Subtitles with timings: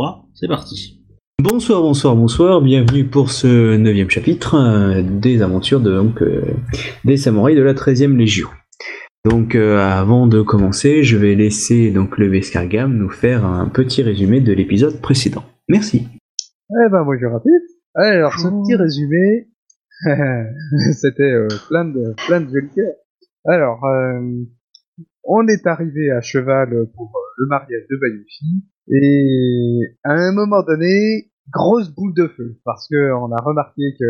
[0.00, 1.04] 3, c'est parti.
[1.42, 6.40] Bonsoir, bonsoir, bonsoir, bienvenue pour ce neuvième chapitre euh, des aventures de, donc, euh,
[7.04, 8.48] des samouraïs de la 13e Légion.
[9.26, 14.02] Donc euh, avant de commencer, je vais laisser donc le Vescargam nous faire un petit
[14.02, 15.44] résumé de l'épisode précédent.
[15.68, 16.08] Merci.
[16.70, 17.76] Eh ben bonjour à tous.
[17.94, 19.48] Alors ce petit résumé,
[20.94, 22.48] c'était euh, plein de plein de.
[23.44, 24.46] Alors euh,
[25.24, 28.64] on est arrivé à cheval pour euh, le mariage de Bayushi.
[28.92, 32.58] Et à un moment donné, grosse boule de feu.
[32.64, 34.04] Parce que on a remarqué que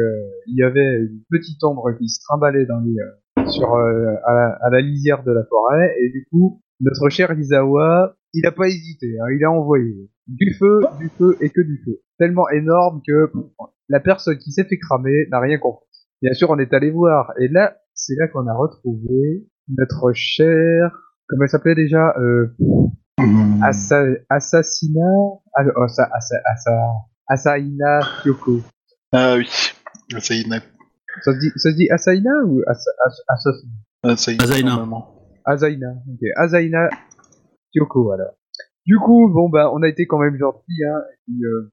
[0.46, 4.70] il y avait une petite ombre qui se trimballait dans les euh, sur euh, à,
[4.70, 5.94] la, lisière de la forêt.
[6.00, 10.54] Et du coup notre cher Izawa, il a pas hésité, hein, il a envoyé du
[10.54, 12.00] feu, du feu et que du feu.
[12.18, 13.30] Tellement énorme que
[13.88, 15.86] la personne qui s'est fait cramer n'a rien compris.
[16.22, 17.32] Bien sûr, on est allé voir.
[17.38, 20.90] Et là, c'est là qu'on a retrouvé notre cher,
[21.28, 22.54] comment elle s'appelait déjà, euh,
[23.62, 26.92] Assa, Assassinat, ah, oh, ça, Assa, Assa,
[27.28, 28.62] Asaina Kyoko.
[29.12, 29.48] Ah oui,
[30.12, 30.62] est.
[31.22, 34.70] Ça se dit, ça se dit Asaina ou est, Azaina.
[34.70, 35.14] normalement.
[35.44, 36.28] Azaina, ok.
[36.36, 36.88] Azaina
[37.72, 38.32] Kyoko, alors.
[38.86, 41.70] Du coup, bon, bah, on a été quand même gentils, hein, et puis, euh,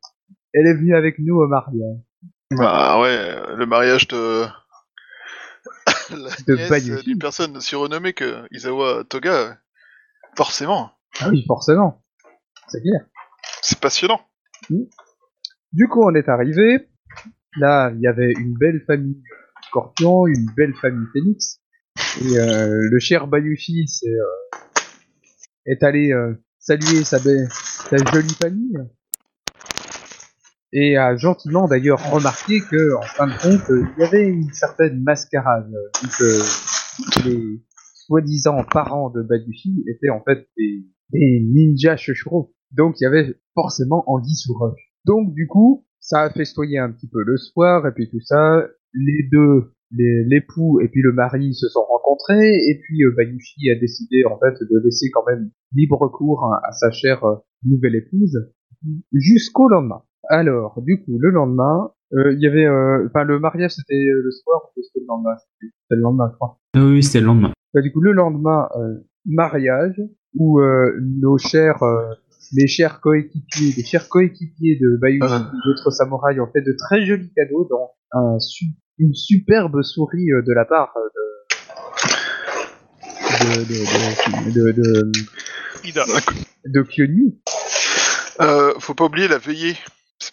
[0.54, 1.98] elle est venue avec nous au mariage.
[2.56, 4.45] Bah ouais, le mariage de...
[6.11, 9.58] la nièce d'une personne surrenommée que Isawa Toga,
[10.36, 12.03] forcément, Ah oui, forcément.
[12.67, 13.05] C'est clair.
[13.61, 14.22] c'est passionnant.
[14.69, 16.89] Du coup, on est arrivé.
[17.58, 19.22] Là, il y avait une belle famille
[19.67, 21.59] scorpion, une belle famille phénix.
[22.21, 24.58] Et euh, le cher Bayushi euh,
[25.66, 28.77] est allé euh, saluer sa, belle, sa jolie famille.
[30.73, 35.02] Et a gentiment d'ailleurs remarqué que, en fin de compte, il y avait une certaine
[35.02, 35.72] mascarade.
[36.18, 37.62] que les
[38.08, 42.54] soi-disant parents de Bayushi étaient en fait des, ninjas Shoshuro.
[42.72, 44.58] Donc il y avait forcément Anguille sous.
[45.06, 48.66] Donc du coup, ça a festoyé un petit peu le soir, et puis tout ça,
[48.94, 53.80] les deux, l'époux et puis le mari se sont rencontrés, et puis euh, Bayushi a
[53.80, 58.38] décidé en fait de laisser quand même libre cours à sa chère euh, nouvelle épouse,
[59.14, 60.02] jusqu'au lendemain.
[60.30, 64.21] Alors, du coup, le lendemain, euh, il y avait, euh, enfin le mariage c'était euh,
[64.23, 66.60] le soir, ou c'était le lendemain, c'était le lendemain, je crois.
[66.76, 67.52] Ah oui, c'était le lendemain.
[67.73, 70.02] Bah, du coup, le lendemain, euh, mariage,
[70.36, 72.14] où euh, nos chers, euh,
[72.54, 75.08] les chers coéquipiers, les chers coéquipiers de Ah.
[75.10, 75.20] et
[75.65, 78.65] d'autres samouraïs ont fait de très jolis cadeaux, dont un su-
[78.99, 81.09] une superbe souris de la part de
[83.45, 85.11] de de de, de,
[85.92, 87.36] de, de Kyonu.
[88.42, 89.76] Euh, faut pas oublier la veillée.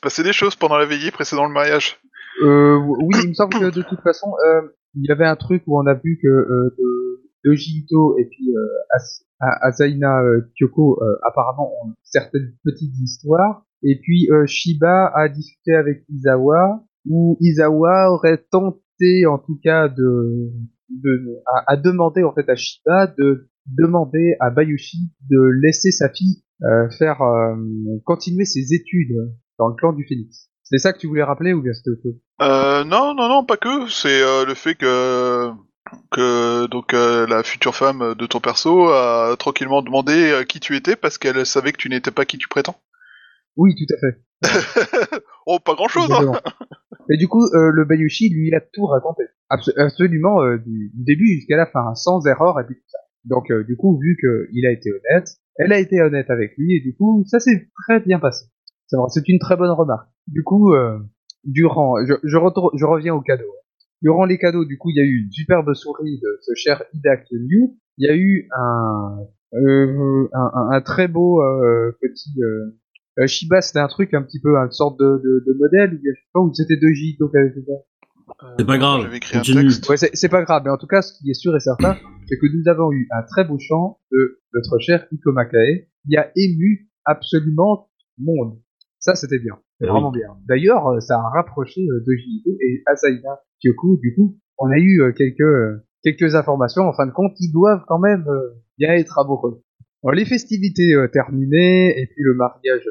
[0.04, 1.96] Passé des choses pendant la veillée précédant le mariage.
[2.42, 4.60] Euh, oui, il me semble que de toute façon, euh,
[4.94, 9.48] il y avait un truc où on a vu que euh, de, et puis euh,
[9.62, 13.64] Asaina euh, Kyoko euh, apparemment ont certaines petites histoires.
[13.82, 20.50] Et puis Shiba a discuté avec Izawa, où Izawa aurait tenté en tout cas de,
[20.90, 24.98] de à, à demander en fait à Shiba de demander à Bayushi
[25.30, 27.56] de laisser sa fille euh, faire euh,
[28.04, 30.50] continuer ses études dans le clan du Phénix.
[30.62, 33.44] C'est ça que tu voulais rappeler ou bien c'était autre chose Euh, non, non, non,
[33.44, 33.88] pas que.
[33.88, 35.50] C'est euh, le fait que
[36.10, 40.74] que donc euh, la future femme de ton perso a tranquillement demandé euh, qui tu
[40.74, 42.76] étais parce qu'elle savait que tu n'étais pas qui tu prétends.
[43.56, 45.20] Oui, tout à fait.
[45.46, 46.10] oh, pas grand chose.
[46.10, 46.32] Hein.
[47.10, 49.22] Et du coup, le Bayushi lui a tout raconté.
[49.50, 52.98] Abso- absolument du, du début jusqu'à la fin, hein, sans erreur et puis tout ça.
[53.24, 55.28] Donc du coup, vu qu'il a été honnête,
[55.58, 58.46] elle a été honnête avec lui et du coup, ça s'est très bien passé.
[58.86, 60.08] C'est vrai, c'est une très bonne remarque.
[60.26, 60.98] Du coup, euh,
[61.44, 63.44] durant, je, je, retourne- je reviens au cadeau.
[64.02, 66.82] Durant les cadeaux, du coup, il y a eu une superbe souris de ce cher
[66.92, 67.70] Ida Kyonyu.
[67.96, 69.18] Il y a eu un,
[69.54, 72.76] euh, un, un- un très beau euh, petit euh,
[73.20, 76.10] euh, Shiba, c'était un truc un petit peu, une sorte de, de, de modèle, je
[76.10, 77.72] sais pas, ou c'était deux qui avait fait ça.
[78.58, 79.62] C'est pas grave, J'avais écrit un continue.
[79.68, 79.88] texte.
[79.88, 81.96] Ouais, c'est c'est pas grave, mais en tout cas, ce qui est sûr et certain,
[82.26, 86.16] c'est que nous avons eu un très beau chant de notre cher Iko Makae, qui
[86.16, 88.58] a ému absolument tout le monde.
[89.04, 89.58] Ça, c'était bien.
[89.78, 89.92] C'est Oui.
[89.92, 90.28] vraiment bien.
[90.48, 94.78] D'ailleurs, euh, ça a rapproché euh, de Jito et Asaina Kyoko, du coup, on a
[94.78, 98.24] eu euh, quelques, quelques informations, en fin de compte, qui doivent quand même
[98.78, 99.62] bien être amoureux.
[100.14, 102.86] Les festivités terminées, et puis le mariage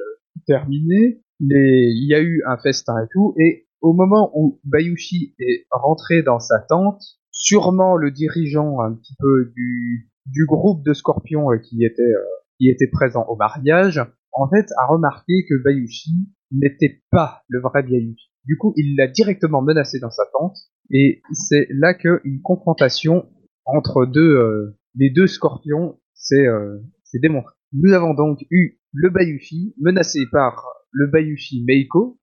[0.48, 5.36] terminé, les- il y a eu un festin et tout, et au moment où Bayushi
[5.40, 7.02] est rentré dans sa tente,
[7.32, 12.24] sûrement le dirigeant un petit peu du, du groupe de scorpions qui était, euh,
[12.60, 14.02] qui était présent au mariage,
[14.34, 16.12] en fait, a remarqué que Bayushi
[16.52, 18.32] n'était pas le vrai Bayushi.
[18.46, 20.58] Du coup, il l'a directement menacé dans sa tente,
[20.92, 23.30] et c'est là qu'une confrontation
[23.66, 26.80] entre deux, euh, les deux scorpions s'est euh,
[27.16, 27.56] démontrée.
[27.72, 32.20] Nous avons donc eu le Bayushi menacé par le Bayushi Meiko.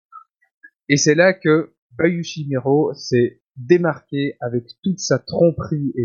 [0.88, 6.04] Et c'est là que Bayushi Miro s'est démarqué avec toute sa tromperie et,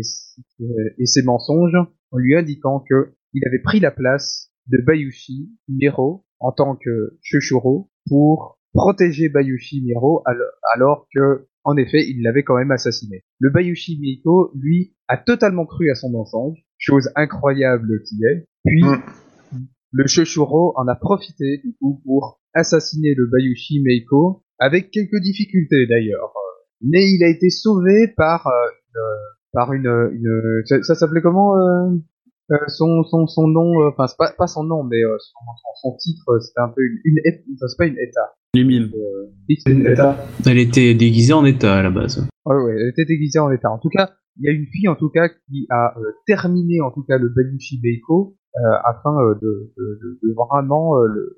[0.98, 1.76] et ses mensonges
[2.10, 7.18] en lui indiquant que il avait pris la place de Bayushi Miro en tant que
[7.22, 10.22] Shushuro pour protéger Bayushi Miro
[10.74, 13.24] alors que en effet, il l'avait quand même assassiné.
[13.40, 18.84] Le Bayushi Miko, lui, a totalement cru à son mensonge, chose incroyable qui est, puis
[18.84, 19.66] mm.
[19.90, 25.88] le Shushuro en a profité du coup pour assassiner le Bayushi Meiko, avec quelques difficultés
[25.88, 26.32] d'ailleurs.
[26.82, 29.00] Mais il a été sauvé par euh,
[29.52, 31.90] par une, une ça, s'appelait comment euh,
[32.52, 35.40] euh, son, son, son nom, euh, enfin pas, pas son nom, mais euh, son,
[35.82, 37.18] son, titre, c'était un peu une, une
[37.54, 38.34] enfin, c'est pas une état.
[38.54, 38.90] Les mimes.
[39.66, 40.16] une état.
[40.46, 42.24] Elle était déguisée en état à la base.
[42.44, 43.68] Ouais, ouais, elle était déguisée en état.
[43.68, 45.94] En tout cas, il y a une fille en tout cas qui a
[46.26, 48.36] terminé en tout cas le Bayushi Beiko
[48.84, 51.36] afin de, de, de, vraiment, le,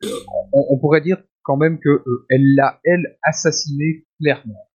[0.52, 4.69] on, on, pourrait dire quand même que elle l'a elle assassiné clairement.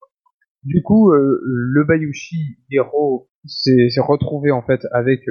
[0.64, 5.22] Du coup, le Bayushi Hero s'est retrouvé en fait avec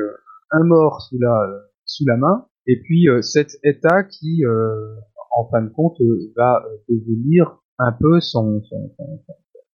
[0.52, 1.46] un mort sous la
[1.84, 4.94] sous la main, et puis euh, cet état qui, euh,
[5.36, 8.94] en fin de compte, euh, va devenir un peu son son,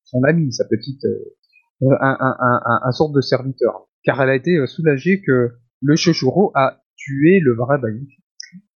[0.05, 1.05] son, ami, sa petite
[1.83, 5.51] un, un, un, un, sorte de serviteur, car elle a été soulagée que
[5.83, 8.23] le Shoshuro a tué le vrai Bayushi.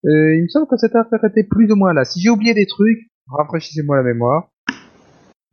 [0.04, 2.04] il me semble que cette affaire était plus ou moins là.
[2.06, 4.50] Si j'ai oublié des trucs, rafraîchissez-moi la mémoire.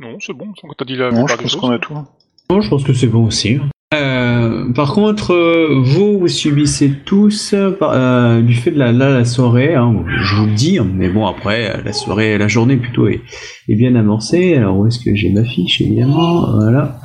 [0.00, 1.94] Non, c'est bon, t'as dit la non, je pense qu'on a tout.
[2.50, 3.58] Non, je pense que c'est bon aussi.
[4.48, 9.74] Euh, par contre, euh, vous, vous subissez tous euh, du fait de la, la, soirée,
[9.74, 13.20] hein, je vous le dis, hein, mais bon après la soirée, la journée plutôt est,
[13.68, 14.54] est bien amorcée.
[14.54, 16.58] Alors où est-ce que j'ai ma fiche évidemment?
[16.60, 17.00] Voilà.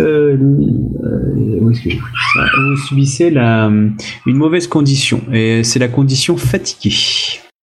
[0.00, 1.98] où est-ce que j'ai
[2.34, 2.46] ça?
[2.56, 6.96] Vous subissez la, une mauvaise condition et c'est la condition fatiguée.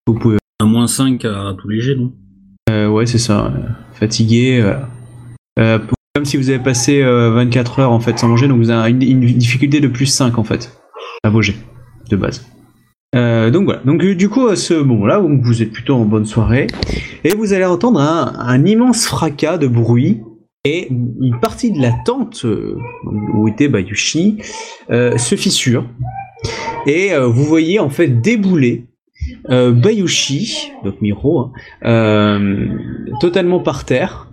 [0.07, 0.37] Vous pouvez.
[0.61, 2.11] Un moins 5 à tous les jets, non?
[2.91, 3.53] Ouais, c'est ça.
[3.93, 4.61] Fatigué.
[5.57, 5.79] Euh,
[6.15, 8.89] comme si vous avez passé 24 euh, heures en fait sans manger, donc vous avez
[8.91, 10.71] une, difficulté de plus 5 en fait
[11.23, 12.45] à vos de base.
[13.15, 16.67] Euh, donc voilà, donc du coup à ce moment-là, vous êtes plutôt en bonne soirée,
[17.23, 20.21] et vous allez entendre un, immense fracas de bruit,
[20.65, 22.75] et une partie de la tente euh,
[23.33, 24.39] où était Bayushi
[24.89, 25.85] se fissure,
[26.87, 28.87] et vous voyez en fait débouler
[29.47, 31.51] Bayushi, donc Miro,
[31.83, 32.41] hein,
[33.21, 34.28] totalement par terre,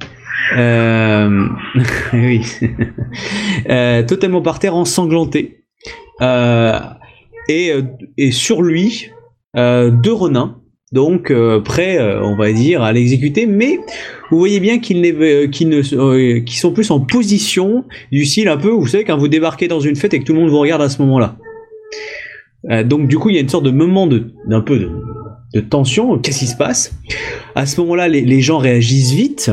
[0.56, 1.48] euh,
[2.12, 2.42] oui.
[3.68, 5.64] euh, totalement par terre, ensanglanté.
[6.20, 6.78] Euh,
[7.48, 7.82] et, euh,
[8.16, 9.10] et sur lui,
[9.56, 10.60] euh, deux renins,
[10.92, 13.78] donc euh, prêts, on va dire, à l'exécuter, mais
[14.30, 15.02] vous voyez bien qu'ils
[15.50, 19.68] qu ne, sont plus en position du style un peu, vous savez, quand vous débarquez
[19.68, 21.36] dans une fête et que tout le monde vous regarde à ce moment-là.
[22.84, 26.18] donc du coup, il y a une sorte de moment de, d'un peu de, tension.
[26.18, 26.92] Qu'est-ce qui se passe?
[27.54, 29.50] À ce moment-là, les gens réagissent vite.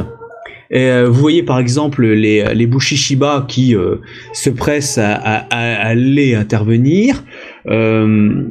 [0.73, 3.97] Euh, vous voyez par exemple les, les Bushishiba qui euh,
[4.33, 7.23] se pressent à, aller intervenir.
[7.67, 8.47] Euh,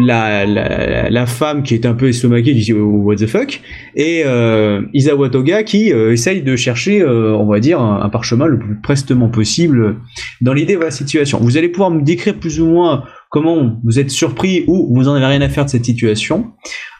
[0.00, 3.60] la, la, femme qui est un peu estomaquée dit oh, what the fuck.
[3.94, 8.80] Et euh, Isawa Toga qui essaye de chercher on va dire un, parchemin le plus
[8.80, 9.96] prestement possible
[10.40, 11.38] dans l'idée de la situation.
[11.38, 15.14] Vous allez pouvoir me décrire plus ou moins comment vous êtes surpris ou vous en
[15.14, 16.52] avez rien à faire de cette situation.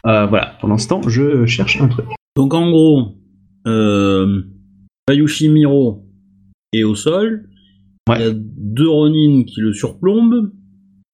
[0.04, 2.04] Voilà pour l'instant je cherche un truc.
[2.36, 3.17] Donc en gros
[3.68, 4.42] euh,
[5.06, 6.04] Bayushi Miro
[6.72, 7.48] est au sol.
[8.16, 10.50] Il y a deux Ronin qui le surplombent.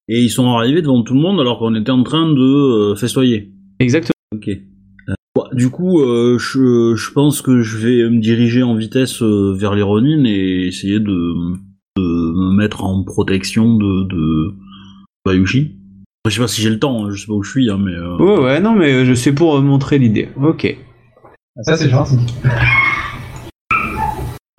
[0.08, 2.94] Et ils sont arrivés devant tout le monde alors qu'on était en train de euh,
[2.94, 3.52] festoyer.
[3.80, 4.12] Exactement.
[4.34, 4.48] Ok.
[4.48, 5.14] Euh,
[5.52, 9.82] du coup, euh, je, je, pense que je vais me diriger en vitesse vers les
[9.82, 11.34] Ronin et essayer de,
[11.96, 14.54] de me mettre en protection de, de
[15.24, 15.76] Bayushi.
[16.26, 17.78] Je sais pas si j'ai le temps, hein, je sais pas où je suis, hein,
[17.78, 17.98] mais.
[18.22, 20.28] Ouais, ouais, non, mais je sais pour montrer l'idée.
[20.42, 20.76] Ok.
[21.62, 22.18] Ça, c'est gentil.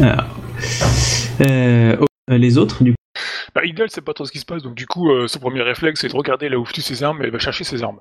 [0.01, 0.25] Alors.
[1.41, 2.95] Euh, oh, les autres, du coup.
[3.53, 5.61] Bah, Idle, c'est pas trop ce qui se passe, donc du coup, euh, son premier
[5.61, 7.99] réflexe, c'est de regarder là où tu ses armes et elle va chercher ses armes.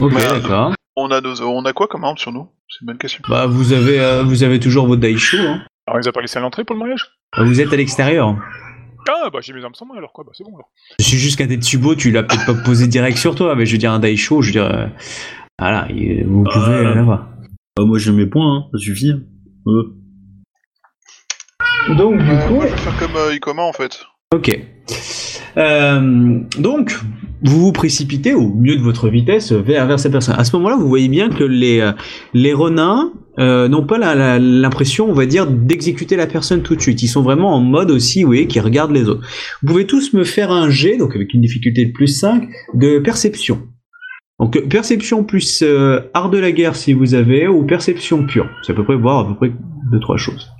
[0.00, 0.72] Ok, d'accord.
[0.96, 2.48] On a, on a quoi comme arme sur nous?
[2.68, 3.22] C'est une bonne question.
[3.28, 5.62] Bah, vous avez, euh, vous avez toujours votre Daisho, hein.
[5.86, 7.10] Alors, ils les a pas laissé à l'entrée pour le mariage?
[7.36, 8.36] Bah, Vous êtes à l'extérieur.
[9.08, 10.70] Ah, bah j'ai mes armes sans moi alors quoi, bah c'est bon alors.
[10.98, 13.72] Je suis juste qu'un Tetsubo, tu l'as peut-être pas posé direct sur toi, mais je
[13.72, 14.90] veux dire un Daisho, je veux dire.
[15.58, 15.88] voilà,
[16.26, 17.29] vous pouvez l'avoir.
[17.80, 19.12] Bah, moi j'ai mes points, hein, ça suffit.
[19.66, 19.94] Euh.
[21.96, 22.54] Donc du coup.
[22.56, 24.04] Moi, je vais faire comme euh, Ikoma en fait.
[24.34, 24.60] Ok.
[25.56, 26.92] Euh, donc,
[27.42, 30.34] vous vous précipitez au mieux de votre vitesse vers, vers cette personne.
[30.36, 31.92] À ce moment-là, vous voyez bien que les, euh,
[32.34, 33.96] les renins euh, n'ont pas
[34.38, 37.02] l'impression, on va dire, d'exécuter la personne tout de suite.
[37.02, 39.26] Ils sont vraiment en mode aussi, oui, qui regardent les autres.
[39.62, 42.98] Vous pouvez tous me faire un jet, donc avec une difficulté de plus 5, de
[42.98, 43.62] perception.
[44.40, 48.48] Donc perception plus euh, art de la guerre si vous avez, ou perception pure.
[48.62, 49.52] C'est à peu près voir à peu près
[49.92, 50.50] deux trois choses.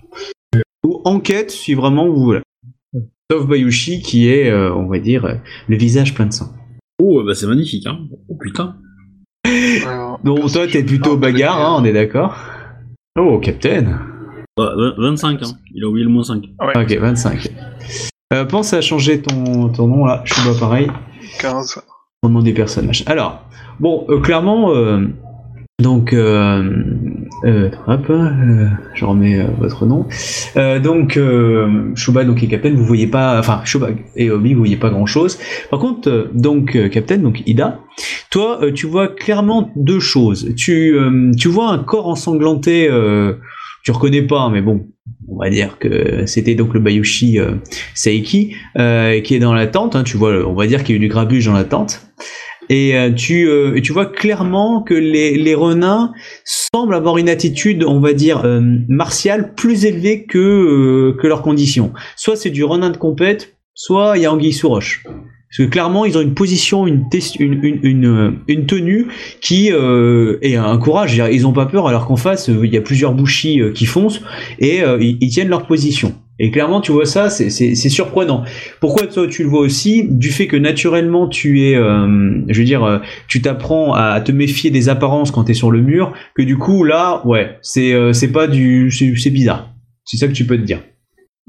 [0.84, 2.40] Ou enquête si vraiment vous voulez.
[3.30, 5.34] Sauf Bayushi qui est, euh, on va dire, euh,
[5.68, 6.52] le visage plein de sang.
[7.00, 8.00] Oh, bah c'est magnifique, hein.
[8.28, 8.76] Oh putain.
[10.24, 12.36] Donc toi t'es plutôt bagarre, hein, on est d'accord
[13.18, 13.98] Oh, Captain
[14.56, 15.46] Bah, vingt- 25, hein.
[15.74, 16.42] Il a oublié le moins 5.
[16.60, 17.48] Ouais, Ok, 25.
[18.32, 20.88] Euh, pense à changer ton, ton nom là, je suis pas pareil.
[21.40, 21.80] 15.
[22.22, 23.02] au nom des personnages.
[23.06, 23.48] Alors,
[23.80, 25.00] bon, euh, clairement, euh,
[25.80, 26.62] donc, euh,
[27.86, 28.12] hop,
[28.94, 30.06] je remets votre nom.
[30.82, 31.18] Donc,
[31.94, 35.06] Shuba, donc, et Captain, vous voyez pas, enfin, Shuba et Obi, vous voyez pas grand
[35.06, 35.38] chose.
[35.70, 37.80] Par contre, donc, Captain, donc, Ida,
[38.30, 40.54] toi, tu vois clairement deux choses.
[40.54, 40.98] Tu,
[41.38, 42.90] tu vois un corps ensanglanté,
[43.82, 44.86] tu reconnais pas, mais bon,
[45.28, 47.38] on va dire que c'était donc le Bayushi
[47.94, 49.96] Seiki, euh, qui est dans la tente.
[49.96, 52.06] hein, tu vois, on va dire qu'il y a eu du grabuge dans la tente.
[52.70, 56.12] Et euh, tu, euh, tu vois clairement que les, les renins
[56.44, 61.42] semblent avoir une attitude, on va dire, euh, martiale plus élevée que, euh, que leurs
[61.42, 61.92] conditions.
[62.16, 65.02] Soit c'est du renin de compète, soit il y a anguille sous roche.
[65.04, 69.08] Parce que clairement, ils ont une position, une, une, tenue
[69.40, 71.20] qui euh, est un courage.
[71.32, 74.22] Ils ont pas peur alors qu'en face, il y a plusieurs bouchis qui foncent
[74.60, 76.14] et ils tiennent leur position.
[76.42, 77.50] Et clairement, tu vois ça, c'est-
[77.90, 78.44] surprenant.
[78.80, 80.04] Pourquoi toi tu le vois aussi?
[80.08, 84.32] Du fait que naturellement tu es, euh, je veux dire, euh, tu t'apprends à te
[84.32, 87.92] méfier des apparences quand tu es sur le mur, que du coup là, ouais, c'est
[87.92, 89.68] euh, pas du, c'est c'est bizarre.
[90.04, 90.82] C'est ça que tu peux te dire.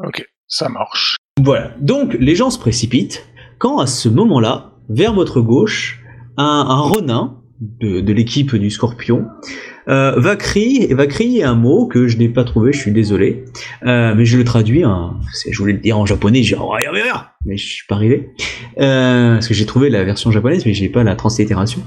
[0.05, 1.15] Ok, ça marche.
[1.41, 1.71] Voilà.
[1.79, 3.25] Donc les gens se précipitent
[3.59, 6.01] quand à ce moment-là, vers votre gauche,
[6.37, 9.25] un, un renin de, de l'équipe du Scorpion
[9.87, 13.45] euh, va crier va crier un mot que je n'ai pas trouvé, je suis désolé,
[13.85, 14.83] Euh, mais je le traduis.
[14.83, 15.15] hein,
[15.49, 16.73] je voulais le dire en japonais, j'ai oh,
[17.45, 18.29] mais je suis pas arrivé
[18.79, 21.81] Euh, parce que j'ai trouvé la version japonaise, mais j'ai pas la translittération.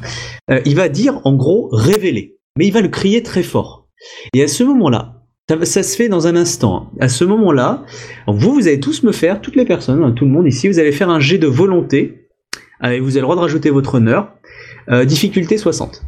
[0.50, 3.88] Euh, il va dire en gros révéler, mais il va le crier très fort.
[4.34, 5.22] Et à ce moment-là,
[5.62, 6.90] ça, se fait dans un instant.
[7.00, 7.84] À ce moment-là,
[8.26, 10.78] vous, vous allez tous me faire, toutes les personnes, hein, tout le monde ici, vous
[10.78, 12.28] allez faire un jet de volonté.
[12.80, 14.32] Allez, vous avez le droit de rajouter votre honneur.
[15.06, 16.02] Difficulté 60.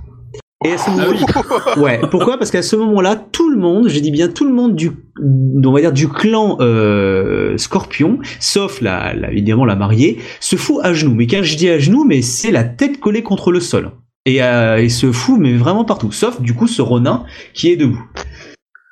[0.65, 2.01] Et à ce moment ouais.
[2.11, 2.39] Pourquoi?
[2.39, 4.91] Parce qu'à ce moment-là, tout le monde, je dis bien tout le monde du,
[5.23, 10.79] on va dire du clan euh, Scorpion, sauf la, la- évidemment la mariée, se fout
[10.83, 11.15] à genoux.
[11.15, 13.91] Mais quand je dis à genoux, mais c'est la tête collée contre le sol.
[14.25, 16.11] Et, euh, et se fout, mais vraiment partout.
[16.11, 18.03] Sauf du coup ce Ronin qui est debout.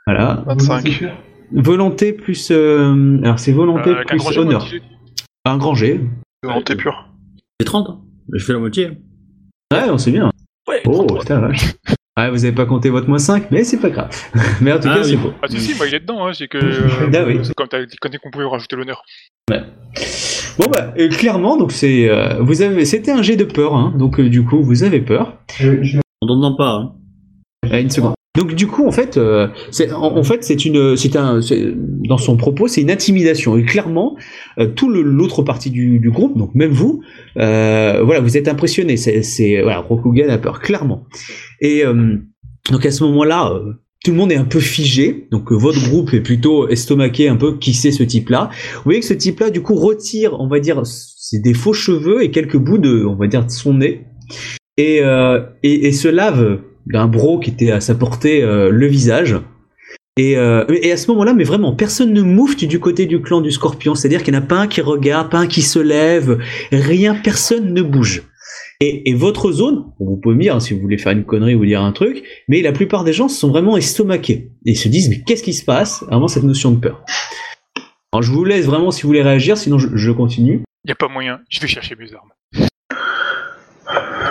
[0.06, 0.44] Voilà.
[0.46, 1.02] 25.
[1.52, 2.50] Volonté plus.
[2.50, 4.66] euh, alors c'est volonté Euh, un plus honneur.
[5.46, 6.00] Un grand G.
[6.42, 7.08] Volonté pure.
[7.58, 8.00] C'est 30, hein.
[8.32, 8.90] Je fais la moitié.
[9.72, 10.30] Ouais, on sait bien.
[10.68, 11.20] Ouais, Oh, 33.
[11.20, 11.74] putain, vache.
[12.16, 14.10] Ouais, vous avez pas compté votre moins 5, mais c'est pas grave.
[14.60, 15.10] mais en tout Ah cas, oui.
[15.10, 15.32] c'est beau.
[15.42, 16.58] Ah si, si, moi il est dedans, hein, c'est que...
[16.58, 17.40] euh, Ah oui.
[17.42, 19.02] c'est comme t'as dit qu'on pouvait rajouter l'honneur.
[20.56, 23.92] Bon bah euh, clairement donc c'est euh, vous avez c'était un jet de peur hein,
[23.98, 25.36] donc euh, du coup vous avez peur.
[26.22, 26.92] On t'entend pas, hein.
[27.72, 28.14] Euh, une seconde.
[28.36, 31.40] Donc du coup en fait euh, c'est en, fait c'est une c'est un
[32.08, 33.56] dans son propos c'est une intimidation.
[33.56, 34.16] Et clairement
[34.58, 37.00] euh, tout l'autre partie du, du groupe donc même vous
[37.38, 41.06] euh, voilà vous êtes impressionné c'est c'est voilà Rokugan a peur clairement.
[41.60, 42.16] Et euh,
[42.70, 43.74] donc à ce moment-là euh,
[44.04, 47.36] tout le monde est un peu figé, donc euh, votre groupe est plutôt estomaqué un
[47.36, 48.50] peu qui c'est ce type-là?
[48.74, 52.22] Vous voyez que ce type-là, du coup, retire, on va dire, c'est des faux cheveux
[52.22, 54.04] et quelques bouts de, on va dire, de son nez,
[54.76, 58.86] et, euh, et, et se lave d'un bro qui était à sa portée euh, le
[58.86, 59.36] visage.
[60.16, 63.40] Et, euh, et à ce moment-là, mais vraiment, personne ne moufte du côté du clan
[63.40, 63.94] du Scorpion.
[63.94, 66.38] C'est-à-dire qu'il n'y en a pas un qui regarde, pas un qui se lève,
[66.70, 68.22] rien, personne ne bouge.
[68.80, 71.54] Et, et votre zone, vous pouvez me dire hein, si vous voulez faire une connerie
[71.54, 74.50] ou dire un truc, mais la plupart des gens sont vraiment estomaqués.
[74.66, 76.04] Et ils se disent, mais qu'est-ce qui se passe?
[76.08, 77.04] Vraiment cette notion de peur.
[78.12, 80.62] Alors je vous laisse vraiment si vous voulez réagir, sinon je, continue.
[80.86, 82.30] Y a pas moyen, je vais chercher mes armes.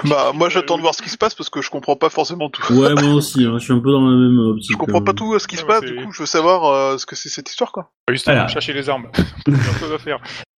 [0.10, 2.50] Bah, moi j'attends de voir ce qui se passe parce que je comprends pas forcément
[2.50, 2.62] tout.
[2.74, 3.54] Ouais, moi aussi, hein.
[3.58, 4.72] je suis un peu dans la même optique.
[4.74, 5.04] Je comprends euh.
[5.04, 7.16] pas tout euh, ce qui se passe, du coup je veux savoir euh, ce que
[7.16, 7.92] c'est cette histoire quoi.
[8.08, 8.48] Ah, Justement, Voilà.
[8.50, 9.08] chercher les armes.
[9.48, 10.18] À.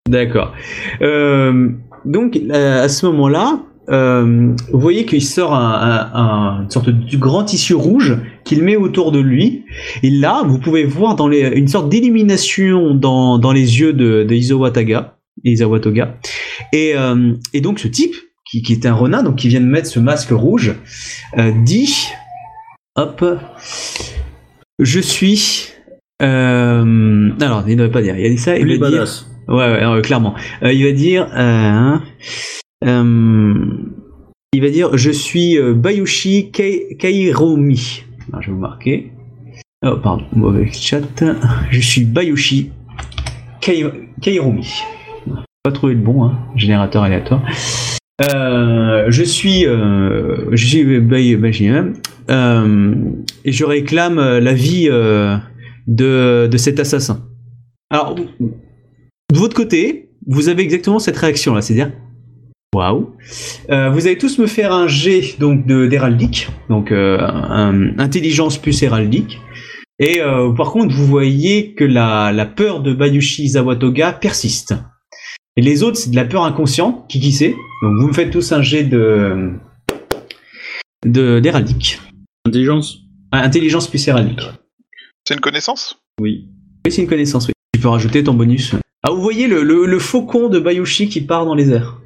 [0.10, 0.54] D'accord.
[1.02, 1.70] Euh,
[2.06, 3.60] donc euh, à ce moment-là,
[3.90, 8.64] euh, vous voyez qu'il sort un, un- un- une sorte de grand tissu rouge qu'il
[8.64, 9.66] met autour de lui.
[10.04, 14.24] Et là, vous pouvez voir dans les, une sorte d'illumination dans, dans les yeux de,
[14.24, 16.18] de Izawataga, Izawatoga.
[16.74, 18.16] Et, euh, et donc ce type,
[18.62, 20.76] qui, qui est un renard, donc qui vient de mettre ce masque rouge,
[21.38, 22.08] euh, dit,
[22.96, 23.24] hop,
[24.80, 25.70] je suis.
[26.22, 28.18] Euh, alors, il ne devrait pas dire.
[28.18, 28.58] Il a dit ça.
[28.58, 29.06] Il va dire.
[29.48, 30.34] Ouais, ouais, euh, clairement.
[30.64, 31.98] Euh, il va dire, euh,
[34.54, 38.04] il va dire, je suis Bayushi Kai- Kairomi.
[38.30, 39.12] Alors, je vais vous marquer.
[39.86, 41.24] Oh, pardon, mauvais chat.
[41.70, 42.72] Je suis Bayushi
[43.62, 44.82] Kai- Kairomi.
[45.64, 47.42] Pas trouvé le bon, hein, générateur aléatoire.
[48.22, 51.00] Euh, je suis, euh, je suis
[51.36, 51.94] Bajien,
[52.30, 52.96] euh,
[53.44, 57.28] et je réclame euh, la vie de, de cet assassin.
[57.90, 58.26] Alors, de
[59.34, 61.92] votre côté, vous avez exactement cette réaction-là, c'est-à-dire,
[62.74, 63.16] waouh.
[63.68, 69.40] Vous allez tous me faire un jet donc d'héraldique, donc intelligence plus héraldique.
[70.00, 70.20] Et
[70.58, 74.74] par contre, vous voyez que la, la peur de Bayushi Zawatoga persiste.
[75.58, 77.56] Et les autres, c'est de la peur inconsciente, qui qui sait.
[77.82, 79.52] Donc vous me faites tous un jet de
[81.06, 82.00] de d'héraldique.
[82.46, 82.98] Intelligence
[83.32, 84.42] Ah, Intelligence plus héraldique.
[85.28, 85.98] C'est une connaissance?
[86.22, 86.48] Oui.
[86.86, 87.54] Oui, c'est une connaissance, oui.
[87.74, 88.76] Tu peux rajouter ton bonus.
[89.04, 92.00] Ah, vous voyez le, le, le faucon de Bayushi qui part dans les airs.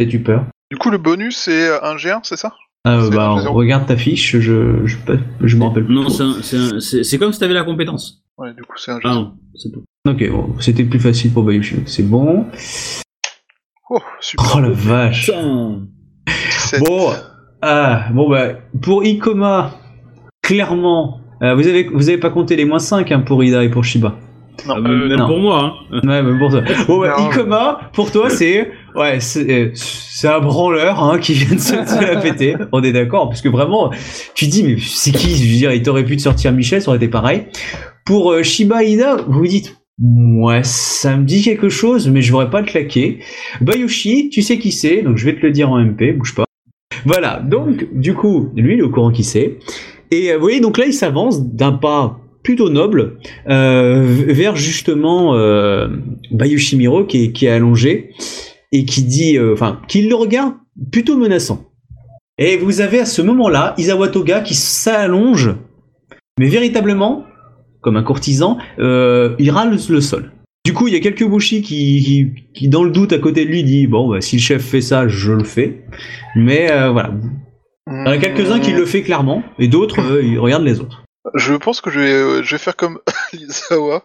[0.00, 0.46] As-tu peur?
[0.70, 2.54] Du coup, le bonus, c'est un G1, c'est ça?
[2.84, 4.96] Ah, C'est bah, regarde ta fiche, je je,
[5.42, 5.94] je me rappelle plus.
[5.94, 8.19] Non, c'est un- c'est un- c'est c'est comme si t'avais la compétence.
[8.40, 9.00] Ouais, du coup, c'est un G1.
[9.04, 9.84] Ah non, c'est tout.
[10.08, 12.46] Ok, bon, c'était plus facile pour Bayushi, c'est bon.
[13.90, 14.46] Oh, super.
[14.56, 15.26] Oh la vache.
[15.26, 15.82] Putain.
[16.26, 16.80] 17.
[16.86, 17.10] Bon,
[17.60, 19.72] ah, bon bah, pour Ikoma,
[20.42, 23.68] clairement, euh, vous avez vous avez pas compté les moins 5 hein, pour Ida et
[23.68, 24.16] pour Shiba.
[24.66, 25.26] Non, Ah, même euh, même non.
[25.26, 26.00] pour moi, hein.
[26.06, 26.62] Ouais, pour toi.
[26.86, 27.28] Bon, bah, Non.
[27.30, 32.20] Ikoma, pour toi, c'est ouais, c'est un branleur hein, qui vient de se, se la
[32.20, 32.56] péter.
[32.72, 33.90] On est d'accord, parce que vraiment,
[34.34, 36.80] tu te dis mais c'est qui Je veux dire, il t'aurait pu te sortir Michel,
[36.80, 37.46] ça aurait été pareil.
[38.04, 42.32] Pour euh, Shiba Ida, vous vous dites ouais, ça me dit quelque chose, mais je
[42.32, 43.20] voudrais pas le claquer.
[43.60, 46.44] Bayushi, tu sais qui c'est, donc je vais te le dire en MP, bouge pas.
[47.04, 49.58] Voilà, donc du coup, lui, il est au courant qui c'est.
[50.10, 55.34] Et euh, vous voyez, donc là, il s'avance d'un pas plutôt noble euh, vers justement
[55.34, 55.88] euh,
[56.30, 58.10] Bayushimiro qui est, allongé
[58.72, 60.54] et qui dit, enfin, qui le regarde
[60.90, 61.66] plutôt menaçant.
[62.38, 65.54] Et vous avez à ce moment-là Isawa Toga qui s'allonge,
[66.38, 67.24] mais véritablement,
[67.80, 70.32] comme un courtisan, euh, il râle le sol.
[70.66, 73.44] Du coup, il y a quelques bushi qui, qui, qui, dans le doute, à côté
[73.46, 75.84] de lui, dit Bon, bah, si le chef fait ça, je le fais.
[76.36, 77.12] Mais euh, voilà.
[77.86, 80.80] Il y en a quelques-uns qui le fait clairement, et d'autres, euh, ils regardent les
[80.80, 81.02] autres.
[81.34, 83.00] Je pense que je vais, euh, je vais faire comme
[83.32, 84.04] Lizawa.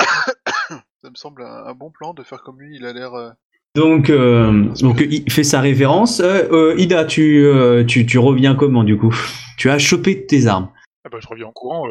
[0.00, 3.14] Ça me semble un, un bon plan de faire comme lui, il a l'air...
[3.14, 3.30] euh,
[3.74, 6.20] Donc, euh, donc il fait sa révérence.
[6.20, 9.14] Euh, euh, Ida, tu, euh, tu, tu reviens comment du coup?
[9.56, 10.68] Tu as chopé tes armes.
[11.04, 11.86] Ah bah je reviens en courant.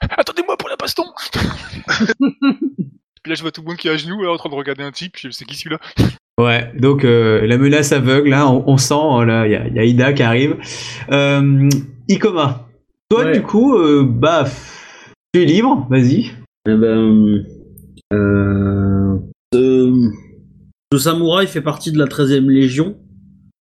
[0.00, 1.04] Attendez-moi pour la baston
[1.98, 2.10] Puis
[3.26, 4.82] là je vois tout le monde qui est à genoux là, en train de regarder
[4.82, 5.78] un type, je sais qui celui-là.
[6.40, 9.66] Ouais, donc euh, la menace aveugle, là, on, on sent, oh là, il y, a-
[9.66, 10.56] il y a Ida qui arrive.
[11.10, 11.68] Euh,
[12.08, 12.68] Ikoma,
[13.10, 13.32] toi Ouais.
[13.32, 14.44] du coup, euh, bah,
[15.34, 16.30] tu es libre, vas-y.
[16.68, 17.42] Eh ben,
[18.12, 19.18] euh,
[19.52, 20.10] ce,
[20.92, 22.96] ce samouraï fait partie de la 13e Légion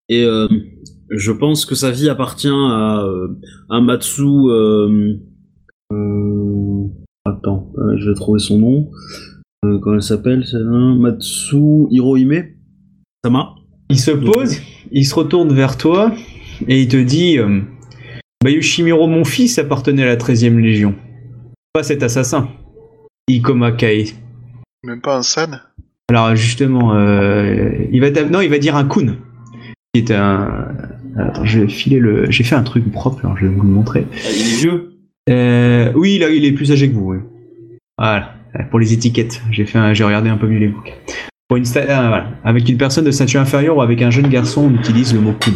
[0.09, 0.47] et euh,
[1.09, 3.03] je pense que sa vie appartient à,
[3.71, 4.21] à Matsu.
[5.93, 6.87] Euh,
[7.25, 8.91] attends, euh, je vais trouver son nom.
[9.65, 10.95] Euh, comment elle s'appelle celle-là?
[10.95, 12.45] Matsu Hirohime?
[13.23, 13.55] Sama?
[13.89, 16.13] Il se pose, il se retourne vers toi
[16.67, 17.61] et il te dit euh,
[18.43, 20.95] Bayushimiro, mon fils, appartenait à la 13e Légion.
[21.73, 22.49] Pas cet assassin.
[23.29, 24.13] Ikoma Kae.
[24.83, 25.61] Même pas un san
[26.09, 29.17] Alors justement, euh, il va non, il va dire un kun,
[29.93, 30.67] qui est un.
[31.17, 32.29] Attends, je vais filer le.
[32.29, 34.05] J'ai fait un truc propre, alors je vais vous le montrer.
[34.11, 34.96] Il est vieux
[35.29, 37.15] Euh, oui, là, il est plus âgé que vous.
[37.97, 38.33] Voilà.
[38.69, 40.73] Pour les étiquettes, j'ai regardé un peu mieux les
[41.49, 42.27] ah, voilà.
[42.43, 45.33] Avec une personne de stature inférieure ou avec un jeune garçon, on utilise le mot
[45.33, 45.53] kun.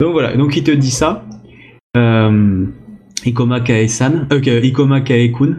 [0.00, 0.36] Donc voilà.
[0.36, 1.24] Donc il te dit ça.
[1.96, 2.66] Euh,
[3.24, 5.56] Ikoma Kae-san, euh, Ikoma Kae-kun.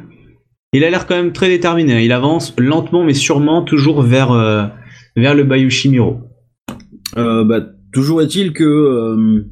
[0.71, 2.03] Il a l'air quand même très déterminé.
[2.06, 4.65] Il avance lentement mais sûrement toujours vers euh,
[5.15, 6.21] vers le Bayushimiro.
[7.17, 7.60] Euh, bah,
[7.91, 9.45] toujours est-il que euh,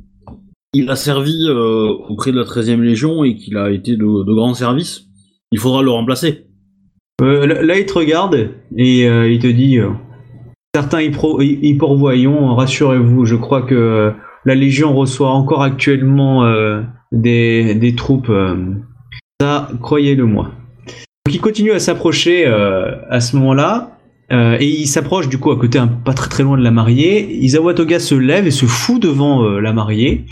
[0.73, 4.33] il a servi euh, auprès de la 13e Légion et qu'il a été de, de
[4.33, 5.07] grands services.
[5.51, 6.45] Il faudra le remplacer.
[7.21, 9.89] Euh, là, il te regarde et euh, il te dit euh,
[10.73, 14.13] Certains y, rassurez-vous, je crois que
[14.45, 16.49] la Légion reçoit encore actuellement
[17.11, 18.31] des, troupes.
[19.41, 20.51] ça, croyez-le moi.
[21.25, 23.97] Donc il continue à s'approcher à ce moment-là.
[24.31, 27.35] et il s'approche du coup à côté, un, pas très très loin de la mariée.
[27.43, 30.25] Isawa Toga se lève et se fout devant la mariée,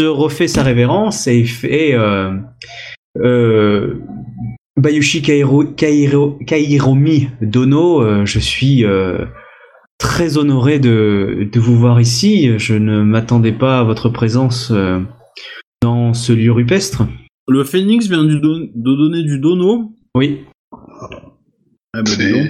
[0.00, 2.32] se refait sa révérence et fait euh,
[3.18, 3.96] euh,
[4.78, 9.26] Bayushi Kairo, Kairo- Kairomi Dono, euh, je suis euh,
[9.98, 12.58] très honoré de, de vous voir ici.
[12.58, 15.00] Je ne m'attendais pas à votre présence euh,
[15.82, 17.02] dans ce lieu rupestre.
[17.46, 19.92] Le phénix vient du don- de donner du dono.
[20.14, 20.44] Oui,
[21.92, 22.48] Ah bah, dis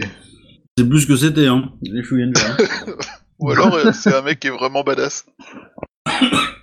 [0.79, 1.73] C'est- plus que c'était, hein.
[1.83, 2.03] Les.
[3.41, 5.27] Ou alors c'est un mec qui est vraiment badass.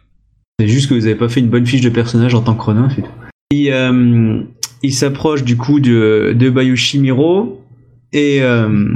[0.59, 2.63] c'est juste que vous n'avez pas fait une bonne fiche de personnage en tant que
[2.63, 2.89] Ronin,
[3.53, 4.41] euh,
[4.83, 7.61] il s'approche du coup de, de Bayushi Miro
[8.11, 8.89] et, euh,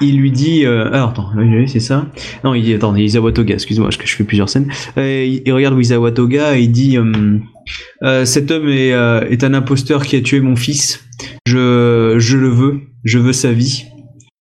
[0.00, 1.30] il lui dit, euh, alors attends,
[1.66, 2.06] c'est ça.
[2.44, 4.70] Non, il dit, attends, Isawa Toga, excuse-moi, que je fais plusieurs scènes.
[4.96, 10.16] Il, regarde Isawa Toga et il dit, euh, cet homme est, est un imposteur qui
[10.16, 11.06] a tué mon fils.
[11.46, 13.84] Je, je le veux, je veux sa vie.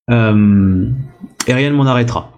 [0.10, 2.32] Et rien ne m'en arrêtera.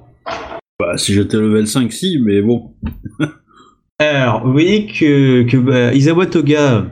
[0.80, 2.76] Bah, si j'étais level 5, si, mais bon.
[4.00, 6.86] Alors, vous voyez que, que bah, Isawa Toga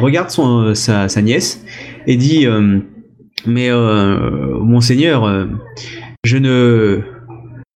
[0.00, 1.64] regarde son, euh, sa, sa nièce
[2.06, 2.78] et dit euh,
[3.46, 5.46] Mais euh, monseigneur, euh,
[6.24, 7.00] je ne.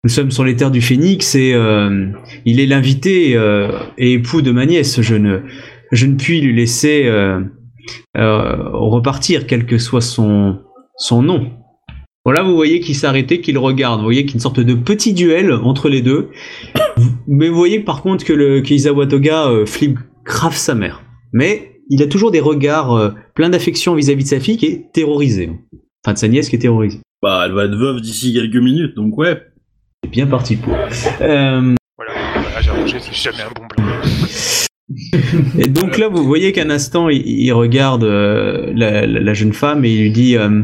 [0.04, 1.52] Nous sommes sur les terres du Phénix et
[2.44, 3.32] il est l'invité
[3.98, 5.00] et époux de ma nièce.
[5.00, 5.40] Je ne,
[5.90, 7.10] je ne puis lui laisser
[8.14, 10.60] repartir, quel que soit son,
[10.96, 11.50] son nom.
[12.24, 13.98] Bon, là, vous voyez qu'il arrêté, qu'il regarde.
[13.98, 16.30] Vous voyez qu'il y a une sorte de petit duel entre les deux.
[17.26, 21.02] Mais vous voyez par contre que le qu'Isawa Toga euh, flippe grave sa mère.
[21.32, 24.92] Mais il a toujours des regards euh, pleins d'affection vis-à-vis de sa fille qui est
[24.92, 25.50] terrorisée.
[26.04, 27.00] Enfin, de sa nièce qui est terrorisée.
[27.22, 29.40] Bah, elle va être veuve d'ici quelques minutes, donc ouais.
[30.04, 30.72] C'est bien parti pour.
[30.74, 33.84] Euh, Voilà, voilà j'ai rangé, c'est jamais un bon plan.
[35.58, 39.52] et donc là, vous voyez qu'un instant, il, il regarde euh, la, la- la jeune
[39.52, 40.62] femme et il lui dit euh,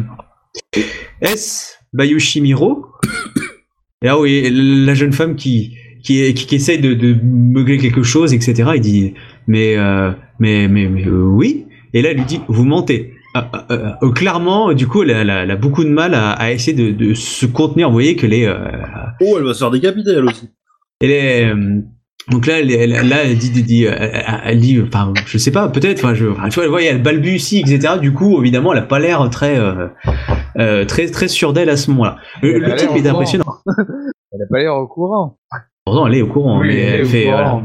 [1.21, 2.87] Est-ce Bayushimiro
[4.03, 8.03] Et là, oui, la jeune femme qui, qui, qui, qui essaye de, de meugler quelque
[8.03, 8.71] chose, etc.
[8.77, 9.15] Il dit
[9.47, 11.67] Mais, euh, mais, mais, mais euh, oui.
[11.95, 13.13] Et là, elle lui dit Vous mentez.
[13.35, 15.89] Ah, ah, ah, ah, clairement, du coup, elle a, elle a- elle a beaucoup de
[15.89, 17.89] mal à, à essayer de, de se contenir.
[17.89, 18.59] Vous voyez qu'elle est, euh,
[19.23, 20.51] Oh, elle va se faire décapiter, elle aussi.
[21.01, 21.81] elle est euh,
[22.31, 23.91] donc là, elle, elle- là, elle dit, dit, euh,
[24.45, 27.03] elle, dit, enfin, je sais pas, peut-être, enfin, je, enfin, tu vois, elle, voit, elle
[27.03, 27.95] balbutie, etc.
[28.01, 29.89] Du coup, évidemment, elle a pas l'air très, euh,
[30.59, 32.19] euh, très, très sûre d'elle à ce moment-là.
[32.43, 33.47] Le, le type est impressionnant.
[34.35, 35.39] Elle a pas l'air au courant.
[35.85, 37.25] Pourtant, elle est au courant, Oui, mais elle fait.
[37.25, 37.63] voilà.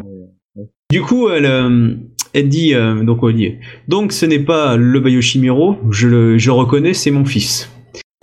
[0.92, 1.94] Du coup, elle, euh,
[2.34, 3.56] elle dit, euh, donc, on dit,
[3.88, 7.70] donc, ce n'est pas le Bayoshimiro, je le, je le reconnais, c'est mon fils.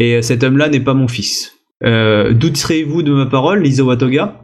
[0.00, 1.52] Et euh, cet homme-là n'est pas mon fils.
[1.84, 4.40] Euh, Douterez-vous de ma parole, Lisa Watoga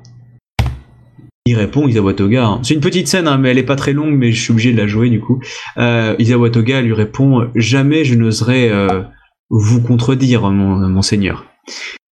[1.46, 2.44] Il répond, Isawa Toga.
[2.46, 2.60] hein.
[2.62, 4.72] C'est une petite scène, hein, mais elle est pas très longue, mais je suis obligé
[4.72, 5.40] de la jouer du coup.
[5.78, 9.02] Euh, Isawa Toga lui répond Jamais je n'oserais euh,
[9.48, 11.46] vous contredire, mon, monseigneur.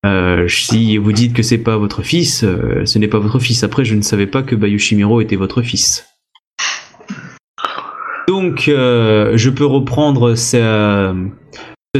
[0.05, 3.65] Euh, si vous dites que c'est pas votre fils, euh, ce n'est pas votre fils.
[3.65, 6.07] Après, je ne savais pas que Bayushimiro était votre fils.
[8.29, 11.15] Donc, euh, je peux reprendre ce,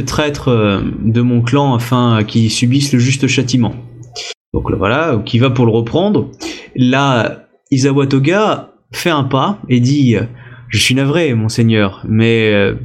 [0.05, 3.75] traître de mon clan afin qu'il subisse le juste châtiment.
[4.53, 6.29] Donc là, voilà, qui va pour le reprendre.
[6.75, 10.15] Là, Isawa Toga fait un pas et dit
[10.69, 12.75] Je suis navré, monseigneur, mais euh,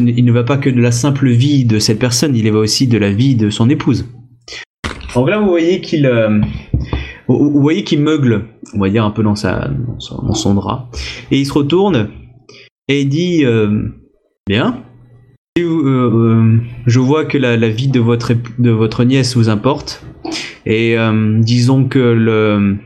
[0.00, 2.50] n'est- il ne va pas que de la simple vie de cette personne, il y
[2.50, 4.06] va aussi de la vie de son épouse.
[5.14, 6.06] Donc là, vous voyez qu'il.
[6.06, 6.40] euh,
[7.28, 7.60] vous
[7.98, 10.90] meugle, on va dire un peu dans, son, drap.
[11.30, 12.08] Et il se retourne
[12.88, 13.82] et il dit euh,
[14.46, 14.82] Bien.
[15.58, 20.06] Euh, euh, je vois que la, la vie de votre, de votre nièce vous importe.
[20.64, 22.76] Et euh, disons que le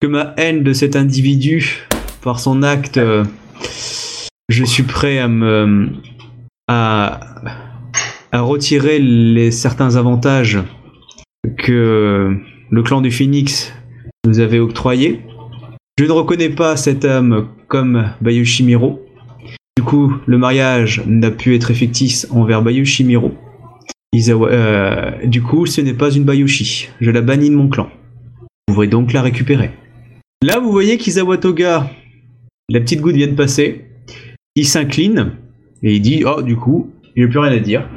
[0.00, 1.86] que ma haine de cet individu
[2.24, 3.24] par son acte, euh,
[4.48, 5.90] je suis prêt à me
[8.32, 10.58] retirer les certains avantages
[11.58, 12.36] que
[12.70, 13.72] le clan du Phoenix
[14.26, 15.20] nous avait octroyés.
[15.98, 19.00] Je ne reconnais pas cet homme comme Bayushimiro.
[19.76, 23.34] Du coup, le mariage n'a pu être effectif envers Bayushimiro.
[24.14, 26.88] Isawa- euh, du coup, ce n'est pas une Bayushi.
[27.00, 27.90] Je la bannis de mon clan.
[28.68, 29.70] Vous pourrez donc la récupérer.
[30.42, 31.90] Là, vous voyez qu'Isawa Toga,
[32.68, 33.86] la petite goutte vient de passer.
[34.54, 35.32] Il s'incline
[35.82, 37.88] et il dit Oh, du coup, il n'a plus rien à dire.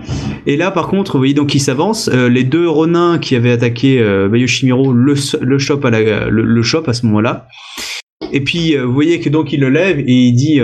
[0.45, 2.09] Et là, par contre, vous voyez donc il s'avance.
[2.13, 7.47] Euh, les deux Ronin qui avaient attaqué euh, Bayoshimiro le, le à ce moment-là.
[8.31, 10.59] Et puis, euh, vous voyez que donc il le lève et il dit,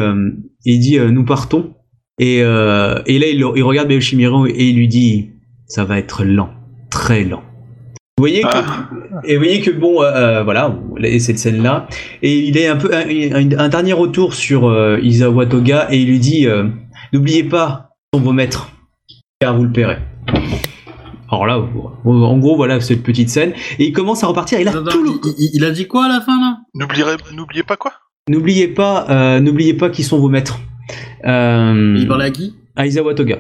[0.66, 1.74] il dit Nous partons.
[2.20, 5.32] Et, là, il, il regarde Bayoshimiro et il lui dit
[5.68, 6.50] Ça va être lent,
[6.90, 7.44] très lent.
[8.18, 8.90] Vous voyez que, Ah.
[9.24, 11.88] et vous voyez que bon, euh, euh, voilà, et cette scène-là,
[12.22, 15.98] et il est un peu un, un- un dernier retour sur euh, Isawa Toga et
[15.98, 16.66] il lui dit euh,
[17.12, 18.72] n'oubliez pas sont vos maîtres,
[19.40, 19.98] car vous le paierez.
[21.32, 21.58] Alors là,
[22.06, 24.60] en gros, voilà cette petite scène et il commence à repartir.
[24.60, 26.60] Et là, Attends, tout le- il, a dit quoi à la fin là?
[26.76, 27.94] N'oubliez pas quoi?
[28.30, 30.60] N'oubliez pas, euh, n'oubliez pas qui sont vos maîtres.
[31.26, 32.54] Euh, Il parlait à qui?
[32.76, 33.40] à Isawa Toga.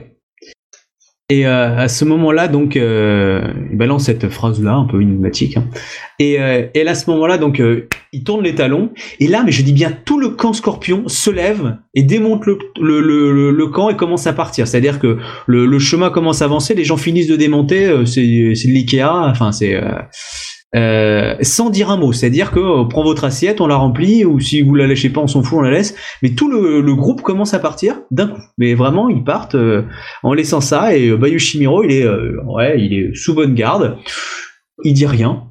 [1.33, 3.41] Et euh, à ce moment-là, donc, euh,
[3.71, 5.57] il balance cette phrase-là, un peu énigmatique.
[5.57, 5.65] hein.
[6.19, 7.59] Et, euh, et à ce moment-là, donc,
[8.11, 8.91] il tourne les talons.
[9.19, 12.59] Et là, mais je dis bien, tout le camp Scorpion se lève et démonte le,
[12.79, 14.67] le, le, le- camp et commence à partir.
[14.67, 15.17] C'est-à-dire que
[15.47, 17.91] le, chemin commence à avancer, les gens finissent de démonter.
[18.05, 19.01] c'est de l'Ikea.
[19.31, 19.81] Enfin, c'est
[20.75, 22.13] euh, euh, sans dire un mot.
[22.13, 25.21] C'est-à-dire que on prend votre assiette, on la remplit, ou si vous la lâchez pas,
[25.21, 25.95] on s'en fout, on la laisse.
[26.21, 28.41] Mais tout le, groupe commence à partir d'un coup.
[28.57, 29.83] Mais vraiment, ils partent euh,
[30.21, 30.95] en laissant ça.
[30.95, 33.97] Et euh, Bayushimiro, il est, euh, ouais, il est sous bonne garde.
[34.83, 35.47] Il dit rien.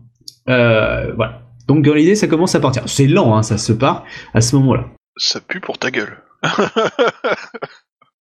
[0.48, 1.42] Euh, voilà.
[1.68, 2.82] Donc dans l'idée, ça commence à partir.
[2.86, 4.04] C'est lent, hein, ça se part
[4.34, 4.86] à ce moment-là.
[5.16, 6.18] Ça pue pour ta gueule.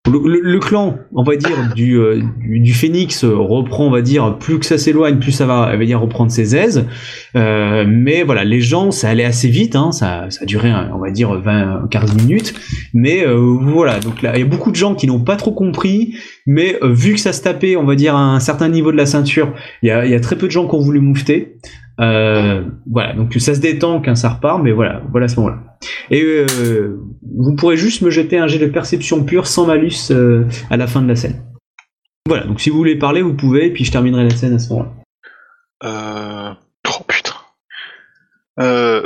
[0.08, 4.58] Le, clan, on va dire, du, euh, du, phénix euh, reprend, on va dire, plus
[4.58, 6.86] que ça s'éloigne, plus ça va, elle va dire, reprendre ses aises.
[7.36, 10.98] Euh, mais voilà, les gens, ça allait assez vite, hein, ça, ça a duré, on
[10.98, 12.54] va dire, 20, 15 minutes.
[12.94, 16.14] Mais voilà, donc là, il y a beaucoup de gens qui n'ont pas trop compris,
[16.46, 19.06] mais vu que ça se tapait, on va dire, à un certain niveau de la
[19.06, 21.58] ceinture, il y a, il y a très peu de gens qui ont voulu moufter.
[22.00, 25.58] Euh, voilà, donc ça se détend quand ça repart, mais voilà, voilà à ce moment-là.
[26.10, 30.44] Et euh, vous pourrez juste me jeter un jet de perception pure sans malus euh,
[30.70, 31.42] à la fin de la scène.
[32.26, 34.58] Voilà, donc si vous voulez parler, vous pouvez, et puis je terminerai la scène à
[34.58, 34.90] ce moment-là.
[35.84, 36.54] Euh...
[36.88, 37.34] Oh putain.
[38.60, 39.02] Euh...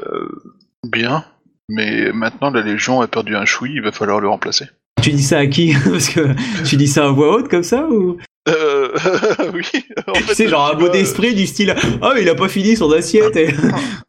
[0.84, 1.24] Bien.
[1.68, 4.66] Mais maintenant, la Légion a perdu un chouï, il va falloir le remplacer.
[5.02, 5.74] Tu dis ça à qui?
[5.84, 8.18] Parce que tu dis ça à voix haute comme ça ou?
[8.48, 8.92] Euh...
[9.54, 9.66] oui.
[10.06, 12.76] En Tu fait, sais, genre un mot d'esprit du style Oh, il a pas fini
[12.76, 13.54] son assiette et...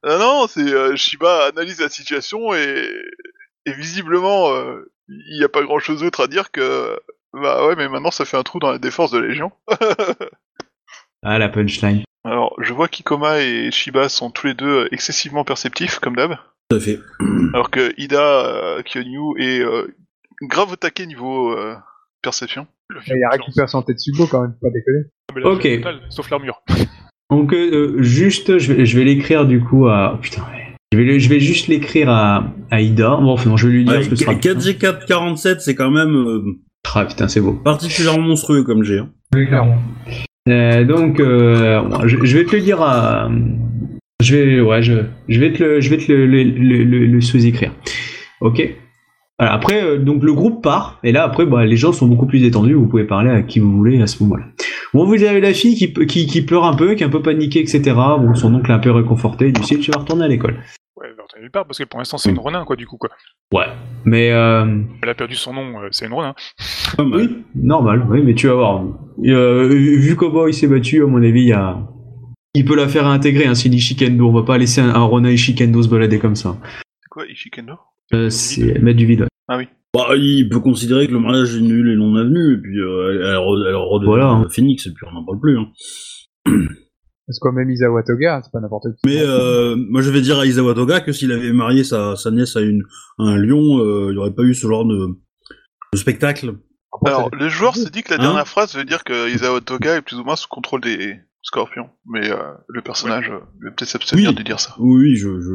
[0.03, 2.89] Ah non, c'est euh, Shiba analyse la situation et,
[3.65, 6.97] et visiblement, euh, il n'y a pas grand chose d'autre à dire que
[7.33, 9.51] bah ouais, mais maintenant ça fait un trou dans la défense de la Légion.
[11.23, 12.03] Ah, la punchline.
[12.23, 16.37] Alors, je vois qu'Ikoma et Shiba sont tous les deux excessivement perceptifs, comme d'hab,
[16.69, 16.99] Tout à fait.
[17.53, 19.87] alors que Ida, euh, Kyonyu est euh,
[20.41, 21.75] grave au taquet niveau euh,
[22.21, 22.67] perception.
[23.07, 25.05] Il a récupéré son Tetsubo quand même, pas déconner.
[25.43, 25.63] Ok.
[25.77, 26.61] totale, sauf l'armure.
[27.31, 30.13] Donc, euh, juste, je vais, je vais l'écrire du coup à.
[30.15, 30.61] oh, putain, ouais.
[30.93, 33.17] Je vais, le- je vais juste l'écrire à, à Ida.
[33.17, 34.35] Bon, enfin, non, je vais lui dire Ouais, ce que ce sera.
[34.35, 36.43] 4G4 47, c'est quand même euh,
[36.93, 37.53] Ah, putain, c'est beau.
[37.53, 38.99] particulièrement monstrueux comme G.
[38.99, 39.09] hein.
[39.33, 39.77] Oui, clairement.
[40.47, 43.29] Euh, donc, euh, je, je vais te le dire à.
[44.23, 44.93] Je vais, ouais, je,
[45.27, 47.73] je vais te le, je vais te le, le, le- le- le sous-écrire.
[48.39, 48.61] Ok.
[49.37, 52.25] Voilà, après, euh, donc le groupe part, et là après, bah, les gens sont beaucoup
[52.25, 52.73] plus détendus.
[52.73, 54.45] Vous pouvez parler à qui vous voulez à ce moment-là.
[54.93, 57.21] Bon, vous avez la fille qui, qui, qui pleure un peu, qui est un peu
[57.21, 57.81] paniquée, etc.
[57.95, 59.47] Bon, son oncle est un peu réconforté.
[59.47, 60.53] Il dit si tu vas retourner à l'école.
[60.95, 62.87] Ouais, elle va retourner nulle part, parce que pour l'instant, c'est une Ronin, quoi, du
[62.87, 63.09] coup, quoi.
[63.53, 63.67] Ouais.
[64.05, 66.33] Mais euh, Elle a perdu son nom, euh, c'est une Ronin.
[66.99, 68.07] Oui, normal.
[68.09, 68.85] Oui, mais tu vas voir.
[69.25, 71.77] Euh, vu comment il s'est battu, à mon avis, il y a.
[72.53, 74.29] Il peut la faire intégrer, hein, s'il dit Shikendo.
[74.29, 76.55] On va pas laisser un, un Ronin et Shikendo se balader comme ça.
[77.01, 77.73] C'est quoi, Ishikendo?
[78.13, 79.25] Euh, c'est mettre du vide.
[79.49, 79.67] ouais.
[79.93, 83.11] Bah, il peut considérer que le mariage est nul et non avenu, et puis euh,
[83.11, 84.47] elle, elle, re- elle redevient Voilà, hein.
[84.49, 85.57] Phoenix, et puis on n'en parle plus.
[85.57, 85.67] Hein.
[87.27, 89.01] Parce que même Isawa Toga, c'est pas n'importe qui.
[89.05, 92.29] Mais euh, moi je vais dire à Isawa Toga que s'il avait marié sa, sa
[92.29, 92.83] nièce à, une,
[93.17, 95.07] à un lion, euh, il n'y aurait pas eu ce genre de,
[95.93, 96.53] de spectacle.
[96.93, 99.59] Après, Alors, le joueur se dit que la Hein dernière phrase veut dire que Isao
[99.61, 101.15] Toga est plus ou moins sous contrôle des
[101.45, 102.35] scorpions, mais euh,
[102.67, 104.35] le personnage euh, va peut-être s'abstenir Oui.
[104.35, 104.73] de dire ça.
[104.79, 105.53] Oui, oui, je, je,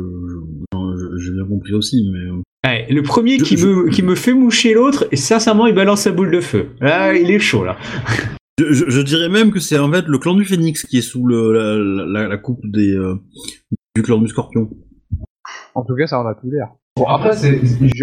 [0.73, 2.19] je- je- j'ai bien compris aussi, mais...
[2.31, 5.75] euh, Ouais, le premier qui, Je- me, qui me fait moucher l'autre, et sincèrement, il
[5.75, 6.69] balance sa boule de feu.
[6.81, 7.77] Là, il est chaud, là.
[8.59, 11.03] Je, je- je dirais même que c'est en fait le clan du Phénix qui est
[11.03, 11.77] sous le, la,
[12.23, 13.15] la, la coupe des, euh,
[13.97, 14.69] du clan du Scorpion.
[15.75, 16.69] En tout cas, ça en a tout l'air.
[16.97, 17.31] Bon, après,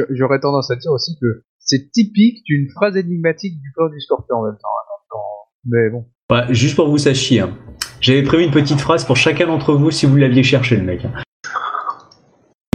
[0.10, 4.38] j'aurais tendance à dire aussi que c'est typique d'une phrase énigmatique du corps du scorpion
[4.38, 4.70] en même temps.
[4.80, 5.20] hein,
[5.66, 6.06] Mais bon.
[6.32, 7.56] Ouais, juste pour que vous sachiez, hein.
[8.02, 11.02] J'avais prévu une petite phrase pour chacun d'entre vous si vous l'aviez cherché, le mec.
[11.04, 11.08] Et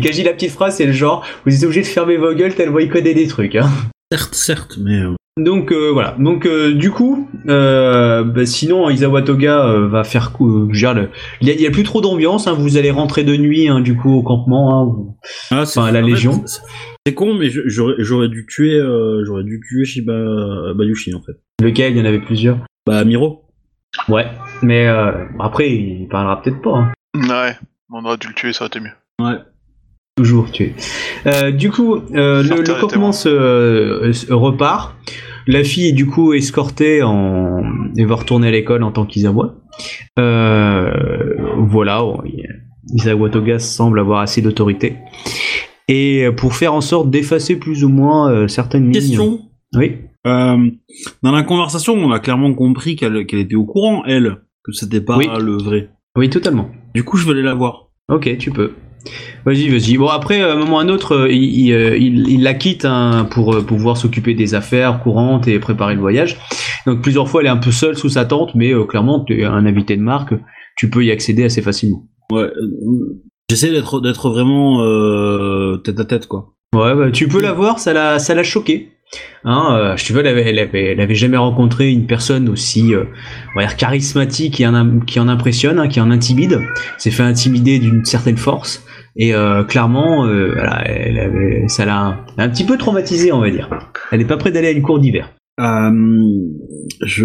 [0.03, 2.35] Quand je dis la petite phrase, c'est le genre, vous êtes obligé de fermer vos
[2.35, 3.55] gueules tellement il connaît des trucs.
[3.57, 3.69] Hein.
[4.13, 4.99] Certes, certes, mais...
[5.01, 6.17] euh, Donc euh, voilà.
[6.19, 10.67] Donc euh, du coup, euh, bah, sinon Isawa Toga va faire coup.
[10.71, 11.09] le-
[11.41, 12.47] il y, a- il y a plus trop d'ambiance.
[12.47, 14.75] Hein, vous allez rentrer de nuit hein, du coup au campement.
[14.83, 15.17] Hein, vous-
[15.51, 16.43] Ah, Enfin, la en fait, Légion.
[16.47, 18.79] c'est- con, mais j'aurais dû tuer,
[19.25, 21.33] j'aurais dû tuer Shiba Bayushi en fait.
[21.63, 21.93] Lequel?
[21.93, 22.59] Il y en avait plusieurs.
[22.87, 23.42] Bah Miro.
[24.09, 24.27] Ouais.
[24.63, 26.77] Mais euh, après, il parlera peut-être pas.
[26.79, 26.93] hein.
[27.15, 27.55] Ouais,
[27.91, 28.93] on aurait dû le tuer, ça aurait été mieux.
[29.25, 29.39] Ouais.
[30.17, 30.75] Toujours tué.
[31.27, 34.95] Euh, du coup, euh, le, le les campement se, euh, se repart.
[35.47, 37.63] La fille est du coup escortée en...
[37.97, 39.55] et va retourner à l'école en tant qu'Isawa.
[40.19, 42.47] Euh, voilà, il-
[42.95, 44.97] Isawa Toga semble avoir assez d'autorité.
[45.89, 48.93] Et pour faire en sorte d'effacer plus ou moins euh, certaines lignes.
[48.93, 49.41] Question.
[49.77, 49.97] Oui.
[50.27, 50.71] Euh,
[51.23, 55.17] dans la conversation, on a clairement compris qu'elle était au courant, elle, que c'était pas
[55.17, 55.27] Oui.
[55.41, 55.91] le vrai.
[56.17, 56.71] Oui, totalement.
[56.95, 57.89] Du coup, je vais aller la voir.
[58.11, 58.73] Ok, tu peux.
[59.45, 59.97] Vas-y, vas-y.
[59.97, 62.43] Bon, après, à un moment ou à un autre, euh, il, il, euh, il- il
[62.45, 66.37] la quitte hein, pour pouvoir s'occuper des affaires courantes et préparer le voyage.
[66.87, 69.41] Donc, plusieurs fois, elle est un peu seule sous sa tente, mais euh, clairement, tu
[69.41, 70.35] es un invité de marque,
[70.77, 72.07] tu peux y accéder assez facilement.
[72.31, 72.43] Ouais.
[72.43, 76.55] euh, J'essaie d'être vraiment euh, tête à tête quoi.
[76.75, 78.89] Ouais, bah, tu peux la voir, ça l'a, ça l'a choqué.
[79.45, 83.05] Hein, euh, veux, elle avait, elle, jamais rencontré une personne aussi euh,
[83.77, 86.61] charismatique qui en, impressionne, hein, qui en intimide.
[86.97, 88.85] S'est fait intimider d'une certaine force.
[89.17, 90.55] Et euh, clairement, euh,
[90.87, 93.69] elle ça l'a un, petit peu traumatisé, on va dire.
[94.11, 95.33] Elle n'est pas prête d'aller à une cour d'hiver.
[95.59, 97.25] Je,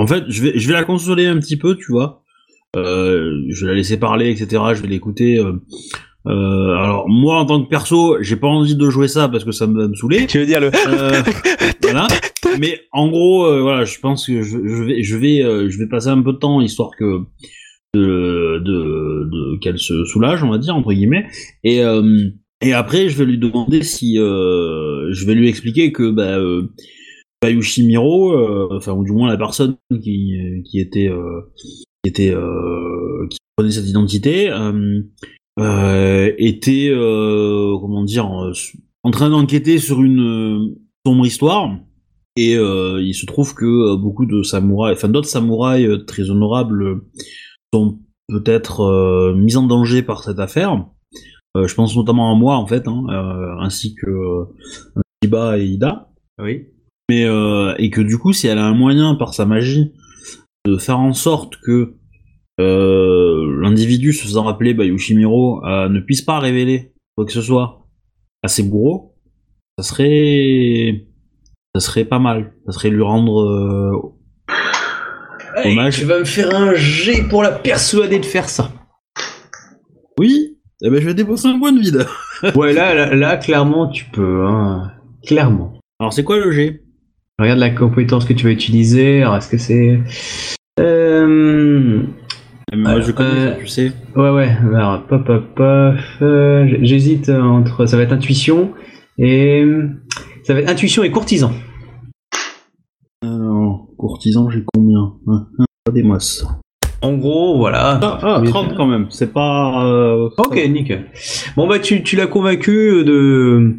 [0.00, 2.22] en fait, je vais, je vais la consoler un petit peu, tu vois.
[2.74, 4.62] Je vais la laisser parler, etc.
[4.74, 5.42] Je vais l'écouter.
[6.28, 9.52] Euh, alors moi, en tant que perso, j'ai pas envie de jouer ça parce que
[9.52, 10.26] ça me va me saouler.
[10.26, 11.22] Tu veux dire le Euh,
[11.82, 12.06] voilà.
[12.58, 15.78] Mais en gros, euh, voilà, je pense que je, je vais, je vais, euh, je
[15.78, 17.22] vais passer un peu de temps histoire que
[17.94, 21.26] de, de, de qu'elle se soulage, on va dire entre guillemets.
[21.64, 22.28] Et euh,
[22.60, 26.68] et après, je vais lui demander si, euh, je vais lui expliquer que bah, euh,
[27.40, 32.34] Bayushi Miro, euh, enfin ou du moins la personne qui qui était euh, qui était
[32.34, 34.50] euh, qui prenait cette identité
[35.58, 38.52] était euh, comment dire euh,
[39.02, 41.70] en train d'enquêter sur une euh, sombre histoire
[42.36, 46.30] et euh, il se trouve que euh, beaucoup de samouraïs, enfin d'autres samouraïs euh, très
[46.30, 47.10] honorables euh,
[47.74, 50.86] sont peut-être euh, mis en danger par cette affaire.
[51.56, 54.44] Euh, je pense notamment à moi en fait, hein, euh, ainsi que euh,
[55.24, 56.10] Iba et Ida.
[56.40, 56.66] Oui.
[57.08, 59.92] Mais euh, et que du coup, si elle a un moyen par sa magie
[60.64, 61.98] de faire en sorte que euh,
[62.58, 67.86] l'individu se faisant appeler bah, Yoshimiro euh, ne puisse pas révéler quoi que ce soit
[68.42, 69.16] à ses bourreaux,
[69.78, 71.06] ça serait
[71.74, 72.52] ça serait pas mal.
[72.66, 73.92] Ça serait lui rendre euh,
[75.64, 75.98] Hommage.
[75.98, 78.70] tu vas me faire un G pour la persuader de faire ça.
[80.18, 80.54] oui.
[80.80, 82.06] Eh ben je vais dépenser un point de vide.
[82.54, 84.46] Ouais, là, là, là, clairement, tu peux.
[84.46, 84.92] Hein.
[85.26, 85.72] Clairement.
[85.98, 86.82] Alors c'est quoi le G?
[87.40, 89.22] Regarde la compétence que tu vas utiliser.
[89.22, 89.98] Alors, est-ce que c'est.
[90.78, 92.02] Euh...
[92.74, 93.92] Moi je connais Euh, ça, tu sais.
[94.16, 94.48] Ouais, ouais.
[94.74, 95.94] Alors, pop, pop, pop.
[96.22, 97.86] euh, J'hésite entre.
[97.86, 98.72] Ça va être intuition
[99.18, 99.64] et.
[100.44, 101.52] Ça va être intuition et courtisan.
[103.22, 105.12] Alors, courtisan, j'ai combien?
[105.84, 106.46] Pas des masses.
[107.00, 107.98] En gros, voilà.
[108.02, 109.06] Ah, ah, Mais- 30 quand même.
[109.10, 109.84] C'est pas.
[109.86, 111.06] euh, Ok, nickel.
[111.56, 113.76] Bon bah tu, tu l'as convaincu de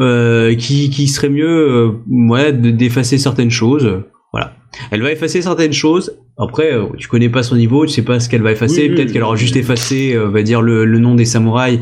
[0.00, 4.02] euh, qui, qui serait mieux euh, ouais, de- d'effacer certaines choses.
[4.72, 4.88] Voilà.
[4.90, 6.18] Elle va effacer certaines choses.
[6.38, 8.82] Après, euh, tu connais pas son niveau, tu sais pas ce qu'elle va effacer.
[8.82, 9.12] Oui, peut-être oui.
[9.14, 11.80] qu'elle aura juste effacé, euh, on va dire le, le nom des samouraïs.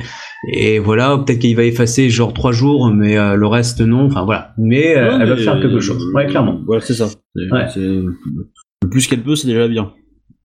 [0.52, 4.06] Et voilà, peut-être qu'il va effacer genre trois jours, mais euh, le reste non.
[4.06, 4.52] Enfin voilà.
[4.58, 6.04] Mais euh, Ouais, elle va mais, faire quelque chose.
[6.14, 6.60] Ouais, clairement.
[6.68, 7.08] Ouais, c'est ça.
[7.08, 7.66] C'est- Ouais.
[7.72, 9.92] c'est- Le plus qu'elle peut, c'est déjà bien.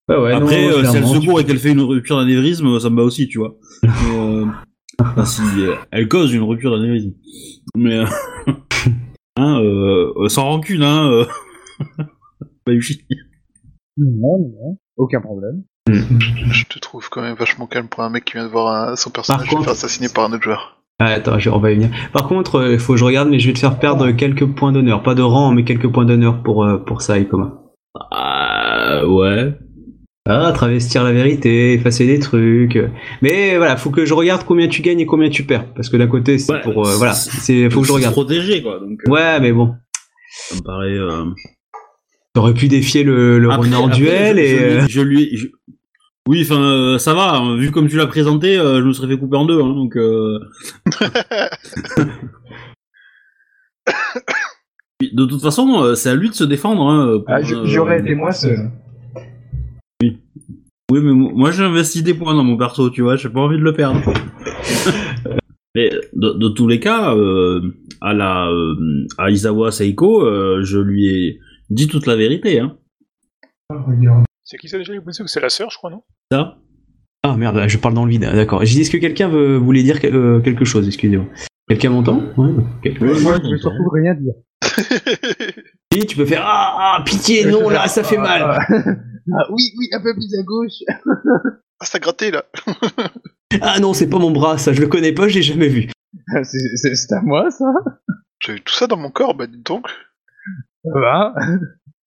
[0.08, 2.80] Ouais, Après, non, si elle clairement, se tu- bourre et qu'elle fait une rupture d'anévrisme,
[2.80, 3.56] ça me va aussi, tu vois.
[3.84, 4.46] Mais,
[5.00, 5.42] enfin, si
[5.92, 7.12] elle cause une rupture d'anévrisme.
[7.78, 8.00] Mais,
[9.38, 9.62] hein,
[10.30, 11.28] sans rancune, hein.
[12.70, 13.16] Euh...
[13.98, 15.64] Non, non, aucun problème.
[15.88, 18.96] Je te trouve quand même vachement calme pour un mec qui vient de voir un-
[18.96, 20.82] son personnage se contre- faire assassiner par un autre joueur.
[21.00, 21.90] Ah, attends, on va y venir.
[22.14, 24.72] Par contre, il faut que je regarde, mais je vais te faire perdre quelques points
[24.72, 25.02] d'honneur.
[25.02, 27.64] Pas de rang, mais quelques points d'honneur pour, euh, pour ça, Ikoma.
[28.12, 29.54] Ah, ouais.
[30.28, 32.78] Ah, travestir la vérité, effacer des trucs.
[33.22, 35.74] Mais voilà, faut que je regarde combien tu gagnes et combien tu perds.
[35.74, 36.86] Parce que d'un côté, c'est Ouais, pour.
[36.86, 38.14] euh, c'est- voilà, c'est faut que je regarde.
[38.14, 38.80] protégé, quoi.
[38.80, 39.74] Donc, euh, Ouais, mais bon.
[40.30, 40.98] ça me paraît.
[42.40, 44.48] T'aurais pu défier le, le Après- renard après, duel je, et.
[44.48, 45.48] je euh, lui- je lui, je-
[46.30, 47.36] Oui, enfin, euh, ça va.
[47.36, 49.62] hein, Vu comme tu l'as présenté, euh, je me serais fait couper en deux.
[49.62, 49.98] Hein, donc.
[49.98, 50.40] Euh...
[55.02, 56.88] De toute façon, euh, c'est à lui de se défendre.
[56.88, 58.72] Hein, Ah, euh, J'aurais été moi seul.
[60.02, 60.18] Oui,
[60.92, 63.58] mais mo- moi j'ai investi des points dans mon perso, tu vois, j'ai pas envie
[63.58, 64.02] de le perdre.
[65.76, 67.62] mais de, de tous les cas, euh,
[68.02, 68.76] à la euh,
[69.18, 72.78] à Isawa Seiko, euh, je lui ai dit toute la vérité, hein.
[74.44, 74.94] C'est qui ça déjà
[75.28, 76.02] C'est la sœur, je crois, non?
[76.32, 76.58] Ça.
[77.24, 78.22] Ah merde, là, je parle dans le vide.
[78.22, 78.64] D'accord.
[78.66, 81.28] J'ai dit, est-ce que quelqu'un veut, voulait dire que- euh, quelque chose Excusez-moi.
[81.68, 82.18] Quelqu'un m'entend?
[82.38, 82.52] Ouais.
[82.54, 84.34] Moi, je veux surtout rien dire.
[85.94, 88.60] Oui, tu peux faire Ah, ah, pitié, non, là, ça fait mal.
[89.32, 90.72] Ah, oui, oui, un peu plus à gauche.
[91.80, 92.46] Ah, ça gratté là
[93.62, 95.88] Ah non, c'est pas mon bras, ça, je le connais pas, je l'ai jamais vu.
[96.44, 97.66] C'est- à moi, ça?
[98.44, 99.86] J'ai eu tout ça dans mon corps, bah dites donc.
[100.94, 101.34] Va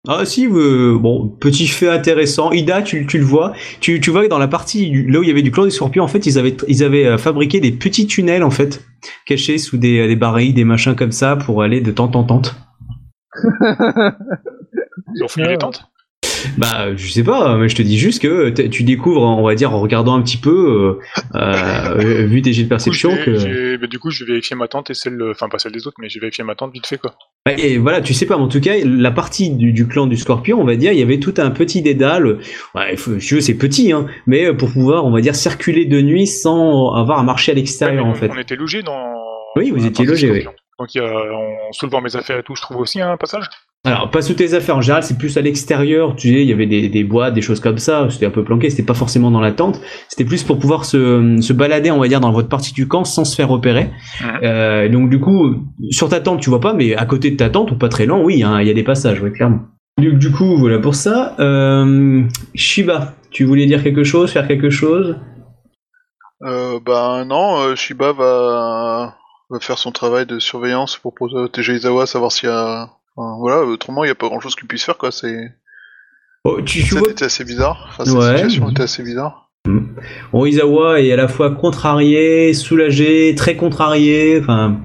[0.09, 2.51] Ah si, euh, bon, petit fait intéressant.
[2.51, 5.29] Ida, tu, tu le vois, tu, tu vois que dans la partie là où il
[5.29, 7.71] y avait du clan des scorpions, en fait, ils avaient, ils avaient euh, fabriqué des
[7.71, 8.85] petits tunnels en fait,
[9.27, 12.57] cachés sous des, des barils, des machins comme ça, pour aller de tente en tente.
[15.15, 15.85] Ils ont fouillé les tentes?
[16.59, 19.73] Bah, je sais pas, mais je te dis juste que tu découvres, on va dire,
[19.75, 20.99] en regardant un petit peu,
[21.35, 23.77] euh, euh, vu tes jets de Du coup, perception, je vais- que.
[23.77, 25.97] bah, du coup, je vais vérifier ma tente et celle, enfin pas celle des autres,
[26.01, 27.15] mais je vais vérifier ma tente vite fait quoi.
[27.59, 30.17] Et voilà, tu sais pas, mais en tout cas, la partie du, du clan du
[30.17, 32.39] scorpion, on va dire, il y avait tout un petit dédale.
[32.75, 35.85] Ouais, faut- si tu veux, c'est petit, hein, mais pour pouvoir, on va dire, circuler
[35.87, 38.31] de nuit sans avoir à marcher à l'extérieur, Ouais, en fait.
[38.33, 39.13] On était logés dans.
[39.57, 40.45] Oui, vous étiez logés, oui.
[40.79, 43.45] Donc, en soulevant mes affaires et tout, je trouve aussi un passage.
[43.85, 46.15] Alors, pas sous tes affaires en général, c'est plus à l'extérieur.
[46.15, 48.07] Tu sais, il y avait des, des boîtes, des choses comme ça.
[48.11, 49.81] C'était un peu planqué, c'était pas forcément dans la tente.
[50.09, 53.03] C'était plus pour pouvoir se, se balader, on va dire, dans votre partie du camp
[53.03, 53.91] sans se faire repérer.
[54.45, 55.57] Euh, donc, du coup,
[55.91, 58.07] sur ta tente, tu vois pas, mais à côté de ta tente, ou pas très
[58.07, 59.63] loin, oui, hein, il y a des passages, oui, clairement.
[59.99, 61.35] Du, du coup, voilà pour ça.
[61.41, 62.23] Euh,
[62.55, 65.17] Shiba, tu voulais dire quelque chose, faire quelque chose?
[66.45, 69.17] Euh, bah non, euh, Shiba va,
[69.51, 72.91] va faire son travail de surveillance pour protéger Izawa, savoir s'il y a...
[73.17, 75.53] Enfin, voilà, autrement il n'y a pas grand chose qu'il puisse faire quoi, c'est...
[76.45, 78.37] oh, tu, tu Ça vois était assez bizarre, enfin cette Ouais.
[78.39, 79.51] situation était assez bizarre.
[80.33, 84.41] Bon, Izawa est à la fois contrarié, soulagé, très contrarié.
[84.41, 84.81] Enfin,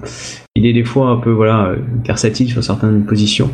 [0.54, 1.74] il est des fois un peu voilà
[2.04, 3.50] versatile sur certaines positions.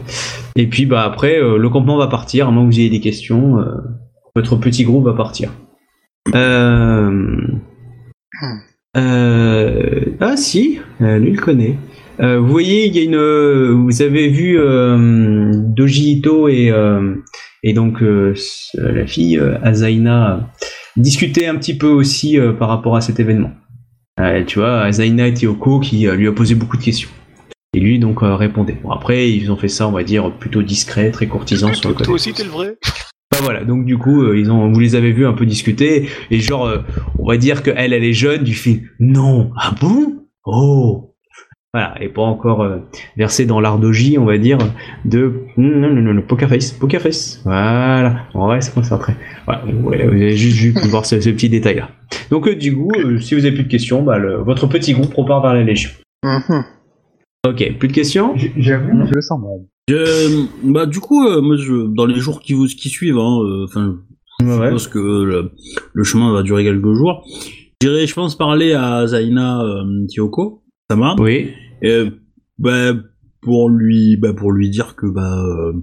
[0.55, 2.49] Et puis bah après, euh, le campement va partir.
[2.49, 3.77] À moins que vous ayez des questions, euh,
[4.37, 5.51] votre petit groupe va partir.
[6.35, 7.41] Euh...
[8.99, 10.01] Euh...
[10.21, 11.79] Ah si, lui il connaît.
[12.21, 13.17] Euh, vous voyez, il y a une.
[13.17, 17.15] euh, Vous avez vu euh, Doji Ito et euh,
[17.63, 20.51] et donc la fille Azaina
[20.97, 23.53] discuter un petit peu aussi par rapport à cet événement.
[24.47, 27.09] Tu vois, Azaina et Tioko qui lui a posé beaucoup de questions.
[27.75, 28.77] Et lui donc répondait.
[28.83, 31.95] Bon après ils ont fait ça on va dire plutôt discret, très courtisan sur le
[31.95, 32.05] côté.
[32.05, 32.77] Toi aussi, t'es le vrai.
[33.33, 36.39] Bah voilà, donc du coup ils ont, vous les avez vus un peu discuter et
[36.41, 36.71] genre
[37.19, 38.83] on va dire que elle elle est jeune du film.
[39.01, 40.27] Non, ah bon?
[40.45, 41.14] Oh
[41.75, 42.79] voilà, et pas encore euh,
[43.17, 44.59] versée dans l'ardogie, on va dire,
[45.05, 47.41] de non, non, non, non, poker face, poker face.
[47.45, 49.15] Voilà, on reste concentré.
[49.45, 51.89] Voilà, ouais, vous avez juste vu voir ce, ce petit détail là.
[52.31, 54.93] Donc euh, du coup, euh, si vous avez plus de questions, bah, le- votre petit
[54.95, 55.91] groupe repart vers la Légion.
[56.25, 56.65] Mhm.
[57.49, 58.35] Ok, plus de questions?
[58.57, 59.59] J'avoue, je le sens mal.
[59.89, 63.41] Je- bah du coup, euh, moi, je, dans les jours qui, vous, qui suivent, hein,
[63.43, 63.97] euh, enfin,
[64.41, 64.67] je Ouais.
[64.67, 65.51] suppose que le,
[65.93, 67.27] le chemin va durer quelques jours.
[67.83, 71.51] J'irai, je pense, parler à Zaina euh, Tioko, Sama, Oui.
[71.85, 72.09] Et,
[72.59, 72.95] bah,
[73.43, 75.75] pour lui, bah, pour lui dire que, bah, euh,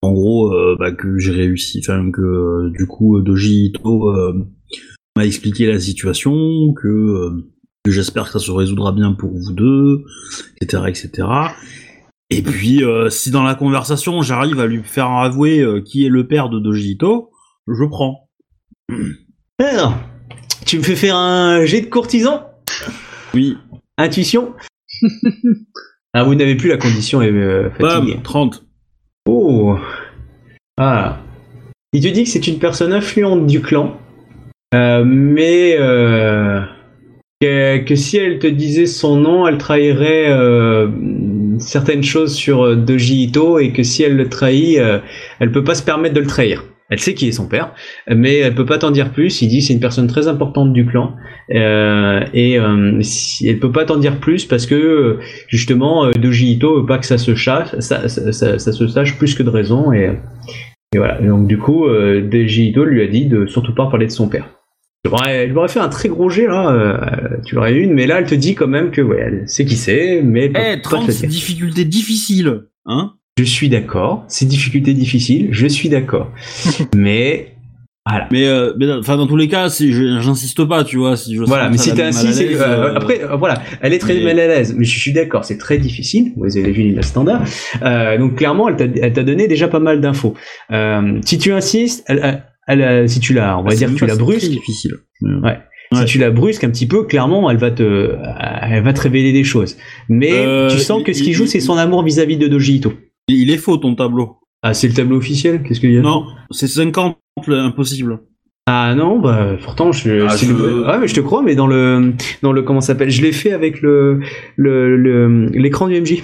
[0.00, 4.12] en gros, euh, bah, que j'ai réussi, enfin, que euh, du coup, Doji Ito
[5.16, 6.32] m'a expliqué la situation,
[6.74, 7.30] que,
[7.84, 10.04] que j'espère que ça se résoudra bien pour vous deux,
[10.60, 11.28] etc., etc.
[12.30, 16.48] Et puis, si dans la conversation, j'arrive à lui faire avouer qui est le père
[16.48, 17.30] de Doji Ito,
[17.68, 18.28] je prends.
[19.60, 19.94] Alors,
[20.66, 22.44] tu me fais faire un jet de courtisan?
[23.34, 23.56] Oui.
[23.98, 24.54] Intuition?
[26.16, 28.14] Ah, vous n'avez plus la condition euh, fatiguée.
[28.14, 28.64] Bam, 30.
[29.28, 29.76] Oh
[30.76, 31.18] Ah
[31.92, 33.98] Il te dit que c'est une personne influente du clan,
[34.74, 36.60] euh, mais euh,
[37.40, 40.88] que, que si elle te disait son nom, elle trahirait euh,
[41.58, 44.78] certaines choses sur Doji Ito et que si elle le trahit,
[45.40, 46.64] elle peut pas se permettre de le trahir.
[46.90, 47.72] Elle sait qui est son père,
[48.08, 49.40] mais elle peut pas t'en dire plus.
[49.42, 51.14] Il dit c'est une personne très importante du clan
[51.54, 55.18] euh, et euh, si- elle peut pas t'en dire plus parce que
[55.48, 58.86] justement euh, Doji Ito veut pas que ça se sache, ça, ça, ça- ça se
[58.88, 60.10] sache plus que de raison et,
[60.94, 61.20] et voilà.
[61.22, 64.12] Et donc du coup, euh, Doji Ito lui a dit de surtout pas parler de
[64.12, 64.50] son père.
[65.10, 68.18] M'aurais je m'aurais fait un très gros jet là, tu l'aurais eu une, mais là
[68.20, 70.76] elle te dit quand même que ouais, elle sait qui c'est, mais elle Eh, pas
[70.76, 71.30] te 30, le c'est dire.
[71.30, 76.30] difficulté difficile, hein Je suis d'accord, c'est difficulté difficile, je suis d'accord,
[76.94, 77.48] mais
[78.08, 78.28] voilà.
[78.30, 81.16] Mais, euh, mais enfin, dans tous les cas, je- j'insiste pas, tu vois.
[81.16, 83.98] Si je Voilà, mais si t'es ainsi, c'est euh, euh, après, euh, voilà, elle est
[83.98, 86.32] très mais- mal à l'aise, mais je suis d'accord, c'est très difficile.
[86.36, 87.42] Vous avez vu la standard,
[87.82, 90.34] Euh, donc clairement, elle t'a, donné déjà pas mal d'infos.
[90.70, 93.94] Euh, si tu insistes, elle, elle- elle, si tu la, on va c'est dire, que
[93.98, 94.92] tu la brusques, difficile.
[95.22, 95.40] Ouais.
[95.42, 95.98] Ouais.
[96.00, 98.14] si tu la brusques un petit peu, clairement, elle va te,
[98.62, 99.76] elle va te révéler des choses.
[100.08, 102.92] Mais tu sens que ce qui joue, c'est son amour vis-à-vis de Doji Ito.
[103.28, 104.36] Il est faux ton tableau.
[104.62, 105.62] Ah, c'est le tableau officiel?
[105.62, 106.02] Qu'est-ce qu'il y a?
[106.02, 107.18] Non, c'est 50
[107.48, 108.20] impossible.
[108.66, 111.66] Ah non, bah pourtant je, Ah, je- le- ah, mais je te crois, mais dans
[111.66, 114.20] le dans le comment ça s'appelle, je l'ai fait avec le
[114.56, 116.22] le l'écran du MJ.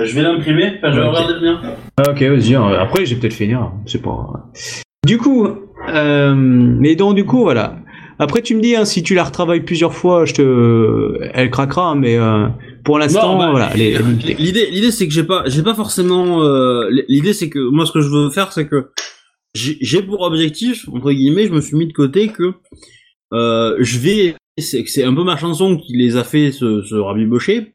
[0.00, 1.60] Je vais l'imprimer, enfin, je vais regarder le mien.
[1.98, 2.54] Ah, ok, vas-y.
[2.54, 2.68] hein.
[2.78, 3.60] Après, j'ai peut-être finir.
[3.60, 3.72] hein.
[3.84, 4.50] C'est pas.
[5.06, 5.46] Du coup,
[5.90, 7.76] euh, mais donc du coup, voilà.
[8.18, 11.94] Après, tu me dis hein, si tu la retravailles plusieurs fois, je te, elle craquera.
[11.94, 12.46] mais euh,
[12.88, 13.70] pour l'instant, bah, voilà.
[13.76, 16.42] L'idée, l'idée, c'est que j'ai pas, j'ai pas forcément.
[16.42, 18.92] euh, l'idée, c'est que moi, ce que je veux faire, c'est que
[19.52, 22.54] j'ai pour objectif, entre guillemets, je me suis mis de côté que
[23.34, 24.36] euh, je vais.
[24.56, 27.74] C'est un peu ma chanson qui les a fait se, se rabibocher.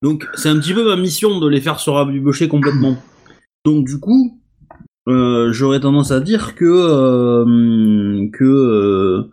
[0.00, 2.96] Donc, c'est un petit peu ma mission de les faire se rabibocher complètement.
[3.64, 4.40] Donc, du coup,
[5.08, 7.44] euh, j'aurais tendance à dire que
[8.30, 9.28] que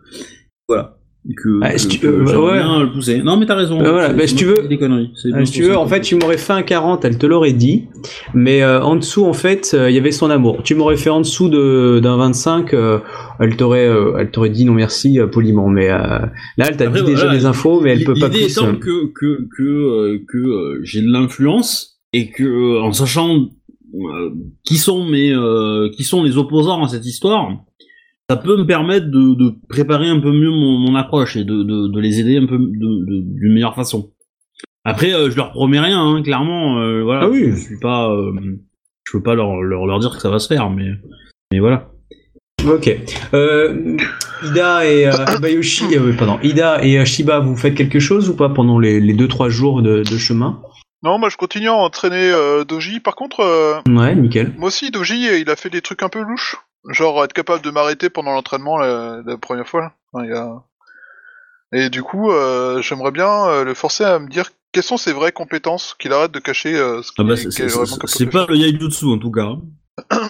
[0.66, 0.98] voilà.
[1.36, 2.58] Que, Ah, que- si tu- euh, ouais.
[2.58, 3.22] bien pousser.
[3.22, 3.80] Non mais t'as raison.
[3.80, 5.10] Euh, voilà, bah, si tu veux- des conneries.
[5.24, 7.52] Ah, moi si tu veux, en fait, tu m'aurais fait un 40, elle te l'aurait
[7.52, 7.84] dit,
[8.34, 10.62] mais euh, en dessous, en fait, euh, il y avait son amour.
[10.64, 12.98] Tu m'aurais fait en dessous de- d'un 25, euh,
[13.38, 15.96] elle t'aurait euh, elle t'aurait dit non merci poliment, mais euh,
[16.58, 18.52] là, elle t'a dit déjà des infos, mais elle peut pas L'idée plus.
[18.58, 23.36] étant euh, que que que euh, que j'ai de l'influence et que euh, en sachant
[23.94, 24.30] euh,
[24.64, 27.48] qui sont mes euh, qui sont les opposants à cette histoire,
[28.32, 31.62] ça peut me permettre de, de préparer un peu mieux mon, mon approche et de,
[31.62, 34.10] de, de les aider un peu d'une meilleure façon.
[34.84, 36.78] Après, euh, je leur promets rien, hein, clairement.
[36.80, 37.50] euh, voilà, Ah oui.
[37.52, 38.32] je suis pas, euh,
[39.04, 40.90] je peux pas leur, leur leur dire que ça va se faire, mais
[41.52, 41.88] mais voilà.
[42.66, 42.88] Ok.
[43.34, 43.96] Euh,
[44.44, 48.48] Ida et euh, Abayoshi, euh, pardon, Ida et Shiba, vous faites quelque chose ou pas
[48.48, 50.62] pendant les 2-3 jours de, de chemin?
[51.04, 53.00] Non, moi je continue à entraîner euh, Doji.
[53.00, 54.52] Par contre, euh, Ouais, nickel.
[54.58, 56.56] moi aussi, Doji, il a fait des trucs un peu louches.
[56.88, 59.80] Genre être capable de m'arrêter pendant l'entraînement la, la première fois.
[59.82, 59.94] Là.
[60.12, 60.62] Enfin, il y a-
[61.74, 65.12] Et du coup, euh, j'aimerais bien euh, le forcer à me dire quelles sont ses
[65.12, 68.56] vraies compétences, qu'il arrête de cacher euh, ce Ah qu'il bah, est- c'est pas le
[68.56, 69.42] Yaijutsu en tout cas.
[69.44, 69.60] hein.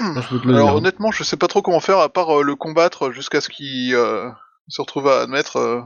[0.00, 0.74] Alors dire.
[0.76, 3.94] honnêtement, je sais pas trop comment faire à part euh, le combattre jusqu'à ce qu'il
[3.94, 4.28] euh,
[4.68, 5.80] se retrouve à admettre euh,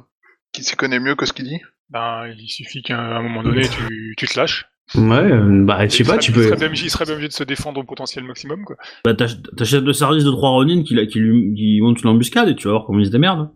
[0.52, 1.60] qu'il s'y connaît mieux que ce qu'il dit.
[1.90, 4.66] Ben, il suffit qu'à un moment donné, tu, tu te lâches.
[4.94, 5.00] Ouais,
[5.32, 6.42] euh, bah, je sais pas, serait- tu il peux.
[6.44, 8.76] serait bien, il serait bien obligé de se défendre au potentiel maximum, quoi.
[9.04, 12.08] Bah, t'ach- t'achètes le service de trois Ronin qui, la- qui, lui, qui monte une
[12.10, 13.50] embuscade et tu vas voir comment ils se démerdent.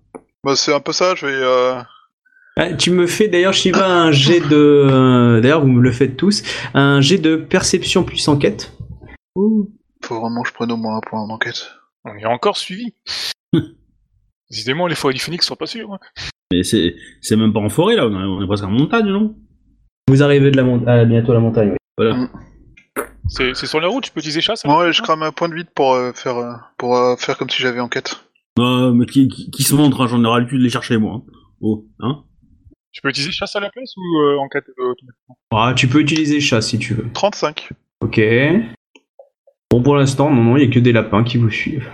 [0.45, 1.33] Bah c'est un peu ça, je vais...
[1.35, 1.81] Euh...
[2.57, 4.55] Ah, tu me fais d'ailleurs, Shiba, un jet de.
[4.57, 6.43] euh, D'ailleurs, vous me le faites tous.
[6.75, 8.77] Un jet de perception plus enquête.
[9.35, 11.71] Faut vraiment que je prenne au moins un point en enquête.
[12.05, 12.93] On est encore suivi.
[14.51, 15.93] Décidément, les forêts du Phoenix sont pas sûres.
[15.95, 15.99] hein.
[16.53, 19.07] Mais c'est, c'est même pas en forêt là, on est, on est presque en montagne,
[19.07, 19.35] non?
[20.09, 21.71] Vous arrivez de la mon- à bientôt à la montagne.
[21.71, 21.77] oui.
[21.99, 22.29] Voilà.
[23.29, 25.55] C'est c'est sur la route, tu peux utiliser chasse Ouais, je crame un point de
[25.55, 28.17] vide pour euh, faire euh, pour euh, faire comme si j'avais enquête.
[28.59, 31.15] Euh, mais qui, qui, qui se montre, hein, j'en ai cul de les chercher moi.
[31.27, 31.33] hein.
[31.61, 32.25] Oh, hein
[32.91, 35.37] Tu peux utiliser chasse à la place ou euh, enquête euh, automatiquement?
[35.53, 37.07] Ah, tu peux utiliser chat si tu veux.
[37.15, 37.71] 35.
[38.03, 38.21] Ok.
[39.71, 41.89] Bon, pour l'instant, non, non, il n'y a que des lapins qui vous suivent.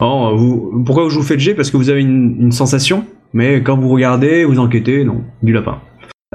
[0.00, 0.82] Oh, vous...
[0.84, 1.54] Pourquoi je vous fais le jet?
[1.54, 5.52] Parce que vous avez une, une sensation, mais quand vous regardez, vous enquêtez, non, du
[5.52, 5.80] lapin.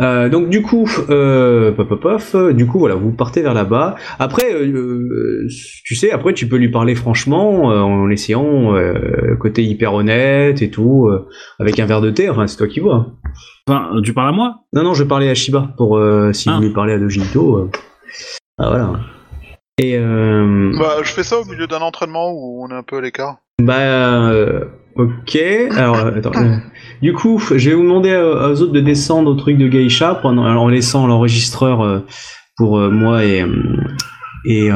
[0.02, 3.54] Euh, donc du coup, euh, pop, pop, pop, euh, du coup voilà, vous partez vers
[3.54, 3.96] là-bas.
[4.18, 5.48] Après, euh,
[5.84, 10.62] tu sais, après tu peux lui parler franchement, euh, en essayant euh, côté hyper honnête
[10.62, 11.28] et tout, euh,
[11.60, 12.30] avec un verre de thé.
[12.30, 12.96] Enfin, c'est toi qui vois.
[12.96, 13.32] hein.
[13.68, 14.56] Enfin, tu parles à moi?
[14.74, 16.56] Non, non, je parlais à Shiba pour euh, si Ah.
[16.56, 17.58] vous lui parlez à Dojito.
[17.58, 17.70] euh,
[18.58, 18.92] Ah voilà.
[19.82, 22.98] Et euh, Bah, je fais ça au milieu d'un entraînement où on est un peu
[22.98, 23.38] à l'écart.
[23.62, 24.66] Bah, euh,
[25.00, 25.38] ok.
[25.76, 26.32] Alors, euh, attends.
[26.36, 26.56] euh,
[27.02, 30.16] du coup, je vais vous demander euh, aux autres de descendre au truc de Geisha
[30.16, 32.04] pendant, en laissant l'enregistreur
[32.58, 33.44] pour moi et
[34.46, 34.70] et,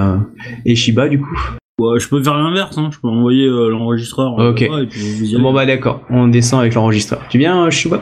[0.66, 1.38] et Shiba, du coup.
[1.80, 2.90] Ouais, Je peux faire l'inverse, hein.
[2.94, 4.38] je peux envoyer euh, l'enregistreur.
[4.38, 4.62] Ok.
[4.62, 5.44] et puis vous y allez.
[5.44, 7.22] Bon bah d'accord, on descend avec l'enregistreur.
[7.30, 8.02] Tu viens, euh, Shiba?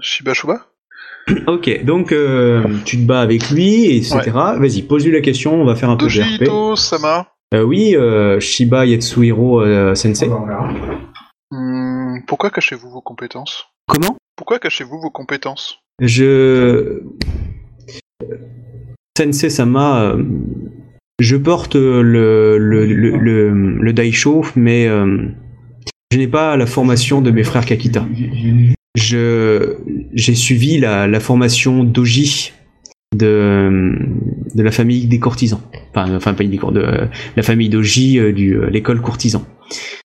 [0.00, 0.66] Shiba Shuba?
[1.46, 4.20] Ok, donc euh, tu te bats avec lui, etc.
[4.58, 7.28] Vas-y, pose-lui la question, on va faire un peu de Sama.
[7.54, 10.28] Euh, oui, euh, Shiba Yatsuhiro euh, Sensei.
[11.52, 13.66] Hmm, pourquoi cachez-vous vos compétences?
[13.86, 14.16] Comment?
[14.36, 15.80] Pourquoi cachez-vous vos compétences?
[16.00, 17.02] Je.
[19.18, 20.24] Sensei Sama, euh,
[21.18, 25.28] je porte le, le, le, le, le Daisho, mais euh,
[26.10, 28.06] je n'ai pas la formation de mes frères Kakita.
[28.94, 29.76] Je,
[30.14, 32.54] j'ai suivi la, la formation Doji
[33.14, 33.92] de,
[34.54, 35.60] de la famille des courtisans.
[35.90, 39.44] Enfin, enfin pas des cour- de la famille Doji euh, euh, l'école courtisan.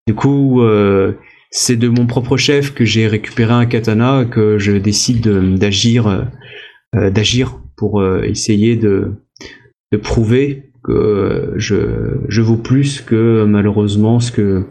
[0.05, 1.13] Du coup, euh,
[1.59, 6.05] c'est de mon propre chef que j'ai récupéré un katana que je décide de- d'agir
[6.05, 6.21] euh,
[6.95, 9.13] euh, d'agir pour euh, essayer de,
[10.03, 14.65] prouver que euh, je, je vaux plus que malheureusement ce que,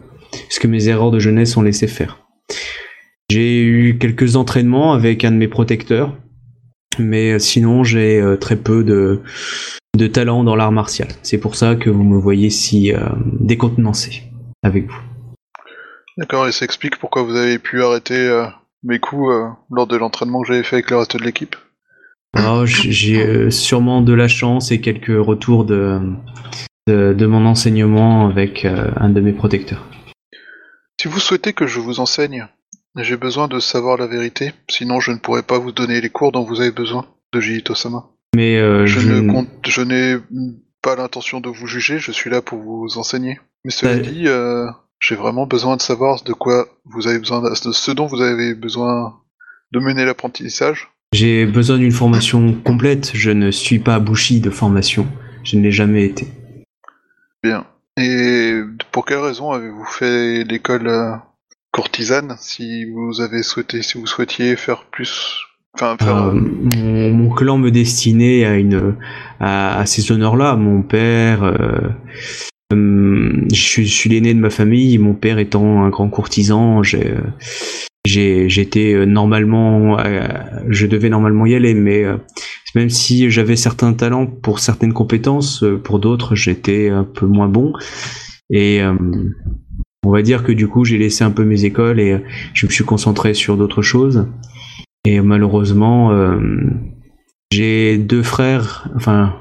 [0.49, 2.25] ce que mes erreurs de jeunesse ont laissé faire.
[3.29, 6.15] J'ai eu quelques entraînements avec un de mes protecteurs,
[6.99, 9.19] mais euh, sinon j'ai euh, très peu de,
[10.07, 11.09] talent dans l'art martial.
[11.21, 12.99] C'est pour ça que vous me voyez si euh,
[13.41, 14.23] décontenancé
[14.63, 15.06] avec vous.
[16.17, 18.45] D'accord, et ça explique pourquoi vous avez pu arrêter euh,
[18.83, 21.55] mes coups euh, lors de l'entraînement que j'avais fait avec le reste de l'équipe.
[22.37, 25.99] Oh, j'ai euh, sûrement de la chance et quelques retours de,
[26.87, 29.85] de, de mon enseignement avec un de mes protecteurs.
[30.99, 32.47] Si vous souhaitez que je vous enseigne,
[32.95, 36.31] j'ai besoin de savoir la vérité, sinon je ne pourrai pas vous donner les cours
[36.31, 38.07] dont vous avez besoin, de Jito-sama.
[38.35, 40.15] Mais euh, Je, je, ne compte, je n'ai
[40.81, 43.39] pas l'intention de vous juger, je suis là pour vous enseigner.
[43.63, 44.67] Mais cela dit, euh,
[44.99, 48.53] j'ai vraiment besoin de savoir de quoi vous avez besoin, de ce dont vous avez
[48.55, 49.15] besoin
[49.71, 50.89] de mener l'apprentissage.
[51.13, 53.11] j'ai besoin d'une formation complète.
[53.13, 55.07] Je ne suis pas Bushi de formation.
[55.43, 56.27] Je ne l'ai jamais été.
[57.43, 57.65] Bien.
[57.97, 58.59] Et
[58.91, 61.15] pour quelle raison avez-vous fait l'école euh,
[61.71, 65.37] courtisane, si vous avez souhaité, si vous souhaitiez faire plus,
[65.73, 66.15] enfin faire.
[66.15, 68.95] Euh, mon, mon clan me destinait à une
[69.39, 70.55] à, à ces honneurs-là.
[70.55, 71.89] Mon père, euh,
[72.71, 74.97] je suis, je suis l'aîné de ma famille.
[74.97, 77.13] Mon père étant un grand courtisan, j'ai
[78.05, 80.27] j'étais euh, normalement, euh,
[80.69, 82.17] je devais normalement y aller, mais euh,
[82.73, 87.73] même si j'avais certains talents pour certaines compétences, pour d'autres j'étais un peu moins bon.
[88.49, 88.95] Et euh,
[90.05, 92.71] on va dire que du coup j'ai laissé un peu mes écoles et je me
[92.71, 94.27] suis concentré sur d'autres choses.
[95.05, 96.39] Et malheureusement, euh,
[97.51, 99.35] j'ai deux frères, enfin,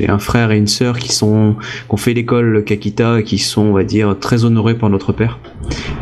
[0.00, 3.38] j'ai un frère et une sœur qui sont, qui ont fait l'école Kakita et qui
[3.38, 5.40] sont, on va dire, très honorés par notre père.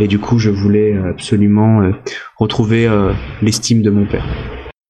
[0.00, 1.92] Et du coup, je voulais absolument euh,
[2.36, 4.26] retrouver euh, l'estime de mon père.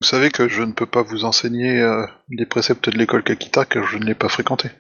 [0.00, 3.64] Vous savez que je ne peux pas vous enseigner euh, les préceptes de l'école Kakita
[3.64, 4.70] car je ne l'ai pas fréquenté.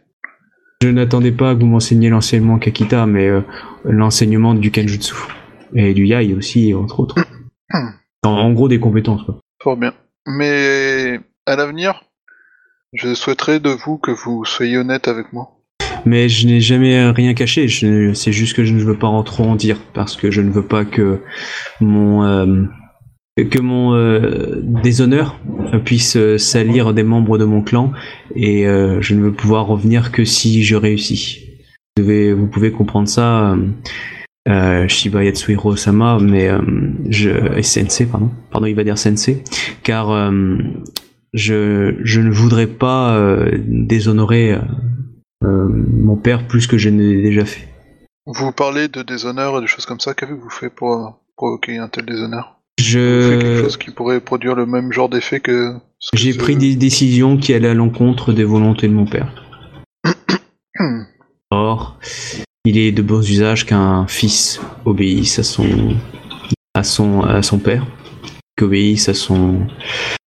[0.82, 3.42] Je n'attendais pas que vous m'enseigniez l'enseignement Kakita, mais euh,
[3.84, 5.14] l'enseignement du Kenjutsu.
[5.74, 7.16] Et du Yai aussi, entre autres.
[8.24, 9.38] En, en gros, des compétences, quoi.
[9.62, 9.94] Fort bien.
[10.26, 12.02] Mais à l'avenir,
[12.92, 15.56] je souhaiterais de vous que vous soyez honnête avec moi.
[16.04, 17.68] Mais je n'ai jamais rien caché.
[17.68, 20.50] C'est juste que je ne veux pas en trop en dire parce que je ne
[20.50, 21.20] veux pas que
[21.80, 22.62] mon euh,
[23.50, 25.38] que mon euh, déshonneur
[25.84, 27.92] puisse euh, salir des membres de mon clan
[28.34, 31.42] et je ne veux pouvoir revenir que si je réussis.
[31.98, 33.56] Vous, pouvez comprendre ça,
[34.86, 36.50] Shiba Yatsuhiro Sama, mais
[37.08, 37.30] je
[37.62, 39.42] Sensei, pardon, pardon, il va dire Sensei,
[39.82, 40.30] car
[41.36, 44.54] je je ne voudrais pas euh, déshonorer.
[44.54, 44.58] euh,
[45.44, 47.68] euh, mon père plus que je n'ai déjà fait.
[48.26, 50.14] Vous parlez de déshonneur et de choses comme ça.
[50.14, 52.56] Qu'avez-vous fait pour provoquer un tel déshonneur?
[52.80, 55.74] Vous avez fait quelque Je chose qui pourrait produire le même genre d'effet que.
[55.74, 59.28] que j'ai pris des décisions qui allaient à l'encontre des volontés de mon père.
[61.50, 61.98] Or,
[62.64, 65.94] il est de bon usage qu'un fils obéisse à son
[66.74, 67.86] à son à son père,
[68.56, 69.66] qu'obéisse à son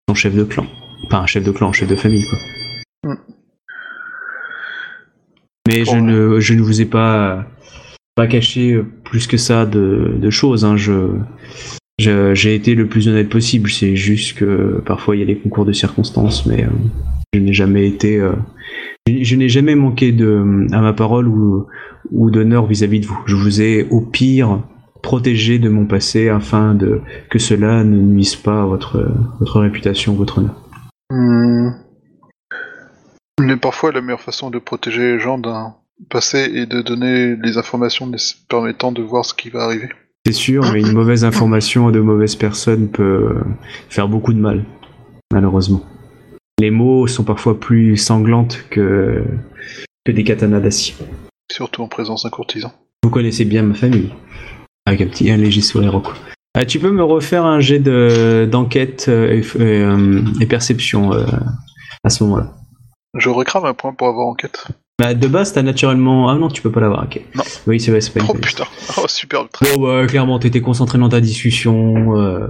[0.09, 0.67] son chef de clan,
[1.11, 2.39] pas un chef de clan, un chef de famille quoi.
[3.05, 3.19] Hmm.
[5.69, 7.45] Mais je ne je ne vous ai pas
[8.15, 10.65] pas caché plus que ça de, de choses.
[10.65, 10.77] Hein.
[10.77, 11.09] Je
[11.99, 13.71] je- j'ai été le plus honnête possible.
[13.71, 16.69] C'est juste que parfois il y a des concours de circonstances, mais euh,
[17.33, 18.33] je n'ai jamais été euh,
[19.09, 21.67] je, je n'ai jamais manqué de à ma parole ou
[22.13, 23.19] ou d'honneur vis-à-vis de vous.
[23.27, 24.61] Je vous ai au pire
[25.03, 29.05] protégé de mon passé afin de que cela ne nuise pas à votre
[29.41, 30.55] votre réputation, votre honneur.
[31.11, 31.71] Hmm.
[33.41, 35.77] Mais parfois, la meilleure façon de protéger les gens d'un
[36.11, 39.89] passé est de donner les informations les permettant de voir ce qui va arriver.
[40.27, 43.37] C'est sûr, mais une mauvaise information à de mauvaises personnes peut
[43.89, 44.65] faire beaucoup de mal,
[45.33, 45.85] malheureusement.
[46.59, 49.23] Les mots sont parfois plus sanglantes que,
[50.05, 50.97] que des katanas d'acier.
[51.53, 52.73] Surtout en présence d'un courtisan.
[53.05, 54.13] Vous connaissez bien ma famille.
[54.87, 56.03] Avec un petit un léger sourire au.
[56.59, 61.13] Ah, tu peux me refaire un jet de- d'enquête euh, et, et, euh, et perception
[61.13, 61.27] euh,
[62.03, 62.51] à ce moment-là.
[63.19, 64.67] Je recrame un point pour avoir enquête.
[64.99, 66.31] Bah, de base, t'as naturellement.
[66.31, 67.21] Ah non, tu peux pas l'avoir, ok.
[67.35, 67.43] Non.
[67.67, 68.65] Oui, c'est vrai, c'est pas une Oh putain.
[68.97, 69.49] Oh superbe.
[69.61, 72.17] Bon, bah, clairement, t'étais concentré dans ta discussion.
[72.19, 72.47] Euh...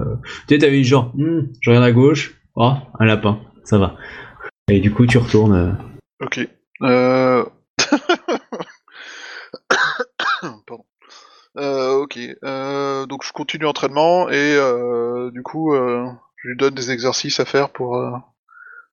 [0.47, 2.35] Tu sais, t'avais genre, Hmm, je regarde à gauche.
[2.55, 3.95] Oh, un lapin, ça va.
[4.71, 5.53] Et du coup, tu retournes.
[5.53, 5.71] euh,
[6.25, 6.47] Ok.
[6.83, 7.43] Euh...
[10.65, 10.83] Pardon.
[11.46, 12.19] Euh, ok.
[12.43, 16.05] Euh, donc je continue l'entraînement et euh, du coup euh,
[16.43, 18.11] je lui donne des exercices à faire pour euh,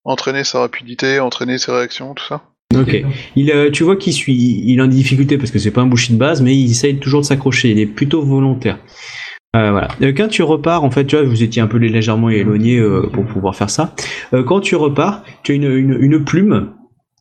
[0.05, 2.43] entraîner sa rapidité, entraîner ses réactions, tout ça.
[2.75, 3.05] Ok.
[3.37, 6.13] Euh, tu vois qu'il suit, il est en difficulté parce que c'est pas un boucher
[6.13, 7.71] de base, mais il essaye toujours de s'accrocher.
[7.71, 8.79] Il est plutôt volontaire.
[9.55, 9.89] Euh, voilà.
[10.03, 13.09] Euh, quand tu repars, en fait, tu vois, vous étiez un peu légèrement éloigné euh,
[13.13, 13.95] pour pouvoir faire ça.
[14.33, 16.73] Euh, quand tu repars, tu as une, une, plume.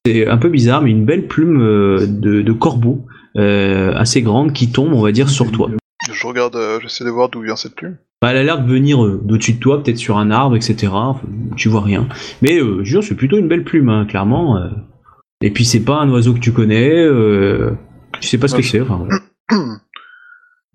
[0.06, 4.72] C'est un peu bizarre, mais une belle plume euh, de, corbeau euh, assez grande qui
[4.72, 5.70] tombe, on va dire, sur toi.
[6.12, 7.98] Je regarde, euh, j'essaie de voir d'où vient cette plume.
[8.22, 10.88] Bah, elle a l'air de venir euh, d'au-dessus de toi, peut-être sur un arbre, etc.
[10.94, 12.08] Enfin, tu vois rien.
[12.42, 14.58] Mais euh, je jure, c'est plutôt une belle plume, hein, clairement.
[14.58, 14.70] euh.
[15.42, 16.94] Et puis c'est pas un oiseau que tu connais.
[17.04, 17.72] Euh...
[18.22, 18.80] Tu sais pas ce que c'est.
[18.82, 19.20] Enfin, voilà.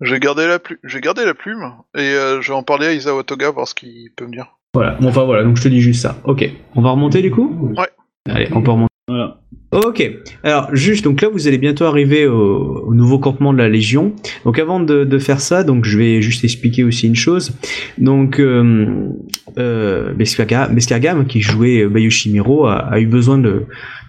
[0.01, 2.93] J'ai gardé la plume, j'ai gardé la plume et euh, je vais en parler à
[2.93, 4.45] Isawa Toga voir ce qu'il peut me dire.
[4.73, 4.95] Voilà.
[5.01, 5.43] Bon, Enfin voilà.
[5.43, 6.17] Donc je te dis juste ça.
[6.23, 6.49] Ok.
[6.75, 7.73] On va remonter du coup?
[7.77, 7.89] Ouais.
[8.29, 8.93] Allez, on peut remonter.
[9.09, 9.39] Voilà.
[9.71, 10.07] Ok.
[10.43, 14.13] Alors juste, donc là vous allez bientôt arriver au, au nouveau campement de la Légion.
[14.45, 17.51] Donc avant de, faire ça, donc je vais juste expliquer aussi une chose.
[17.97, 19.09] Donc euh,
[19.57, 23.65] euh, Beskagam, qui jouait euh, Bayushi Miro, a, a eu besoin de,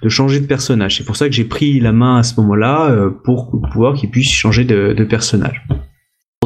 [0.09, 0.99] changer de personnage.
[0.99, 4.11] C'est pour ça que j'ai pris la main à ce moment-là euh, pour pouvoir qu'il
[4.11, 5.65] puisse changer de personnage.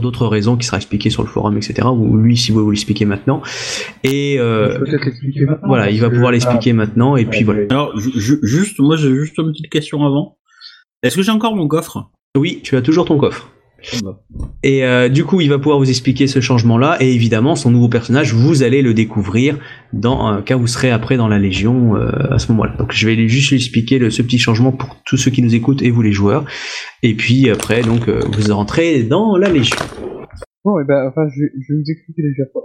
[0.05, 1.89] D'autres raisons qui sera expliquées sur le forum, etc.
[1.91, 3.41] Ou lui, si vous voulez vous l'expliquer maintenant.
[4.03, 5.59] Et euh, maintenant.
[5.67, 7.17] voilà, il va pouvoir l'expliquer maintenant.
[7.17, 7.63] Et puis voilà.
[7.71, 10.37] Alors, ju- ju- juste, moi j'ai juste une petite question avant.
[11.03, 12.11] Est-ce que j'ai encore mon coffre?
[12.37, 13.49] Oui, tu as toujours ton coffre.
[14.63, 17.89] Et euh, du coup, il va pouvoir vous expliquer ce changement-là, et évidemment, son nouveau
[17.89, 19.59] personnage, vous allez le découvrir
[19.93, 22.75] dans euh, quand vous serez après dans la Légion euh, à ce moment-là.
[22.79, 25.83] Donc, je vais juste lui expliquer ce petit changement pour tous ceux qui nous écoutent
[25.83, 26.45] et vous les joueurs.
[27.03, 29.77] Et puis après, donc, euh, vous rentrez dans la Légion.
[30.65, 32.61] Bon, et ben, enfin, je, vais vous expliquer déjà euh,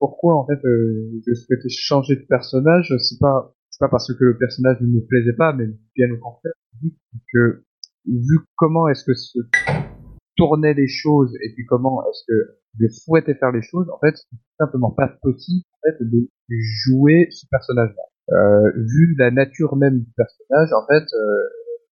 [0.00, 2.92] pourquoi en fait euh, je souhaitais changer de personnage.
[2.98, 6.18] C'est pas, c'est pas parce que le personnage ne me plaisait pas, mais bien au
[6.18, 6.52] contraire,
[7.32, 7.62] que
[8.04, 9.38] vu comment est-ce que se
[10.36, 14.14] tournaient les choses et puis comment est-ce que je souhaitais faire les choses, en fait,
[14.16, 18.02] c'est simplement pas possible en fait de jouer ce personnage-là.
[18.32, 21.48] Euh, vu la nature même du personnage, en fait, euh,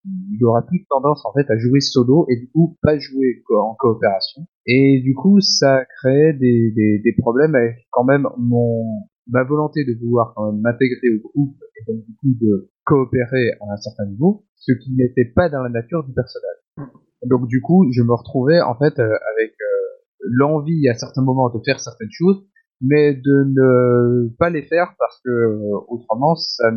[0.06, 3.76] il aura plus tendance en fait à jouer solo et du coup pas jouer en
[3.76, 4.46] coopération.
[4.66, 9.86] Et du coup, ça créait des, des, des problèmes avec quand même mon ma volonté
[9.86, 14.44] de vouloir m'intégrer au groupe et donc du coup de coopérer à un certain niveau,
[14.58, 16.90] ce qui n'était pas dans la nature du personnage.
[17.26, 21.50] Donc du coup, je me retrouvais en fait euh, avec euh, l'envie à certains moments
[21.50, 22.46] de faire certaines choses,
[22.82, 26.72] mais de ne pas les faire parce que euh, autrement ça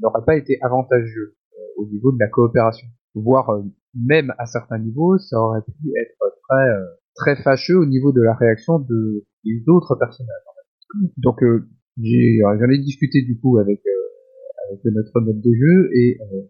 [0.00, 2.86] n'aurait pas été avantageux euh, au niveau de la coopération.
[3.14, 3.50] Voire
[3.94, 8.34] même à certains niveaux, ça aurait pu être très très fâcheux au niveau de la
[8.34, 10.42] réaction de des autres personnages.
[10.46, 11.12] en fait.
[11.16, 11.42] Donc
[12.02, 16.42] j'en ai discuté du coup avec euh, avec notre mode de jeu et euh,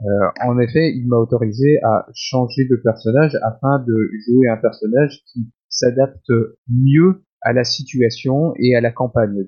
[0.00, 5.22] euh, en effet, il m'a autorisé à changer de personnage afin de jouer un personnage
[5.32, 6.30] qui s'adapte
[6.68, 9.44] mieux à la situation et à la campagne.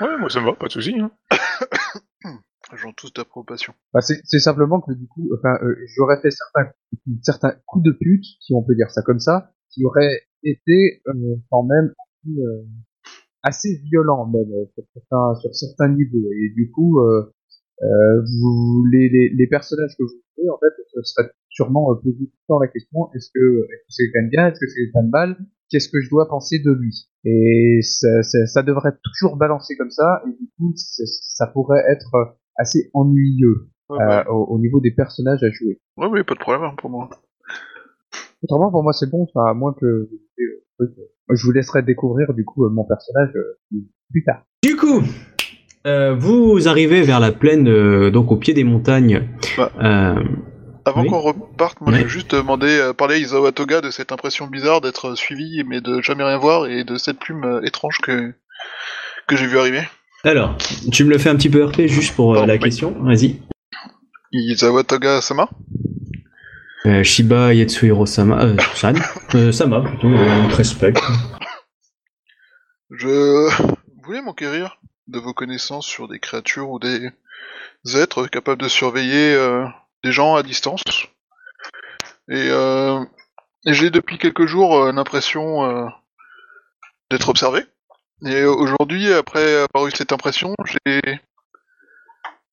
[0.00, 0.98] Ouais, moi ça me va, pas de soucis.
[0.98, 1.10] Hein.
[2.76, 3.72] J'en tous d'approbation.
[3.92, 6.72] Bah, c'est simplement que du coup, enfin, euh, j'aurais fait certains,
[7.22, 11.36] certains coups de pute, si on peut dire ça comme ça, qui auraient été euh,
[11.50, 11.92] quand même
[12.26, 12.64] euh,
[13.42, 16.32] assez violents même sur certains, sur certains niveaux.
[16.32, 17.00] Et du coup,
[17.82, 21.94] euh, vous, les, les, les personnages que vous jouez, en fait, ce serait sûrement euh,
[21.96, 24.60] poser tout le temps la question est-ce que est-ce que c'est quelqu'un de bien, est-ce
[24.60, 25.36] que c'est quelqu'un de mal,
[25.70, 27.08] qu'est-ce que je dois penser de lui?
[27.24, 32.14] Et ça, ça, ça devrait toujours balancer comme ça, et du coup, ça pourrait être
[32.14, 32.24] euh,
[32.56, 34.24] assez ennuyeux Ouais, euh, ouais.
[34.30, 35.78] au, au niveau des personnages à jouer.
[35.98, 37.10] ouais, oui, pas de problème hein, pour moi.
[38.42, 39.84] Autrement, pour moi, c'est bon, enfin, à moins que
[40.40, 40.86] euh,
[41.30, 43.78] je vous laisserai découvrir du coup mon personnage euh,
[44.10, 44.44] plus tard.
[44.62, 45.02] Du coup,
[45.86, 49.28] euh, vous arrivez vers la plaine, euh, donc au pied des montagnes.
[49.56, 49.70] Bah.
[49.82, 50.14] Euh,
[50.86, 51.08] Avant Oui.
[51.08, 54.80] qu'on reparte, moi je vais juste demander, parler à Isawa Toga de cette impression bizarre
[54.82, 58.34] d'être suivi mais de jamais rien voir et de cette plume étrange que
[59.26, 59.80] que j'ai vu arriver.
[60.24, 60.56] alors,
[60.92, 62.58] tu me le fais un petit peu RP juste pour la oui.
[62.58, 62.94] question.
[63.00, 63.40] Vas-y.
[64.32, 65.48] Isawa Toga Sama
[67.02, 68.94] Shiba Yatsuhiro Sama, euh, San,
[69.52, 70.10] Sama plutôt,
[70.54, 70.92] respect.
[72.90, 73.48] Je
[74.04, 74.78] voulais m'enquérir
[75.08, 77.10] de vos connaissances sur des créatures ou des
[77.94, 79.66] êtres capables de surveiller euh,
[80.02, 80.82] des gens à distance.
[82.28, 83.04] Et, euh,
[83.66, 85.90] j'ai depuis quelques jours euh, l'impression
[87.10, 87.64] d'être observé.
[88.26, 91.00] Et aujourd'hui, après avoir eu cette impression, j'ai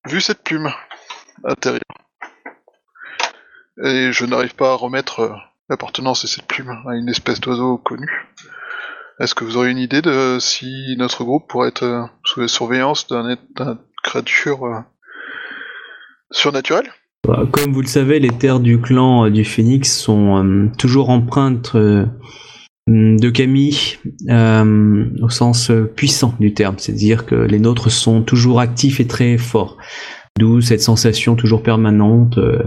[0.08, 0.72] vu cette plume
[1.44, 1.82] atterrir.
[3.84, 5.36] Et je n'arrive pas à remettre
[5.70, 8.30] l'appartenance de cette plume à une espèce d'oiseau connu.
[9.20, 12.48] Est-ce que vous aurez une idée de si notre groupe pourrait être euh, sous la
[12.48, 13.38] surveillance d'un
[14.04, 14.80] créature euh,
[16.32, 16.90] surnaturelle?
[17.28, 21.76] Bah, Comme vous le savez, les terres du clan euh, du Phénix sont toujours empreintes
[22.88, 23.98] de Camille
[24.28, 29.78] au sens puissant du terme, c'est-à-dire que les nôtres sont toujours actifs et très forts.
[30.40, 32.64] D'où cette sensation toujours permanente euh,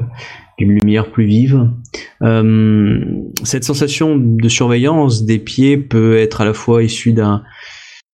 [0.58, 1.70] d'une lumière plus vive.
[2.22, 3.00] Euh,
[3.42, 7.42] cette sensation de surveillance des pieds peut être à la fois issue d'un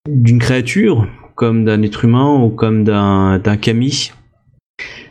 [0.08, 4.12] d'une créature, comme d'un être humain ou comme d'un kami.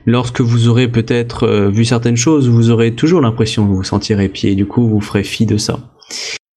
[0.06, 3.84] Lorsque vous aurez peut-être euh, vu certaines choses, vous aurez toujours l'impression que vous vous
[3.84, 5.78] sentirez pied, du coup vous ferez fi de ça.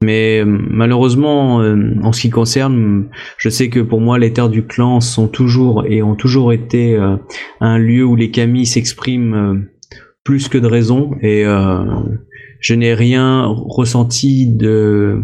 [0.02, 3.06] Mais euh, malheureusement, euh, en ce qui concerne,
[3.38, 6.96] je sais que pour moi, les terres du clan sont toujours et ont toujours été
[6.96, 7.18] euh,
[7.60, 9.66] un lieu où les camis s'expriment
[10.24, 11.44] plus que de raison, et
[12.60, 15.24] je n'ai rien ressenti de,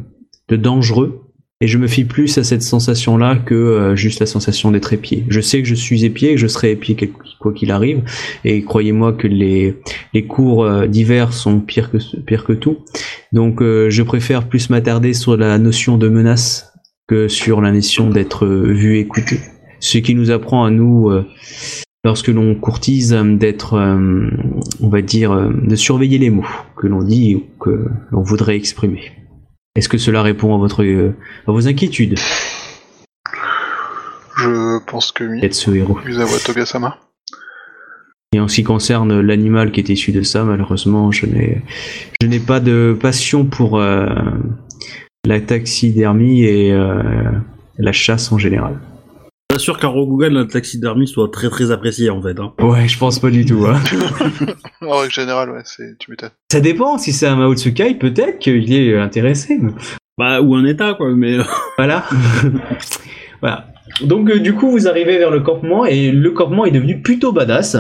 [0.49, 1.27] de dangereux.
[1.59, 5.25] Et je me fie plus à cette sensation-là que euh, juste la sensation d'être épié.
[5.27, 6.95] Je sais que je suis épié, que je serai épié
[7.39, 8.03] quoi qu'il arrive,
[8.45, 9.75] et croyez-moi que les,
[10.13, 12.77] les cours euh, d'hiver sont pires que, pires que tout.
[13.33, 16.71] Donc euh, je préfère plus m'attarder sur la notion de menace
[17.07, 19.39] que sur la notion d'être euh, vu, écouté.
[19.79, 21.25] Ce qui nous apprend à nous, euh,
[22.03, 24.29] lorsque l'on courtise, d'être, euh,
[24.81, 29.11] on va dire, de surveiller les mots que l'on dit ou que l'on voudrait exprimer.
[29.75, 32.17] Est-ce que cela répond à, votre, à vos inquiétudes,
[34.37, 35.39] Je pense que oui.
[35.43, 36.97] être ce héros Yuzawa Togasama.
[38.35, 41.61] Et en ce qui concerne l'animal qui est issu de ça, malheureusement, je n'ai,
[42.21, 44.05] je n'ai pas de passion pour euh,
[45.25, 47.01] la taxidermie et euh,
[47.77, 48.79] la chasse en général.
[49.47, 52.37] Pas sûr qu'à Rokugan, la taxidermie soit très très appréciée en fait.
[52.37, 52.51] Hein.
[52.59, 53.65] Ouais, je pense pas du tout.
[53.65, 53.79] Hein.
[54.81, 56.29] En règle générale, ouais, c'est, tu m'étonnes.
[56.51, 59.57] ça dépend, si c'est un Mao Tsukai, peut-être qu'il est intéressé.
[59.59, 59.71] mais-
[60.17, 61.39] Bah, ou un état quoi, mais.
[61.39, 61.43] euh,
[61.77, 62.03] Voilà.
[63.41, 63.67] voilà.
[64.03, 67.31] Donc euh, du coup, vous arrivez vers le campement et le campement est devenu plutôt
[67.31, 67.77] badass.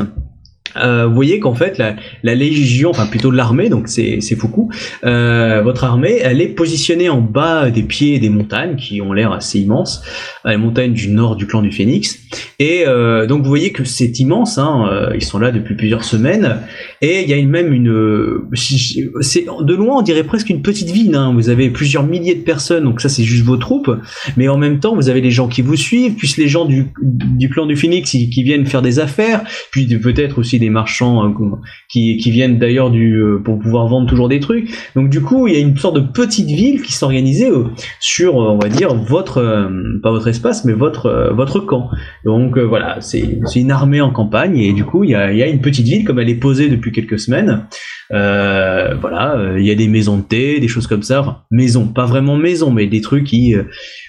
[0.79, 4.69] Euh, vous voyez qu'en fait la, légion, enfin plutôt l'armée, donc c'est Fuku,
[5.03, 9.31] euh, votre armée, elle est positionnée en bas des pieds des montagnes qui ont l'air
[9.31, 10.03] assez immenses,
[10.45, 12.19] euh, les montagnes du nord du clan du Phénix.
[12.59, 12.85] Et
[13.27, 16.57] donc vous voyez que c'est immense, hein, ils sont là depuis plusieurs semaines,
[17.01, 21.15] et il y a même une, c'est de loin on dirait presque une petite ville.
[21.15, 23.91] Hein, vous avez plusieurs milliers de personnes, donc ça c'est juste vos troupes
[24.35, 26.87] mais en même temps vous avez les gens qui vous suivent, puis les gens du,
[27.01, 31.25] du clan du Phoenix qui, qui viennent faire des affaires, puis peut-être aussi des marchands
[31.25, 31.55] euh,
[31.89, 34.69] qui, viennent d'ailleurs du euh, pour pouvoir vendre toujours des trucs.
[34.95, 37.65] Donc du coup il y a une sorte de petite ville qui s'est organisée euh,
[37.99, 39.69] sur on va dire votre
[40.01, 41.89] pas votre espace mais votre votre camp.
[42.25, 45.47] Donc voilà c'est une armée en campagne et du coup il y a, y a
[45.47, 47.65] une petite ville comme elle est posée depuis quelques semaines.
[48.09, 51.21] Voilà, il y a des maisons de thé, des choses comme ça.
[51.21, 53.55] Enfin, maisons, pas vraiment maisons, mais des trucs qui,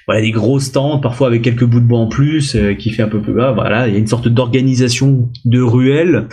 [0.08, 3.02] voilà, des grosses tentes, parfois avec quelques bouts de bois en plus, euh, qui fait
[3.02, 3.52] un peu plus bas.
[3.52, 6.28] Voilà, il y a une sorte d'organisation de ruelle,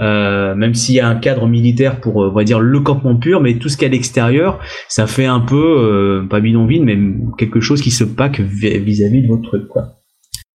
[0.00, 3.16] euh, même s'il y a un cadre militaire pour, euh, on va dire, le campement
[3.16, 4.58] pur, mais tout ce qu'il y a à l'extérieur,
[4.88, 6.98] ça fait un peu, euh, pas bidonville, mais
[7.38, 9.92] quelque chose qui se pack vis- vis-à-vis de votre truc, quoi.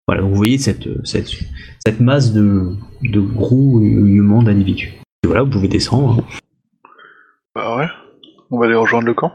[0.07, 1.29] Voilà, donc vous voyez cette, cette,
[1.85, 2.73] cette masse de,
[3.03, 4.93] de gros humains d'individus.
[5.23, 6.19] Et voilà, vous pouvez descendre.
[6.19, 6.37] hein.
[7.55, 7.87] Bah ouais.
[8.51, 9.31] On va aller rejoindre le camp.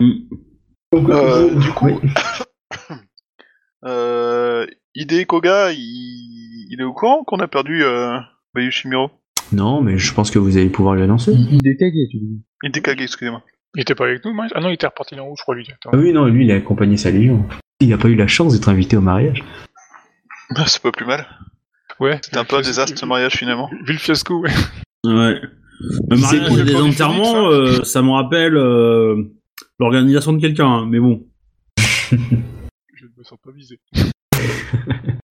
[0.00, 1.94] Donc, Euh, vous- du coup- oui.
[3.84, 4.66] Euh,
[5.28, 6.66] Koga, il...
[6.70, 8.18] il est au courant qu'on a perdu euh,
[8.52, 9.12] Bayushimiro?
[9.52, 11.32] Non, mais je pense que vous allez pouvoir lui annoncer.
[11.32, 12.42] Il, il est tu dis.
[12.64, 13.42] Hide Kage, excusez-moi.
[13.76, 15.66] Il était pas avec nous, Ah non, il était reparti en haut, je crois, lui.
[15.72, 15.90] Attends.
[15.92, 17.46] Ah oui, non, lui, il a accompagné sa légion.
[17.80, 19.44] Il n'a pas eu la chance d'être invité au mariage.
[20.66, 21.26] C'est pas plus mal.
[22.00, 22.18] Ouais.
[22.22, 23.70] C'était un peu un désastre ce mariage finalement.
[23.84, 24.50] Vu le fiasco, ouais.
[25.04, 25.40] Ouais.
[26.10, 29.30] Le C'est mariage des enterrements, euh, ça me rappelle euh,
[29.78, 31.24] l'organisation de quelqu'un, hein, mais bon.
[33.28, 33.78] Sens pas visé.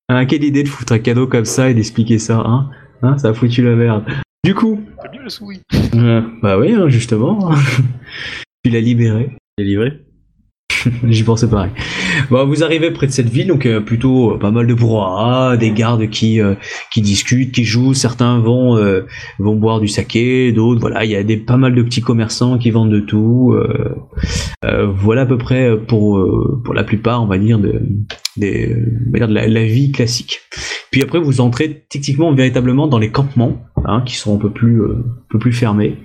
[0.08, 2.70] Ah, quelle idée de foutre un cadeau comme ça et d'expliquer ça, hein
[3.02, 4.06] Hein, ça a foutu la merde.
[4.44, 5.64] Du coup, T'as bien le souris.
[5.96, 7.50] euh, bah oui, hein, justement.
[8.64, 9.36] tu l'as libéré.
[9.58, 10.06] C'est livré?
[11.08, 11.72] J'y pensais pareil.
[12.30, 15.58] Bon, vous arrivez près de cette ville, donc euh, plutôt euh, pas mal de brouhaha,
[15.58, 16.56] des gardes qui euh,
[16.92, 17.94] qui discutent, qui jouent.
[17.94, 19.06] Certains vont euh,
[19.40, 22.58] vont boire du saké, d'autres voilà, il y a des pas mal de petits commerçants
[22.58, 23.56] qui vendent de tout.
[24.62, 26.24] voilà à peu près pour
[26.64, 27.82] pour la plupart, on va dire de
[28.36, 30.42] des de la, vie classique.
[30.92, 34.84] Puis après, vous entrez techniquement véritablement dans les campements, hein, qui sont un peu plus
[34.84, 35.98] un peu plus fermés.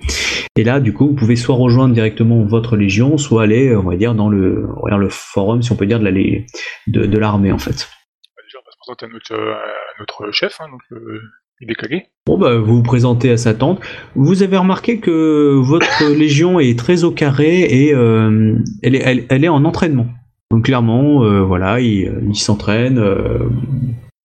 [0.55, 3.95] Et là, du coup, vous pouvez soit rejoindre directement votre légion, soit aller, on va
[3.95, 7.89] dire, dans le, le forum, si on peut dire, de l'armée, en fait.
[8.37, 11.19] Bah, déjà, on va se présenter à notre, euh, à notre chef, hein, donc euh,
[11.59, 12.03] il est Kage.
[12.27, 13.81] Bon, bah, vous vous présentez à sa tente.
[14.15, 19.25] Vous avez remarqué que votre légion est très au carré et euh, elle, est, elle,
[19.29, 20.05] elle est en entraînement.
[20.51, 22.99] Donc clairement, euh, voilà, il, il s'entraîne.
[22.99, 23.39] euh,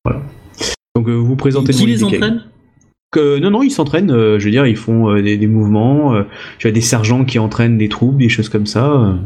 [0.04, 0.20] voilà.
[0.94, 2.44] Donc euh, vous vous présentez Qui les entraîne?
[3.10, 4.10] Que, non, non, ils s'entraînent.
[4.10, 6.14] euh, je veux dire, ils font euh, des, des mouvements.
[6.14, 6.24] euh,
[6.58, 9.18] tu as des sergents qui entraînent des troupes, des choses comme ça.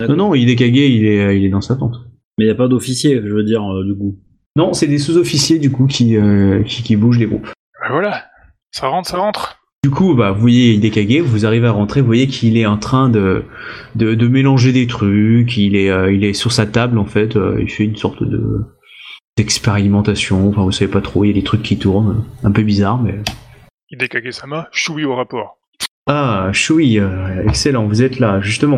[0.00, 0.06] euh.
[0.06, 1.96] Non, non, Hidekage, il est, il est dans sa tente.
[2.38, 4.16] Mais il n'y a pas d'officier, je veux dire, euh, du coup.
[4.56, 7.46] Non, c'est des sous-officiers du coup qui, euh, qui, qui bougent les groupes.
[7.80, 8.24] Bah voilà.
[8.70, 9.58] Ça rentre, ça rentre.
[9.84, 12.76] Du coup, bah, vous voyez Hidekage, vous arrivez à rentrer, vous voyez qu'il est en
[12.78, 13.44] train de,
[13.96, 17.36] de, de mélanger des trucs, il est, euh, il est sur sa table en fait,
[17.36, 18.40] euh, il fait une sorte de
[19.42, 22.62] d'expérimentation, enfin vous savez pas trop, il y a des trucs qui tournent, un peu
[22.62, 23.16] bizarre, mais...
[23.90, 25.58] Il est Kage-sama, Shui au rapport.
[26.06, 28.76] Ah, Shui, euh, excellent, vous êtes là, justement.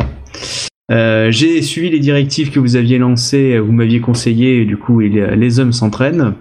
[0.90, 5.02] Euh, J'ai suivi les directives que vous aviez lancées, vous m'aviez conseillé, et du coup,
[5.02, 6.34] il, les hommes s'entraînent.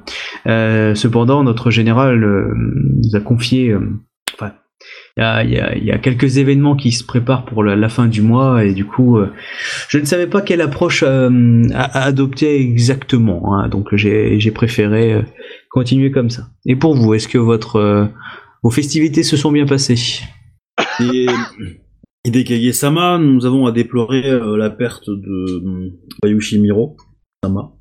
[0.48, 3.82] Euh, cependant, notre général euh, nous a confié, euh,
[5.18, 7.64] il y a, il y a- il y a quelques événements qui se préparent pour
[7.64, 9.32] la, la fin du mois, et du coup, euh,
[9.90, 15.14] je ne savais pas quelle approche euh, à, à adopter exactement, hein, donc j'ai préféré
[15.14, 15.22] euh,
[15.70, 16.48] continuer comme ça.
[16.66, 18.06] Et pour vous, est-ce que votre euh,
[18.64, 20.22] vos festivités se sont bien passées?
[21.00, 21.28] Et
[22.26, 25.90] Hidekage-sama, nous avons à déplorer euh, la perte de euh,
[26.22, 26.96] Bayushi Miro.
[27.44, 27.74] Sama.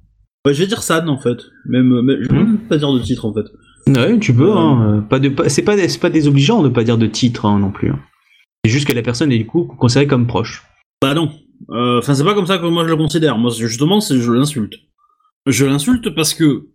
[0.45, 1.39] Ouais, je vais dire San en fait.
[1.66, 2.45] Même, je vais Mhm.
[2.45, 3.45] même pas dire de titre en fait.
[3.89, 4.51] Ouais, tu peux.
[4.51, 4.57] Euh.
[4.57, 4.97] Hein.
[4.99, 7.59] euh, Pas de, pas- c'est pas, c'est pas désobligeant de pas dire de titre hein,
[7.59, 7.91] non plus.
[7.91, 7.99] hein.
[8.64, 10.62] C'est juste que la personne est du coup considérée comme proche.
[11.01, 11.30] Bah non.
[11.70, 13.39] Euh, Enfin, c'est pas comme ça que moi je le considère.
[13.39, 14.74] Moi, justement, c'est je l'insulte.
[15.47, 16.68] Je l'insulte parce que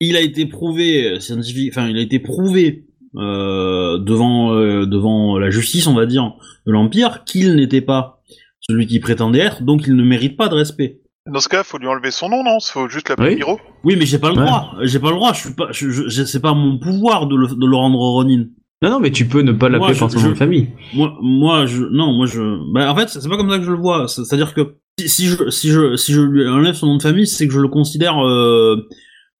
[0.00, 2.84] il a été prouvé euh, scientifique, enfin, il a été prouvé
[3.16, 6.34] euh, devant euh, devant la justice, on va dire,
[6.66, 8.22] de l'Empire, qu'il n'était pas
[8.60, 11.00] celui qui prétendait être, donc il ne mérite pas de respect.
[11.26, 12.58] Dans ce cas, faut lui enlever son nom, non?
[12.60, 13.36] Faut juste l'appeler Oui.
[13.36, 13.58] Miro.
[13.84, 14.44] Oui, mais j'ai pas le Ouais.
[14.46, 14.72] droit.
[14.82, 15.32] J'ai pas le droit.
[15.32, 15.68] Je suis pas.
[15.72, 18.44] Je, je- c'est pas mon pouvoir de le, de le rendre Ronin.
[18.82, 20.68] Non, non, mais tu peux ne pas l'appeler par son nom de famille.
[20.94, 23.70] Moi, moi, je, non, moi, je, bah, en fait, c'est pas comme ça que je
[23.72, 24.06] le vois.
[24.06, 27.02] C'est- C'est-à-dire que si, si je, si je, si je lui enlève son nom de
[27.02, 28.76] famille, c'est que je le considère euh,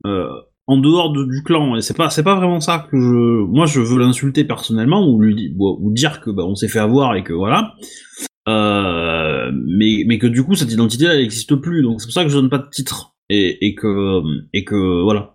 [0.06, 0.26] euh,
[0.66, 1.76] en dehors de- du clan.
[1.76, 5.20] Et c'est pas, c'est pas vraiment ça que je, moi, je veux l'insulter personnellement ou
[5.20, 7.74] lui, ou dire que bah, on s'est fait avoir et que voilà.
[8.48, 11.82] Euh, mais, mais que du coup, cette identité, elle n'existe plus.
[11.82, 14.20] Donc c'est pour ça que je donne pas de titre et, et que,
[14.52, 15.34] et que voilà.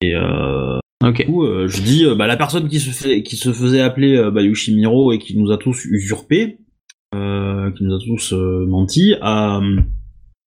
[0.00, 1.16] Et euh, Ok.
[1.16, 3.80] du coup, euh, je dis, euh, bah, la personne qui se, fait, qui se faisait
[3.80, 6.58] appeler euh, bah, Yoshimiro et qui nous a tous usurpés,
[7.14, 9.60] euh, qui nous a tous euh, menti, a,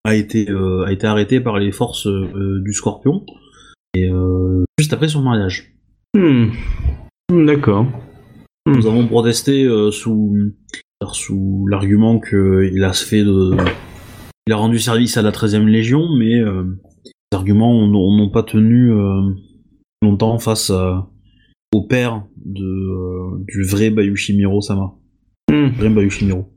[0.05, 3.25] a, été, euh, a été arrêté par les forces euh, du Scorpion,
[3.95, 5.75] et euh, juste après son mariage.
[6.17, 6.47] Hmm.
[7.31, 7.87] Hmm, D'accord.
[8.67, 10.53] Nous avons protesté euh, sous,
[11.13, 13.57] sous l'argument qu'il a fait de...
[14.47, 16.65] Il a rendu service à la 13e Légion, mais euh,
[17.05, 19.21] les arguments n'ont pas tenu euh,
[20.03, 21.09] longtemps face à-
[21.73, 24.93] au père de, euh, du vrai Bayushimiro Sama.
[25.51, 26.49] Le vrai Bayushimiro.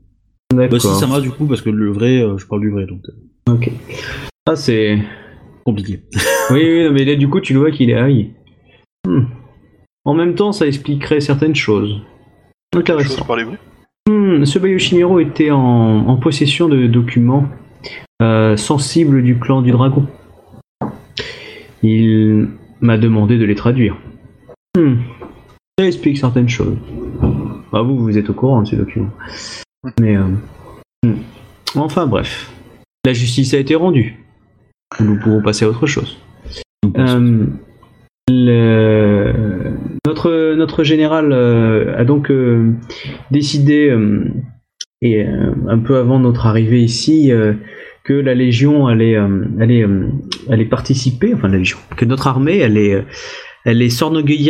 [0.54, 0.86] Bah si.
[0.88, 3.02] Sama du coup, parce que le vrai, euh, je parle du vrai, donc
[3.48, 3.70] Ok.
[4.46, 4.98] Ah, c'est.
[5.64, 6.00] compliqué.
[6.50, 8.34] Oui, oui, non, mais là, du coup, tu le vois qu'il est haï.
[9.06, 9.24] Hmm.
[10.04, 12.02] En même temps, ça expliquerait certaines choses.
[12.74, 13.24] Chose Intéressant.
[13.24, 13.56] par les bruits.
[14.08, 15.60] Hmm, ce Bayoshimiro était en,
[16.06, 17.46] en possession de documents
[18.22, 20.06] euh, sensibles du clan du dragon.
[21.82, 22.48] Il
[22.80, 23.96] m'a demandé de les traduire.
[24.76, 24.96] Hmm.
[25.78, 26.76] Ça explique certaines choses.
[27.72, 29.10] Bah, vous, vous êtes au courant de ces documents.
[30.00, 30.16] Mais.
[30.16, 30.24] euh,
[31.04, 31.14] hmm.
[31.76, 32.52] Enfin, bref.
[33.04, 34.16] La justice a été rendue.
[35.00, 36.18] Nous pouvons passer à autre chose.
[36.96, 37.46] Euh,
[40.06, 42.72] notre, général euh, a donc euh,
[43.30, 44.24] décidé, euh,
[45.02, 45.24] et
[45.68, 47.30] un peu avant notre arrivée ici,
[48.04, 49.18] que la Légion allait,
[50.70, 53.04] participer, enfin la Légion, que notre armée allait,
[53.66, 53.88] allait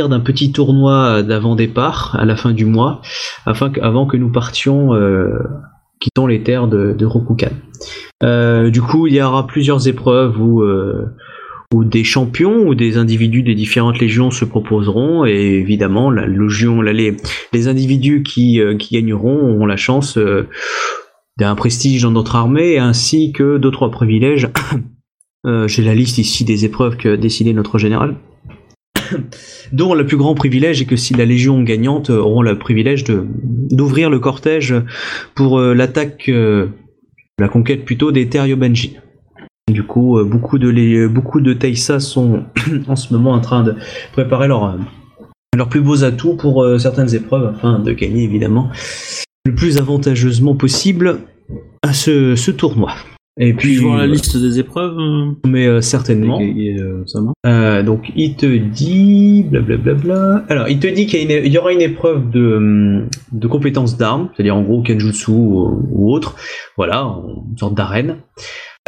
[0.09, 3.03] d'un petit tournoi d'avant-départ à la fin du mois,
[3.47, 4.91] avant que nous partions,
[5.99, 7.51] quittant les terres de, Rokukan.
[8.71, 10.63] Du coup, il y aura plusieurs épreuves où
[11.75, 16.81] où des champions ou des individus des différentes légions se proposeront et évidemment la légion,
[16.83, 20.49] les, individus qui, euh, qui gagneront auront la chance euh,
[21.37, 24.49] d'un prestige dans notre armée ainsi que deux trois privilèges.
[25.47, 28.17] Euh, J'ai la liste ici des épreuves que décidé notre général.
[29.73, 34.09] dont le plus grand privilège est que si la légion gagnante auront le privilège d'ouvrir
[34.09, 34.75] le cortège
[35.35, 36.31] pour l'attaque,
[37.39, 38.47] la conquête plutôt des terres.
[39.73, 42.43] Du coup, euh, beaucoup de les, beaucoup de Taïsa sont
[42.89, 43.75] en ce moment en train de
[44.13, 44.77] préparer leurs euh,
[45.57, 48.69] leurs plus beaux atouts pour euh, certaines épreuves afin de gagner évidemment
[49.47, 51.21] le plus avantageusement possible
[51.83, 52.93] à ce, ce tournoi.
[53.41, 56.39] Et puis, Puis voir la liste des épreuves, euh, mais euh, certainement.
[56.41, 57.33] et- et, euh, Sama.
[57.47, 60.45] Euh, donc il te dit blablabla.
[60.51, 64.55] Alors il te dit qu'il y aura une épreuve de, hum, de compétences d'armes, c'est-à-dire
[64.57, 66.37] en gros kenjutsu ou, ou autre,
[66.77, 67.17] voilà,
[67.51, 68.19] une sorte d'arène.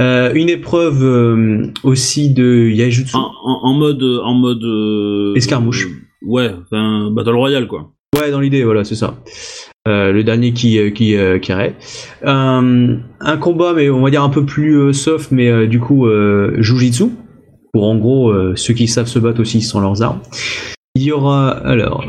[0.01, 3.16] Euh, une épreuve euh, aussi de yajutsu.
[3.16, 4.62] En, en- en mode, en mode.
[4.62, 5.86] euh, Escarmouche.
[5.86, 7.92] euh, ouais, enfin, Battle Royale quoi.
[8.14, 9.14] Ouais, dans l'idée, voilà, c'est ça.
[9.88, 11.76] Euh, le dernier qui euh, qui euh, qui irait.
[12.24, 15.80] Un, un combat, mais on va dire un peu plus euh, soft, mais euh, du
[15.80, 17.05] coup euh, jujitsu.
[17.72, 20.20] Pour en gros euh, ceux qui savent se battre aussi sans leurs armes.
[20.94, 22.05] Il y aura alors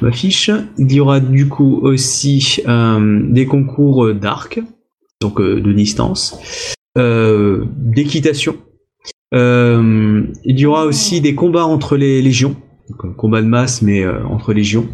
[0.00, 0.50] ma fiche.
[0.78, 4.60] Il y aura du coup aussi euh, des concours euh, d'arc,
[5.20, 8.56] donc euh, de distance, euh, d'équitation.
[9.34, 12.56] Euh, il y aura aussi des combats entre les légions,
[12.88, 14.88] donc un combat de masse mais euh, entre légions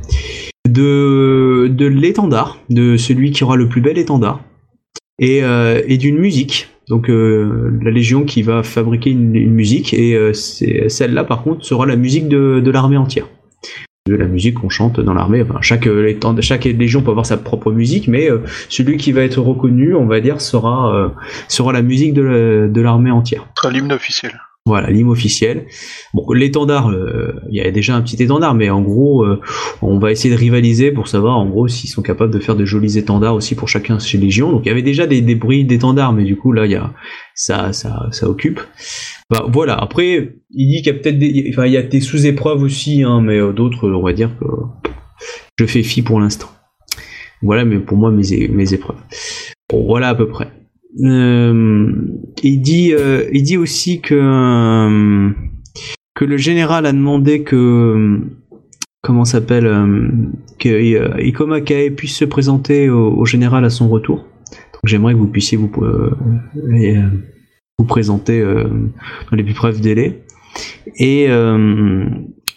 [0.69, 4.41] de, de l'étendard, de celui qui aura le plus bel étendard,
[5.19, 6.69] et, euh, et d'une musique.
[6.89, 11.87] Donc euh, la Légion qui va fabriquer une, musique, et euh, celle-là par contre sera
[11.87, 13.27] la musique de l'armée entière.
[14.07, 15.41] De la musique qu'on chante dans l'armée.
[15.41, 19.23] Enfin, chaque, euh, chaque Légion peut avoir sa propre musique, mais euh, celui qui va
[19.23, 21.09] être reconnu, on va dire, sera, euh,
[21.49, 23.47] sera la musique de la- de l'armée entière.
[23.73, 24.33] L'hymne officiel.
[24.67, 25.65] Voilà, l'hymne officiel.
[26.13, 29.41] Bon, l'étendard, euh, il y a déjà un petit étendard, mais en gros, euh,
[29.81, 32.67] on va essayer de rivaliser pour savoir, en gros, s'ils sont capables de faire de
[32.67, 34.53] jolis étendards aussi pour chacun chez Légion.
[34.53, 36.77] Donc, il y avait déjà des, des bruits d'étendards, mais du coup, là, il y
[36.77, 36.93] a,
[37.35, 38.61] ça, ça, ça occupe.
[39.31, 39.75] Bah, voilà.
[39.75, 43.03] Après, il dit qu'il y a peut-être des, enfin, il y a des sous-épreuves aussi,
[43.03, 44.47] hein, mais euh, d'autres, on va dire que
[45.59, 46.49] je fais fi pour l'instant.
[47.43, 49.01] Voilà, mais pour moi, mes, mes épreuves.
[49.73, 50.49] Voilà à peu près.
[51.01, 51.93] Euh,
[52.43, 55.33] il dit, euh, il dit aussi que
[56.15, 58.21] que le général a demandé que
[59.03, 59.65] comment s'appelle
[60.61, 64.19] que Ikoma Kae puisse se présenter au, général à son retour.
[64.19, 65.73] Donc j'aimerais que vous puissiez vous
[67.79, 68.65] vous présenter euh,
[69.31, 70.23] dans les plus brefs délais.
[70.97, 72.05] Et euh,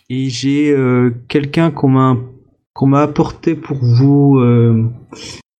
[0.09, 4.39] et j'ai euh, quelqu'un qu'on m'a apporté pour vous.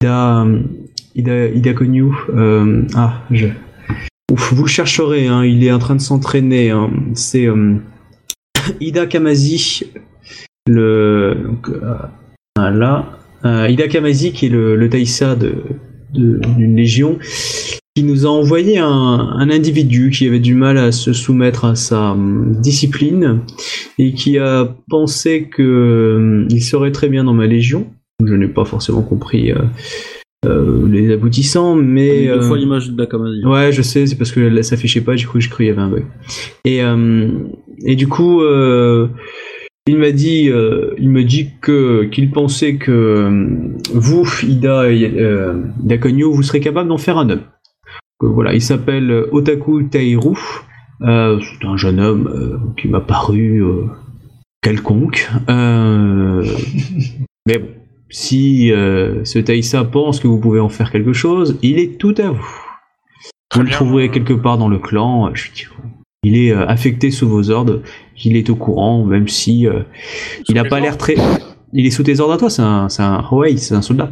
[0.01, 0.45] Ida,
[1.15, 2.11] Ida, Ida Konyu.
[2.95, 3.47] Ah, je.
[4.31, 6.69] Ouf, vous le chercherez, hein, il est en train de s'entraîner.
[6.69, 6.91] hein.
[7.13, 7.47] C'est
[8.79, 9.83] Ida Kamazi,
[10.67, 11.35] le.
[11.43, 11.69] donc,
[12.55, 13.17] voilà.
[13.43, 15.35] Ida Kamazi, qui est le, Taïsa
[16.13, 17.17] d'une légion,
[17.97, 21.73] qui nous a envoyé un, un individu qui avait du mal à se soumettre à
[21.73, 23.39] sa hum, discipline
[23.97, 27.87] et qui a pensé que hum, il serait très bien dans ma légion.
[28.23, 29.63] Je n'ai pas forcément compris euh,
[30.45, 33.43] euh, les aboutissants, mais Deux euh, fois l'image de Nakamasi.
[33.45, 35.73] Ouais, je sais, c'est parce que là, ça s'affichait pas, du coup, j'ai cru qu'il
[35.73, 36.05] y avait un bug.
[36.65, 36.81] Et,
[37.83, 38.43] et du coup,
[39.87, 45.13] il m'a dit, euh, il me dit que qu'il pensait que euh, vous, Ida, et,
[45.17, 47.43] euh, vous serez capable d'en faire un homme.
[48.21, 50.35] Donc, voilà, il s'appelle Otaku Tairu.
[51.01, 53.85] Euh, c'est un jeune homme euh, qui m'a paru euh,
[54.63, 55.29] quelconque.
[55.49, 56.43] Euh,
[57.47, 57.67] mais bon,
[58.09, 62.15] si euh, ce Taïsa pense que vous pouvez en faire quelque chose, il est tout
[62.17, 62.47] à vous.
[63.53, 65.29] Vous le trouverez quelque part dans le clan.
[65.35, 65.67] je suis-
[66.23, 67.81] Il est euh, affecté sous vos ordres.
[68.25, 69.83] Il est au courant, même si euh,
[70.49, 71.15] il n'a pas l'air très.
[71.73, 72.49] Il est sous tes ordres à toi.
[72.49, 73.23] C'est un, c'est un
[73.57, 74.11] c'est un soldat.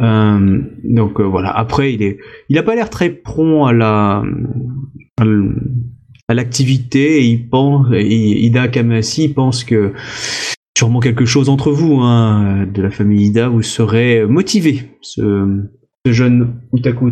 [0.00, 1.50] Euh, donc euh, voilà.
[1.50, 4.22] Après, il est, il a pas l'air très prompt à la,
[5.18, 7.18] à l'activité.
[7.18, 9.92] Et il pense, Ida Kamasi pense que
[10.76, 14.90] sûrement quelque chose entre vous, hein, de la famille Ida, vous serez motivé.
[15.00, 15.60] Ce,
[16.06, 17.10] jeune Utaku.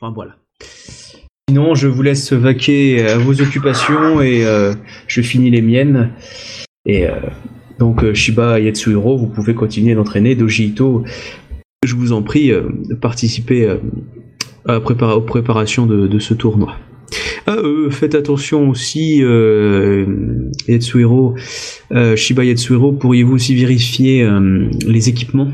[0.00, 0.36] Enfin voilà.
[1.48, 4.74] Sinon, je vous laisse vaquer à vos occupations et euh,
[5.06, 6.12] je finis les miennes.
[6.84, 7.06] Et
[7.78, 10.34] donc, euh, Shiba Yatsuhiro, vous pouvez continuer d'entraîner.
[10.34, 11.04] Doji Ito,
[11.84, 13.68] je vous en prie euh, de participer
[14.68, 16.74] euh, aux préparations de, ce tournoi.
[17.46, 17.56] Ah,
[17.90, 19.22] faites attention aussi,
[20.68, 21.36] Yatsuhiro,
[21.92, 24.28] euh, Shiba Yatsuhiro, pourriez-vous aussi vérifier
[24.86, 25.52] les équipements?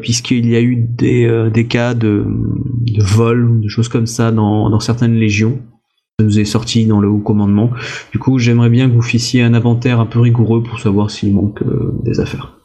[0.00, 5.16] Puisqu'il y a eu des, cas de, de vol, de choses comme ça dans certaines
[5.16, 5.58] légions.
[6.20, 7.70] Ça nous est sorti dans le haut commandement.
[8.12, 11.34] Du coup, j'aimerais bien que vous fissiez un inventaire un peu rigoureux pour savoir s'il
[11.34, 12.58] manque euh, des affaires.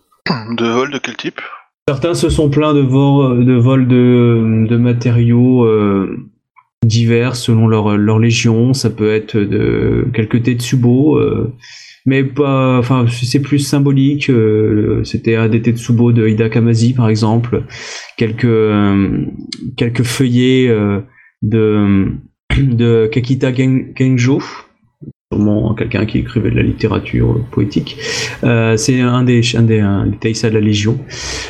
[0.57, 1.39] De vol de quel type?
[1.87, 6.17] Certains se sont plaints de vol de, vol de, de matériaux euh,
[6.85, 8.73] divers selon leur, leur légion.
[8.73, 11.53] Ça peut être de quelques Tetsubo, euh,
[12.05, 12.77] mais pas.
[12.79, 14.29] Enfin, c'est plus symbolique.
[14.29, 17.63] euh, C'était un des Tetsubo de Hida Kamazi, par exemple.
[18.17, 19.25] Quelques, euh,
[19.77, 20.99] quelques feuillets euh,
[21.41, 22.07] de,
[22.63, 24.41] de Kakita Gen- Genjo.
[25.31, 27.97] Sûrement quelqu'un qui écrivait de la littérature poétique.
[28.45, 29.83] Euh, c'est un des, un des,
[30.21, 30.97] Taïsa de la Légion.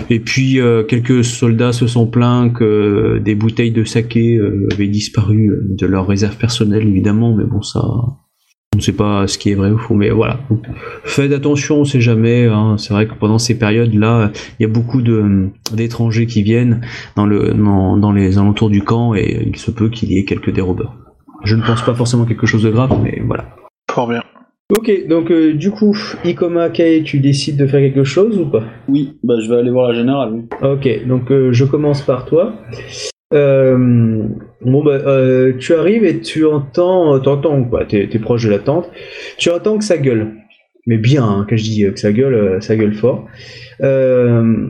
[0.10, 4.88] Et puis euh, quelques soldats se sont plaints que des bouteilles de saké euh, avaient
[4.88, 7.82] disparu euh, de leur réserve personnelle, évidemment, mais bon, ça,
[8.78, 10.40] ne sait pas ce qui est vrai ou faux, mais voilà.
[10.50, 10.64] Donc,
[11.04, 12.46] faites attention, on sait jamais.
[12.46, 12.76] hein.
[12.78, 16.82] C'est vrai que pendant ces périodes-là, il y a beaucoup de d'étrangers qui viennent
[17.16, 20.24] dans le dans, dans les alentours du camp et il se peut qu'il y ait
[20.26, 20.96] quelques dérobeurs.
[21.44, 23.46] Je ne pense pas forcément quelque chose de grave, mais voilà.
[23.92, 24.24] Fort bien.
[24.78, 28.64] Ok, donc euh, du coup, Ikoma tu décides de faire quelque chose ou pas?
[28.90, 30.34] Oui, bah je vais aller voir la générale.
[30.34, 30.44] oui.
[30.62, 32.54] Ok, donc euh, je commence par toi.
[33.34, 34.24] Euh,
[34.62, 38.60] bon bah, euh, tu arrives et tu entends, t'entends quoi T'es es proche de la
[38.60, 38.90] tente.
[39.38, 40.34] Tu entends que ça gueule,
[40.86, 41.26] mais bien.
[41.26, 43.26] Hein, quand je dis euh, que ça gueule, euh, ça gueule fort.
[43.82, 44.70] Euh,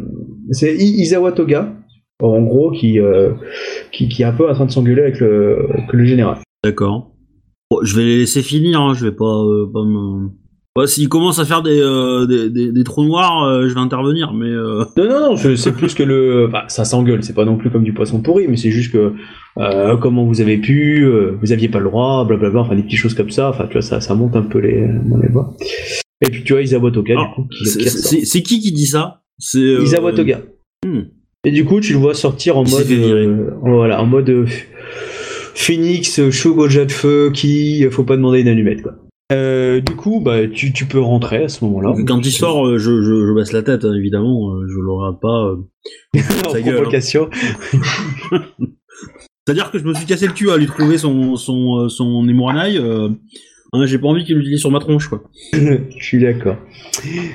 [0.51, 1.73] c'est Izawa Toga,
[2.21, 3.33] en gros, qui, euh,
[3.91, 6.37] qui qui est un peu en train de s'engueuler avec le, le général.
[6.63, 7.11] D'accord.
[7.69, 10.29] Bon, je vais les laisser finir, hein, je vais pas, euh, pas me...
[10.77, 13.79] Bah, s'ils commencent à faire des, euh, des, des, des trous noirs, euh, je vais
[13.79, 14.45] intervenir, mais...
[14.45, 14.83] Euh...
[14.95, 16.47] Non, non, non, c'est plus que le.
[16.51, 19.13] Bah, ça s'engueule, c'est pas non plus comme du poisson pourri, mais c'est juste que.
[19.57, 21.03] euh, comment vous avez pu,
[21.41, 23.81] vous aviez pas le droit, blablabla, enfin des petites choses comme ça, enfin tu vois,
[23.81, 24.87] ça, ça monte un peu les,
[25.21, 25.55] les voix.
[26.23, 29.21] Et puis tu vois Isawa Toga, du coup, c'est- qui qui qui dit ça?
[29.39, 29.59] C'est...
[29.81, 30.41] Isawa Toga.
[30.85, 31.05] hmm.
[31.43, 33.55] Et du coup, tu le vois sortir en Il mode.
[33.63, 34.45] voilà, en mode.
[35.55, 36.21] Phoenix,
[36.69, 37.83] jet de feu, qui.
[37.89, 38.93] Faut pas demander une allumette, quoi.
[39.31, 41.93] Euh, du coup, bah, tu, tu peux rentrer à ce moment-là.
[42.07, 44.91] Quand il sort, euh, je, je, je baisse la tête, hein, évidemment, euh, je le
[44.91, 45.55] regarde pas.
[46.51, 47.29] sa gueule, hein.
[49.45, 52.27] C'est-à-dire que je me suis cassé le cul à lui trouver son, son, son
[53.73, 55.23] hein, j'ai pas envie qu'il l'utilise sur ma tronche, quoi.
[55.53, 56.57] Je suis d'accord.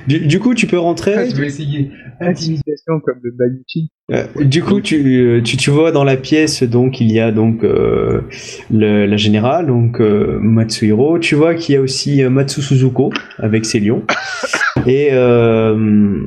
[0.06, 1.14] Du, du coup, tu peux rentrer.
[1.14, 1.90] Ah, je vais essayer.
[2.20, 3.90] Intimidation comme le Bayuchi.
[4.10, 7.30] Euh, du coup, tu, euh, tu, tu vois dans la pièce, donc il y a
[7.32, 8.22] donc euh,
[8.70, 11.18] le- la générale, donc euh, Matsuhiro.
[11.18, 14.02] Tu vois qu'il y a aussi euh, Matsu Suzuko avec ses lions.
[14.86, 16.18] Et, euh,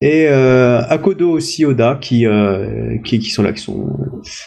[0.00, 3.90] et euh, Akodo aussi, Oda, qui, euh, qui, qui sont là, qui sont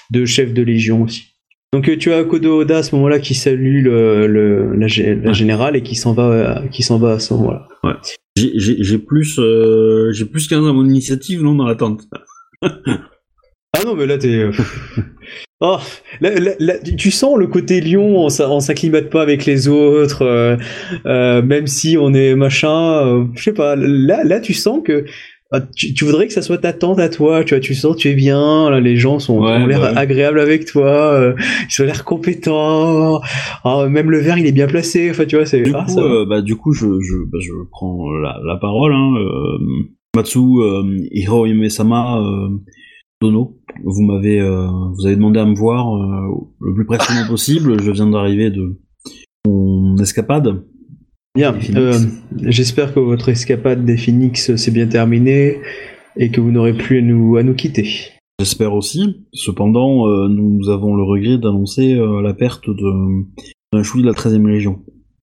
[0.10, 1.36] deux chefs de légion aussi.
[1.74, 5.22] Donc euh, tu as Akodo Oda à ce moment-là qui salue le, le, la, gé-
[5.22, 7.68] la générale et qui s'en va, euh, qui s'en va à ce moment-là.
[8.36, 12.02] J'ai- J'ai plus, euh, j'ai plus 15 à mon initiative, non, dans l'attente.
[13.78, 14.30] Ah non, mais là t'es.
[14.36, 14.52] euh,
[15.62, 15.78] Oh,
[16.22, 20.24] là, là- là, tu- sens le côté lion, on on s'acclimate pas avec les autres,
[20.24, 20.58] euh,
[21.06, 23.76] euh, même si on est machin, je sais pas.
[23.76, 25.06] Là, là, tu sens que
[25.76, 28.10] tu, tu voudrais que ça soit ta tante à toi, tu vois, tu sens tu
[28.10, 29.98] es bien, là, les gens sont, Ouais, ont l'air bah ouais.
[29.98, 33.20] agréables avec toi, euh, ils ont l'air compétents,
[33.64, 35.62] ah, même le verre il est bien placé, enfin tu vois, c'est.
[35.62, 38.94] Du ah, coup, euh, bah, du coup, je, je, bah, je prends la, la parole.
[38.94, 39.58] Hein, euh,
[40.16, 42.50] Matsu euh, Hirohime-sama euh,
[43.22, 47.82] Dono, vous m'avez, euh, vous avez demandé à me voir euh, le plus précisément possible.
[47.82, 48.80] Je viens d'arriver de
[49.48, 50.64] mon escapade.
[51.36, 52.00] Bien, euh,
[52.42, 55.60] j'espère que votre escapade des Phoenix s'est bien terminée
[56.18, 58.12] et que vous n'aurez plus à nous, à nous quitter.
[58.40, 59.26] J'espère aussi.
[59.34, 64.48] Cependant, euh, nous avons le regret d'annoncer euh, la perte d'un choui de la 13e
[64.48, 64.80] Légion.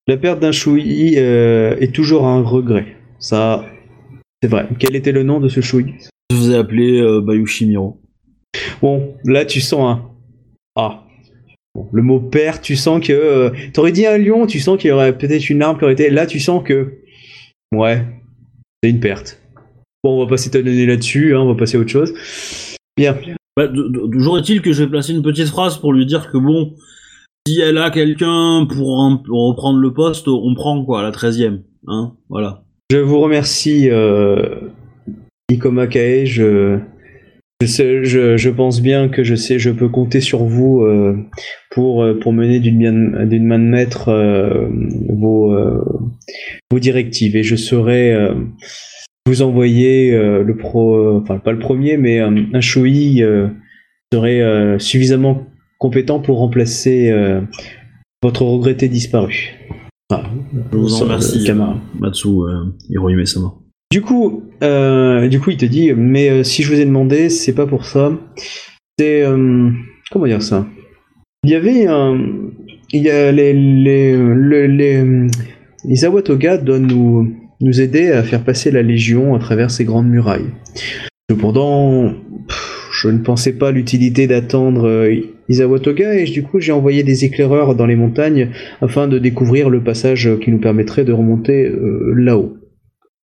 [0.07, 2.97] La perte d'un euh, est toujours un regret.
[3.19, 3.65] Ça,
[4.43, 4.69] c'est vrai.
[4.79, 5.95] Quel était le nom de ce Shui
[6.31, 8.03] Je vous ai appelé Bayushi Miro.
[8.83, 10.11] Bon, là tu sens un.
[10.77, 11.06] Ah.
[11.77, 13.13] Bon, le mot perte, tu sens que.
[13.13, 15.93] euh, T'aurais dit un lion, tu sens qu'il y aurait peut-être une arme qui aurait
[15.93, 16.09] été.
[16.09, 16.95] Là, tu sens que.
[17.71, 18.03] Ouais,
[18.83, 19.43] c'est une perte.
[20.03, 22.15] Bon, on va pas s'étonner là-dessus, hein, on va passer à autre chose.
[22.97, 23.15] Bien.
[23.59, 26.73] Bah, toujours est-il que j'ai placé une petite phrase pour lui dire que bon,
[27.47, 28.97] si elle a quelqu'un pour,
[29.29, 31.61] reprendre le poste, on prend quoi, la 13e.
[31.89, 32.63] Hein, voilà.
[32.91, 34.71] Je vous remercie, euh,
[35.51, 36.25] Ikoma Kae.
[36.25, 36.79] Je,
[37.63, 41.17] je, sais- je, je pense bien que je sais, je peux compter sur vous euh,
[41.71, 43.11] pour, euh, pour mener d'une
[43.47, 44.69] main de maître euh,
[45.09, 45.83] vos, euh,
[46.71, 47.37] vos directives.
[47.37, 48.15] Et je saurai
[49.27, 53.49] vous envoyer le pro, enfin pas le premier, mais un Shui euh,
[54.13, 55.47] serait suffisamment
[55.79, 57.13] compétent pour remplacer
[58.23, 59.55] votre regretté disparu.
[60.11, 60.23] Ah,
[60.73, 61.39] Je vous en remercie.
[61.99, 63.55] Matsu euh, Hirohime-sama.
[63.93, 67.29] Du coup, euh, du coup, il te dit, mais euh, si je vous ai demandé,
[67.29, 68.13] c'est pas pour ça.
[68.99, 69.71] C'est euh,
[70.11, 70.67] comment dire ça?
[71.45, 71.87] Il y avait
[72.93, 75.05] il y a les les le- les,
[75.85, 80.09] les Awatoga doivent nous nous aider à faire passer la Légion à travers ces grandes
[80.09, 80.51] murailles.
[81.31, 82.13] Cependant,
[82.93, 85.09] je ne pensais pas l'utilité d'attendre
[85.49, 88.51] Isawatoga et du coup j'ai envoyé des éclaireurs dans les montagnes
[88.81, 91.71] afin de découvrir le passage qui nous permettrait de remonter
[92.17, 92.57] là-haut.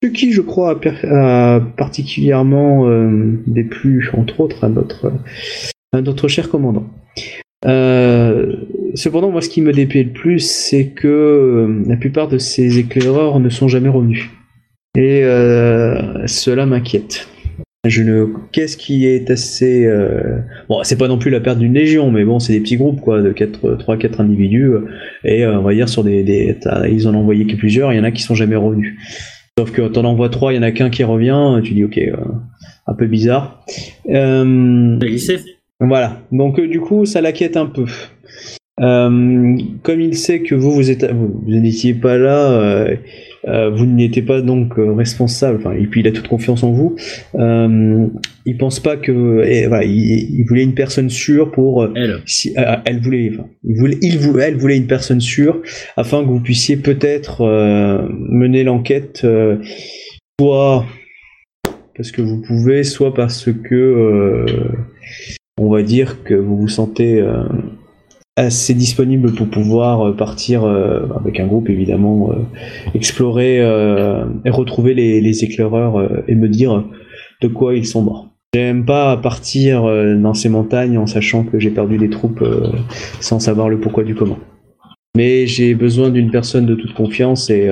[0.03, 4.69] Ce qui, je crois, a, particulièrement euh, déplu, entre autres, à
[6.01, 6.87] notre, cher commandant.
[7.67, 8.55] Euh,
[8.95, 12.79] cependant, moi, ce qui me déplaît le plus, c'est que euh, la plupart de ces
[12.79, 14.27] éclaireurs ne sont jamais revenus.
[14.97, 15.21] Et
[16.25, 17.27] cela m'inquiète.
[17.85, 18.27] Ne.
[18.51, 19.87] Qu'est-ce qui est assez.
[20.67, 22.99] Bon, c'est pas non plus la perte d'une légion, mais bon, c'est des petits groupes,
[22.99, 24.71] quoi, de 3-4 individus.
[25.23, 26.57] Et on va dire, sur des.
[26.91, 28.97] Ils en ont envoyé que plusieurs, il y en a qui sont jamais revenus.
[29.57, 31.97] Sauf que t'en envoies trois, il y en a qu'un qui revient, tu dis ok,
[31.97, 32.15] euh,
[32.87, 33.65] un peu bizarre.
[34.09, 34.97] Euh,
[35.79, 37.85] voilà, donc euh, du coup ça l'inquiète un peu.
[38.79, 42.87] Euh, comme il sait que vous, vous êtes, vous, vous n'étiez pas là,
[43.43, 46.95] vous n'étiez pas donc euh, responsable, enfin, et puis il a toute confiance en vous.
[47.35, 48.07] Euh,
[48.45, 52.19] il pense pas que, et, voilà, il, il voulait une personne sûre pour euh, Elle.
[52.25, 55.61] si, euh, elle voulait, enfin, il voulait, il voulait, elle voulait une personne sûre
[55.97, 59.57] afin que vous puissiez peut-être euh, mener l'enquête, euh,
[60.39, 60.85] soit
[61.95, 64.45] parce que vous pouvez, soit parce que euh,
[65.57, 67.43] on va dire que vous vous sentez euh,
[68.41, 72.35] assez disponible pour pouvoir euh, partir euh, avec un groupe évidemment, euh,
[72.95, 76.83] explorer euh, et retrouver les, les éclaireurs et me dire
[77.41, 78.27] de quoi ils sont morts.
[78.53, 79.83] J'aime pas partir
[80.17, 82.43] dans ces montagnes en sachant que j'ai perdu des troupes
[83.21, 84.39] sans savoir le pourquoi du comment.
[85.15, 87.69] Mais j'ai besoin d'une personne de toute confiance et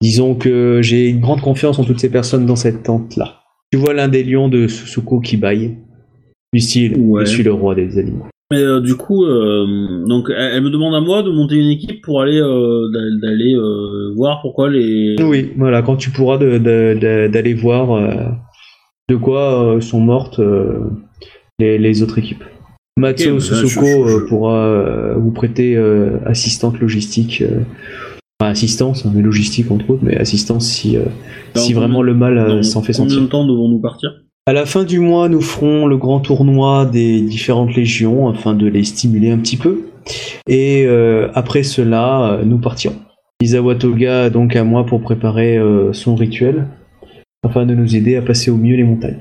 [0.00, 3.40] disons que j'ai une grande confiance en toutes ces personnes dans cette tente-là.
[3.72, 5.78] Tu vois l'un des lions de Susuko qui baille.
[6.52, 7.26] Du style, Ouais.
[7.26, 8.26] je suis le roi des animaux.
[8.52, 11.68] Mais euh, du coup, euh, donc elle, elle me demande à moi de monter une
[11.70, 13.54] équipe pour aller euh, d'a- d'aller
[14.14, 15.16] voir pourquoi les.
[15.20, 18.36] Oui, voilà, quand tu pourras d'aller voir
[19.08, 20.40] de quoi sont mortes
[21.58, 22.44] les, les autres équipes.
[22.98, 25.76] Bah, Susuko je- je- euh, pourra vous prêter
[26.24, 27.42] assistante logistique.
[28.40, 31.00] enfin, assistance, hein, mais logistique entre autres, mais assistance si, euh,
[31.56, 33.22] si combien- vraiment le mal s'en fait Combien sentir.
[33.22, 34.10] de temps devons-nous partir?
[34.46, 38.66] À la fin du mois, nous ferons le grand tournoi des différentes légions afin de
[38.68, 39.80] les stimuler un petit peu.
[40.46, 42.94] Et euh, après cela, euh, nous partirons.
[43.42, 46.68] Isawa Toga donc à moi pour préparer euh, son rituel
[47.44, 49.18] afin de nous aider à passer au mieux les montagnes.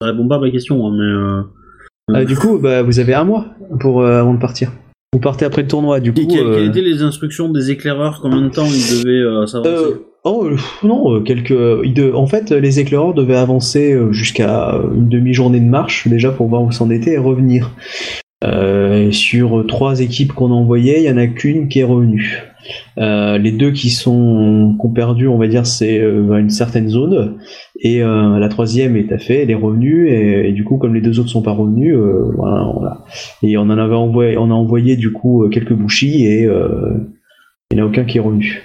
[0.00, 2.14] Ça répond pas à ma question, hein, mais.
[2.14, 3.46] euh, Ah, du coup, bah, vous avez un mois
[3.80, 4.72] pour euh, avant de partir.
[5.14, 6.20] Vous partez après le tournoi, du coup.
[6.26, 8.20] que- quelles euh, quelles étaient les instructions des éclaireurs?
[8.20, 11.52] Combien de temps ils devaient euh, s'avancer oh euh, non, euh, quelques.
[11.52, 16.48] de- En fait, les éclaireurs devaient avancer euh, jusqu'à une demi-journée de marche déjà pour
[16.48, 17.70] voir où c'en était et revenir.
[18.42, 22.42] Euh, sur trois équipes qu'on envoyait, il y en a qu'une qui est revenue.
[22.98, 27.38] Euh, les deux qui sont qui perdu, on va dire, c'est euh, une certaine zone,
[27.80, 31.00] et euh, la troisième est à fait, elle est revenue, et, du coup, comme les
[31.02, 33.04] deux autres sont pas revenus, euh, voilà, voilà.
[33.42, 37.10] Et on en avait envoyé, on a envoyé du coup euh, quelques bouchis, et euh,
[37.70, 38.62] il n'y en a aucun qui est revenu.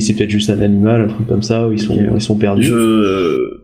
[0.00, 2.10] C'est peut-être juste un animal, un truc comme ça, où ils sont, Ok.
[2.14, 2.64] ils sont perdus.
[2.64, 3.60] Je.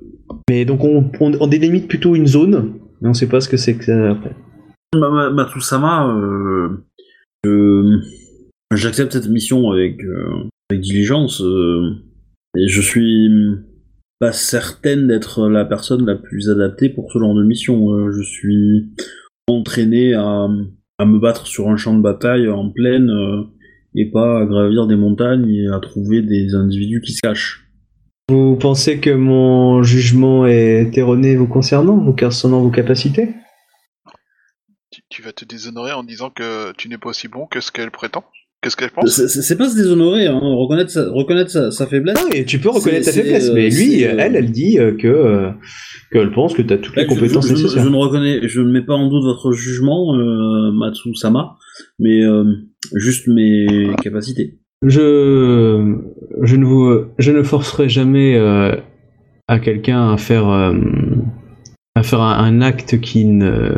[0.50, 3.56] Mais donc on, on, on délimite plutôt une zone, mais on sait pas ce que
[3.56, 4.34] c'est que ça après.
[4.94, 6.68] Ma- ma- Matsusama, euh,
[7.44, 7.98] je-
[8.74, 11.40] j'accepte cette mission avec, euh, avec diligence.
[11.42, 11.90] euh,
[12.56, 13.30] et je suis
[14.20, 17.90] pas certaine d'être la personne la plus adaptée pour ce genre de mission.
[17.92, 18.90] Euh, je suis
[19.48, 20.48] entraîné à,
[20.98, 23.42] à me battre sur un champ de bataille en plaine euh,
[23.94, 27.66] et pas à gravir des montagnes et à trouver des individus qui se cachent.
[28.30, 33.34] Vous pensez que mon jugement est erroné vous concernant, vous concernant vos capacités?
[34.90, 37.72] Tu, tu vas te déshonorer en disant que tu n'es pas aussi bon que ce
[37.72, 38.24] qu'elle prétend?
[38.62, 39.26] Qu'est-ce qu'elle pense?
[39.26, 42.22] C'est pas se déshonorer, hein, reconnaître, sa, reconnaître sa, sa faiblesse.
[42.22, 45.08] Non, et tu peux reconnaître C'est- faiblesse, mais lui, euh, elle, elle dit euh, que
[45.08, 45.50] euh,
[46.12, 47.82] qu'elle pense que tu as toutes les je- compétences je, je- nécessaires.
[47.84, 51.56] je ne reconnais, je ne mets pas en doute votre jugement, euh, Matsu-sama,
[51.98, 52.44] mais euh,
[52.94, 54.58] juste mes capacités.
[54.84, 55.96] Je,
[56.42, 58.74] je ne vous, je ne forcerai jamais euh,
[59.46, 60.74] à quelqu'un à faire, euh,
[61.94, 63.72] à faire un, un acte qui ne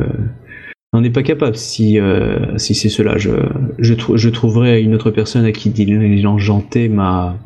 [0.95, 1.57] n'en est pas capable.
[1.57, 3.33] Si, euh, si c'est cela, je,
[3.79, 7.39] je, trou- je trouverai une autre personne à qui diligenter ma,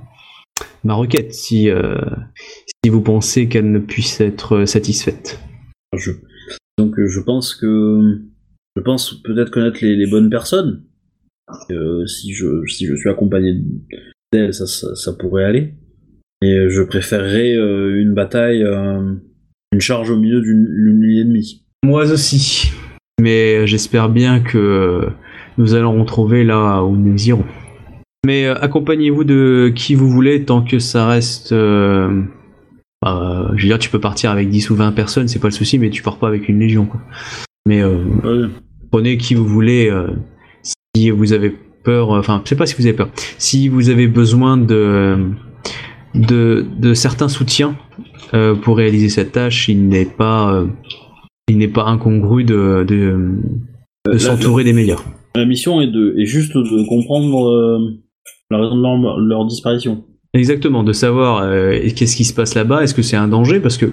[0.85, 1.35] ma requête.
[1.35, 1.69] Si,
[2.85, 5.41] si vous pensez qu'elle ne puisse être satisfaite.
[5.97, 6.13] Je,
[6.79, 8.21] donc je pense que
[8.77, 10.85] je pense peut-être connaître les, les bonnes personnes.
[11.71, 13.55] Euh, si je si je suis accompagné
[14.33, 15.75] d'elles, ça, ça, ça pourrait aller.
[16.43, 19.15] Et je préférerais euh, une bataille, euh,
[19.73, 21.65] une charge au milieu d'une d'une ligne ennemie.
[21.85, 22.71] Moi aussi.
[23.21, 25.09] Mais j'espère bien que
[25.57, 27.45] nous allons retrouver là où nous irons.
[28.27, 31.53] Mais euh, accompagnez-vous de qui vous voulez tant que ça reste.
[31.53, 32.23] euh,
[33.03, 35.53] bah, je veux dire, tu peux partir avec 10 ou 20 personnes, c'est pas le
[35.53, 36.85] souci, mais tu pars pas avec une légion.
[36.85, 37.01] Quoi.
[37.67, 38.49] Mais euh, Ouais.
[38.91, 39.89] prenez qui vous voulez.
[40.99, 41.53] Si vous avez
[41.85, 43.11] peur, enfin, je sais pas si vous avez peur.
[43.39, 45.31] Si vous avez besoin de
[46.15, 47.77] de, de certains soutiens
[48.35, 50.67] euh, pour réaliser cette tâche, il n'est pas euh,
[51.49, 55.05] il n'est pas incongru de de, s'entourer des meilleurs.
[55.37, 57.79] La mission est de est juste de comprendre euh,
[58.51, 60.05] la raison de leur, leur disparition.
[60.35, 63.79] Exactement, de savoir euh, qu'est-ce qui se passe là-bas, est-ce que c'est un danger, parce
[63.79, 63.87] que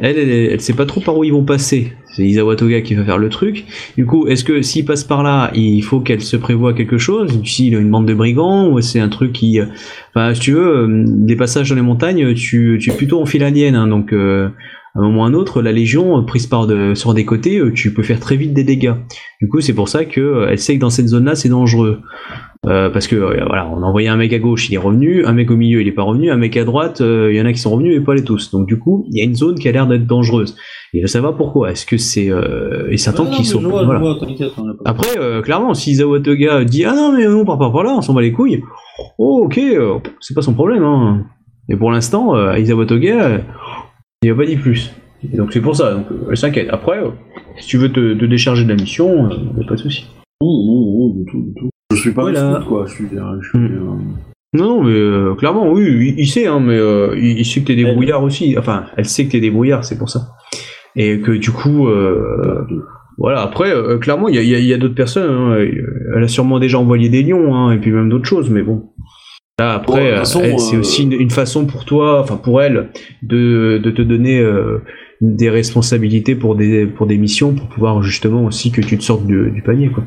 [0.00, 1.92] elle, elle, elle sait pas trop par où ils vont passer.
[2.16, 3.64] C'est Isawa Toga qui va faire le truc.
[3.96, 7.40] Du coup, est-ce que s'ils passent par là, il faut qu'elle se prévoie quelque chose?
[7.44, 9.60] S'il a une bande de brigands, ou c'est un truc qui...
[9.60, 9.66] euh,
[10.12, 13.26] Enfin, si tu veux, euh, des passages dans les montagnes, tu, tu es plutôt en
[13.26, 14.12] file indienne, hein, donc...
[14.12, 14.48] euh,
[14.96, 17.26] à un moment ou à un autre, la Légion, euh, prise par de, sur des
[17.26, 18.94] côtés, tu peux faire très vite des dégâts.
[19.42, 22.00] Du coup, c'est pour ça que elle sait que dans cette zone-là, c'est dangereux.
[22.66, 25.24] Euh, parce que euh, voilà, on a envoyé un mec à gauche, il est revenu,
[25.24, 27.40] un mec au milieu, il est pas revenu, un mec à droite, euh, il y
[27.40, 28.50] en a qui sont revenus mais pas les tous.
[28.50, 30.56] Donc du coup, il y a une zone qui a l'air d'être dangereuse.
[30.94, 31.70] Et veut savoir pourquoi.
[31.70, 34.00] Est-ce que c'est euh, et certains qui sont voilà.
[34.84, 38.00] Après, euh, clairement, si Zawatoga dit ah non mais on part pas par là, on
[38.00, 38.62] s'en bat les couilles.
[39.18, 40.82] Oh ok, euh, c'est pas son problème.
[40.82, 41.26] Hein.
[41.68, 43.38] Et pour l'instant, euh, Isawatoga, euh,
[44.22, 44.92] il a pas dit plus.
[45.32, 45.94] Et donc c'est pour ça.
[45.94, 46.68] Donc euh, elle s'inquiète.
[46.70, 47.10] Après, euh,
[47.58, 50.06] si tu veux te, te décharger de la mission, euh, pas de souci.
[50.40, 51.70] Non, non, non, du tout, du tout.
[51.92, 52.48] Je suis pas Voilà.
[52.48, 52.86] un scout, quoi.
[52.86, 53.64] Je suis, je suis, Hmm.
[53.64, 53.78] euh,
[54.52, 57.60] Non, non, mais euh, clairement, oui, il, il sait, hein, mais euh, il, il sait
[57.60, 58.56] que t'es débrouillard aussi.
[58.58, 60.28] Enfin, elle sait que t'es débrouillard, c'est pour ça.
[60.96, 62.66] Et que du coup, euh,
[63.18, 63.42] voilà.
[63.42, 65.30] Après, euh, clairement, il y a, il y a- il y a d'autres personnes.
[65.30, 65.56] hein,
[66.16, 68.90] elle a sûrement déjà envoyé des lions, hein, et puis même d'autres choses, mais bon.
[69.58, 72.90] Là, après, Bon, c'est euh, aussi une, une façon pour toi, enfin pour elle,
[73.22, 74.78] de, de te donner euh,
[75.22, 79.26] des responsabilités pour des, pour des missions, pour pouvoir justement aussi que tu te sortes
[79.26, 80.04] du, du panier, quoi.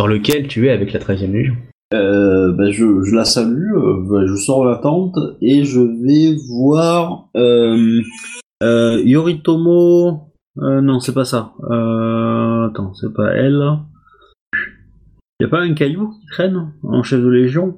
[0.00, 1.56] Dans lequel tu es avec la 13e Légion.
[1.92, 6.38] Euh, ben je, je la salue, euh, ben je sors la tente et je vais
[6.48, 8.00] voir euh,
[8.62, 10.32] euh, Yoritomo.
[10.56, 11.52] Non, c'est pas ça.
[11.64, 13.62] Attends, c'est pas elle.
[15.38, 17.76] Y a pas un caillou qui traîne en chef de légion?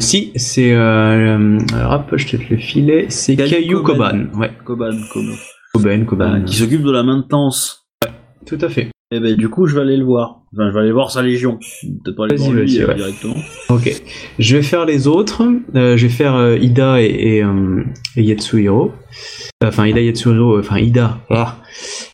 [0.00, 0.74] Si, c'est.
[0.74, 3.06] Alors, hop, je te le filet.
[3.10, 4.10] C'est Caillou Koban.
[4.10, 4.40] Koban.
[4.40, 5.36] Ouais, Koban, Koban.
[5.72, 6.42] Koban, Koban.
[6.44, 7.86] qui s'occupe de la maintenance.
[8.44, 8.90] Tout à fait.
[9.12, 10.42] Et ben du coup, je vais aller le voir.
[10.52, 11.58] Enfin, je vais aller voir sa légion.
[12.02, 12.94] Peut-être pas aller Vas-y, voir lui euh, ouais.
[12.96, 13.36] directement.
[13.68, 14.02] Ok.
[14.40, 15.44] Je vais faire les autres.
[15.76, 17.84] Euh, je vais faire euh, Ida et, et, euh,
[18.16, 18.92] et Yatsuhiro.
[19.62, 20.58] Enfin, Ida Yatsuhiro.
[20.58, 21.18] Enfin, Ida.
[21.30, 21.58] Ah.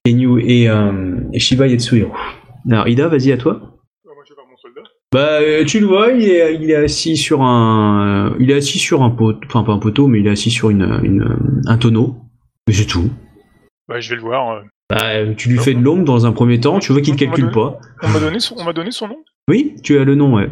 [0.05, 2.13] Et, euh, et Shiba Yatsuhiro.
[2.71, 3.55] Alors, Ida, vas-y à toi.
[4.05, 4.83] Moi, je vais faire mon soldat.
[5.13, 9.03] Bah, tu le vois, il est, il est assis sur un, il est assis sur
[9.03, 12.17] un poteau, enfin pas un poteau, mais il est assis sur une, une un tonneau.
[12.69, 13.11] Et c'est tout.
[13.89, 14.63] Bah, je vais le voir.
[14.95, 16.79] Bah, tu lui fais de l'ombre dans un premier temps.
[16.79, 17.81] Tu vois qu'il m'a calcule donné- pas.
[18.03, 18.39] On m'a donné
[18.75, 19.17] donné son nom?
[19.49, 20.51] Oui, tu as le nom, ouais.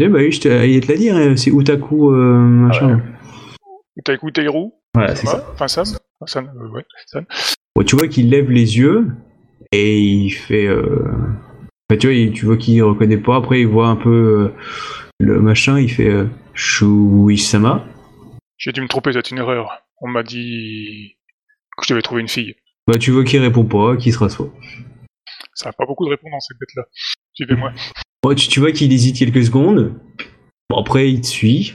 [0.00, 3.00] Eh bah oui, je te, il te l'a dit, hein, c'est Utaku euh, machin.
[4.04, 4.70] Taiku Teiru?
[4.94, 5.38] Voilà, c'est ça.
[5.38, 5.84] Ouais, Enfin, Sam.
[6.26, 7.24] Sam, euh, ouais, Sam.
[7.74, 9.08] Bon, tu vois qu'il lève les yeux
[9.72, 10.66] et il fait.
[10.66, 11.04] Euh...
[11.98, 13.36] tu vois, il- tu vois qu'il reconnaît pas.
[13.36, 14.54] Après, il voit un peu euh,
[15.18, 15.78] le machin.
[15.80, 16.12] Il fait
[16.54, 17.84] Shuisama.
[18.56, 19.82] J'ai dû me tromper, c'est une erreur.
[20.00, 21.16] On m'a dit
[21.76, 22.54] que je devais trouver une fille.
[22.88, 24.48] Bah, tu vois qu'il répond pas, qu'il se rassoit.
[25.52, 26.84] Ça n'a pas beaucoup de réponses, cette bête-là.
[27.34, 27.72] Suivez-moi.
[28.22, 30.00] Bon, tu, tu vois qu'il hésite quelques secondes.
[30.70, 31.74] Bon, après, il te suit.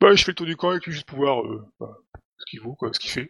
[0.00, 1.98] Bah, je fais le tour du camp avec lui juste pour voir euh, bah,
[2.38, 3.28] ce qu'il vaut, quoi, ce qu'il fait.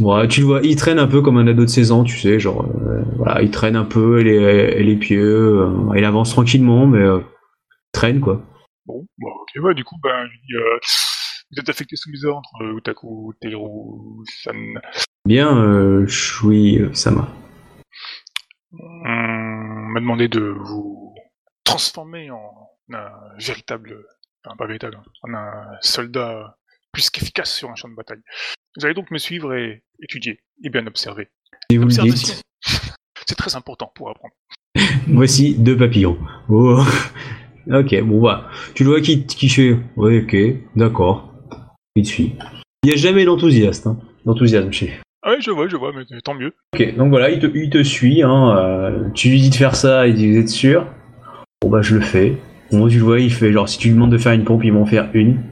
[0.00, 2.18] Bon, tu le vois, il traîne un peu comme un ado de 16 ans, tu
[2.18, 6.88] sais, genre, euh, voilà, il traîne un peu les, les pieds, euh, il avance tranquillement,
[6.88, 8.42] mais euh, il traîne quoi.
[8.86, 10.78] Bon, bah, ok, bah, du coup, ben, je dis, euh,
[11.52, 14.56] vous êtes affecté sous mes ordres, Utaku Teiru San.
[15.28, 17.28] Bien, euh, Shui euh, Sama.
[18.72, 21.14] On m'a demandé de vous
[21.64, 24.06] transformer en un véritable,
[24.42, 26.56] enfin pas véritable, en un soldat
[26.92, 28.22] plus qu'efficace sur un champ de bataille.
[28.78, 31.28] Vous allez donc me suivre et étudier, et bien observer.
[31.70, 32.42] Si vous le dites,
[33.26, 34.32] c'est très important pour apprendre.
[35.08, 36.16] voici deux papillons.
[36.48, 36.82] Oh.
[37.70, 40.36] ok, bon bah, tu le vois qui, qui fait, ouais, ok,
[40.74, 41.34] d'accord,
[41.96, 42.34] il te suit.
[42.82, 44.94] Il n'y a jamais d'enthousiaste, hein, d'enthousiasme chez lui.
[45.28, 46.54] Ah oui, je vois, je vois, mais tant mieux.
[46.74, 49.76] Ok, donc voilà, il te, il te suit, hein, euh, tu lui dis de faire
[49.76, 50.86] ça, il dit vous êtes sûr?
[51.60, 52.38] Bon bah je le fais.
[52.72, 54.64] Bon, tu le vois, il fait genre si tu lui demandes de faire une pompe,
[54.64, 55.42] il va en faire une.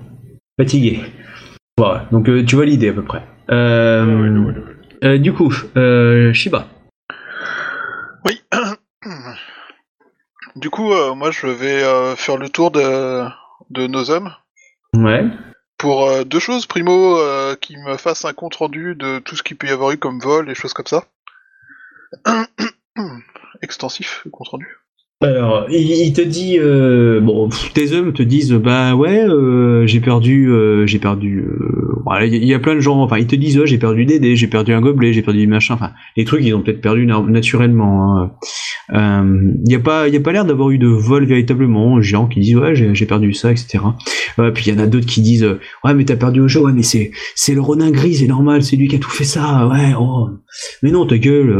[0.59, 1.01] Fatigué.
[1.77, 3.23] Voilà, donc euh, tu vois l'idée à peu près.
[3.51, 4.51] Euh,
[5.05, 6.69] euh, du coup, euh, Shiba.
[8.25, 8.41] Oui.
[10.57, 13.25] du coup, euh, moi, je vais euh, faire le tour de,
[13.69, 14.31] de nos hommes
[14.95, 15.27] Ouais.
[15.79, 16.67] Pour euh, deux choses.
[16.67, 19.91] Primo, euh, qu'ils me fassent un compte rendu de tout ce qu'il peut y avoir
[19.93, 21.05] eu comme vol et choses comme ça.
[23.63, 24.79] Extensif, compte rendu.
[25.23, 30.51] Alors, il, te dit, euh, bon, tes hommes te disent, bah ouais, euh, j'ai perdu,
[30.51, 31.43] euh, j'ai perdu.
[31.49, 34.19] euh, il y, a- plein de gens, enfin, ils te disent, ouais, j'ai perdu des
[34.21, 36.83] dés, j'ai perdu un gobelet, j'ai perdu du machin, enfin, les trucs, ils ont peut-être
[36.83, 38.19] perdu na- naturellement.
[38.19, 38.33] hein.
[38.93, 41.99] Euh, Il y a pas, a pas l'air d'avoir eu de vol véritablement.
[42.03, 43.79] Gens qui disent, ouais, j'ai perdu ça, etc.
[44.39, 45.49] Euh, puis il y en a d'autres qui disent,
[45.83, 48.63] ouais, mais t'as perdu au jeu, ouais, mais c'est, c'est le Ronin gris, c'est normal,
[48.63, 50.29] c'est lui qui a tout fait ça, ouais, oh.
[50.83, 51.57] Mais non, ta gueule,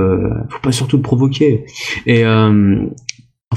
[0.51, 1.65] faut pas surtout le provoquer.
[2.05, 2.23] Et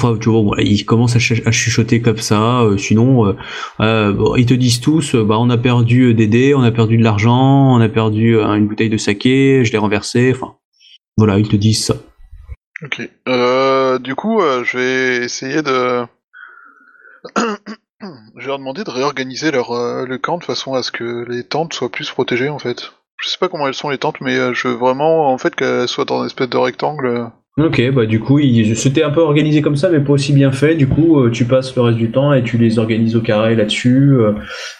[0.02, 2.62] Enfin, tu ils commencent à, ch- à chuchoter comme ça.
[2.62, 3.36] euh, sinon, euh,
[3.82, 7.04] euh, ils te disent tous, bah, on a perdu des dés, on a perdu de
[7.04, 10.32] l'argent, on a perdu une bouteille de saké, je l'ai renversé.
[10.34, 10.56] Enfin,
[11.18, 11.96] voilà, ils te disent ça.
[12.82, 13.00] Ok.
[14.02, 16.06] Du coup, je vais essayer de.
[17.36, 19.74] je vais leur demander de réorganiser leur
[20.06, 22.94] le camp de façon à ce que les tentes soient plus protégées en fait.
[23.22, 25.90] Je sais pas comment elles sont les tentes, mais je veux vraiment en fait qu'elles
[25.90, 27.30] soient dans une espèce de rectangle.
[27.60, 30.52] Ok, bah du coup, ils- c'était un peu organisé comme ça, mais pas aussi bien
[30.52, 30.76] fait.
[30.76, 33.56] Du coup, euh, tu passes le reste du temps et tu les organises au carré
[33.56, 34.34] là-dessus, euh,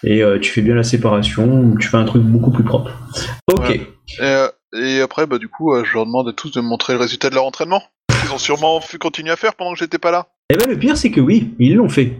[0.03, 1.76] et euh, tu fais bien la séparation.
[1.80, 2.91] Tu fais un truc beaucoup plus propre.
[3.51, 3.72] Ok.
[4.22, 4.45] Et,
[4.81, 7.30] et après, bah du coup, je leur demande à tous de me montrer le résultat
[7.30, 7.81] de leur entraînement.
[8.26, 10.27] Ils ont sûrement fait continuer à faire pendant que j'étais pas là.
[10.53, 12.14] Eh ben le pire c'est que oui, ils l'ont fait.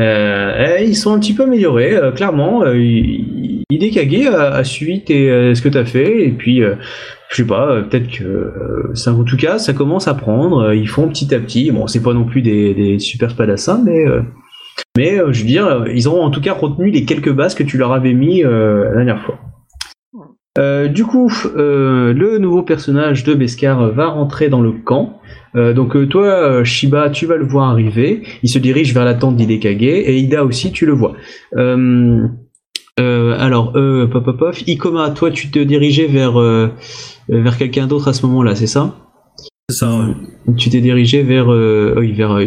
[0.00, 2.62] Eh, ils sont un petit peu améliorés, clairement.
[2.64, 6.74] Euh, il- Hidekage a, a suivi tes, euh, ce que t'as fait, et puis euh,
[7.30, 10.72] je sais pas, euh, peut-être que ça, en tout cas ça commence à prendre.
[10.72, 11.70] ils font petit à petit.
[11.70, 14.22] Bon, c'est pas non plus des, des super spadassins, mais euh,
[14.96, 17.78] mais je veux dire, ils ont en tout cas retenu les quelques bases que tu
[17.78, 19.38] leur avais mis la dernière fois.
[20.56, 25.20] Euh, du coup, euh, le nouveau personnage de Beskar va rentrer dans le camp.
[25.56, 28.22] Euh, donc toi, Shiba, tu vas le voir arriver.
[28.42, 31.14] Il se dirige vers la tente d'Hidekage et Ida aussi, tu le vois.
[33.00, 34.54] Euh, alors, euh, pop, pop, pop.
[34.66, 36.68] Ikoma, toi, tu te dirigeais vers euh,
[37.28, 38.94] vers quelqu'un d'autre à ce moment-là, c'est ça?
[39.68, 40.54] C'est ça, ouais.
[40.56, 42.38] Tu t'es dirigé vers euh, oui, vers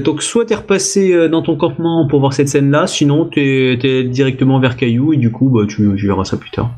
[0.00, 4.60] donc soit t'es repassé dans ton campement pour voir cette scène-là, sinon t'es t'es directement
[4.60, 6.70] vers Caillou et du coup, bah tu, tu verras ça plus tard.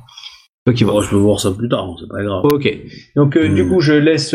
[0.65, 0.95] Toi qui vois.
[0.95, 2.45] Bon, je peux voir ça plus tard, c'est pas grave.
[2.45, 2.79] Ok.
[3.15, 3.55] Donc euh, Hmm.
[3.55, 4.35] du coup, je laisse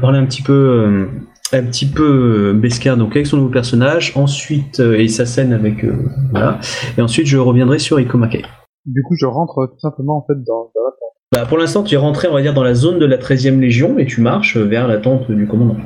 [0.00, 1.06] parler un petit peu,
[1.52, 4.12] un petit peu euh, Beskar, donc avec son nouveau personnage.
[4.16, 5.92] Ensuite, euh, et sa scène avec euh,
[6.30, 6.58] voilà.
[6.98, 8.42] Et ensuite, je reviendrai sur Ikomake.
[8.84, 11.16] Du coup, je rentre tout simplement en fait dans, dans la tente.
[11.32, 13.60] Bah, pour l'instant, tu es rentré, on va dire, dans la zone de la 13e
[13.60, 15.76] Légion et tu marches vers la tente du commandant.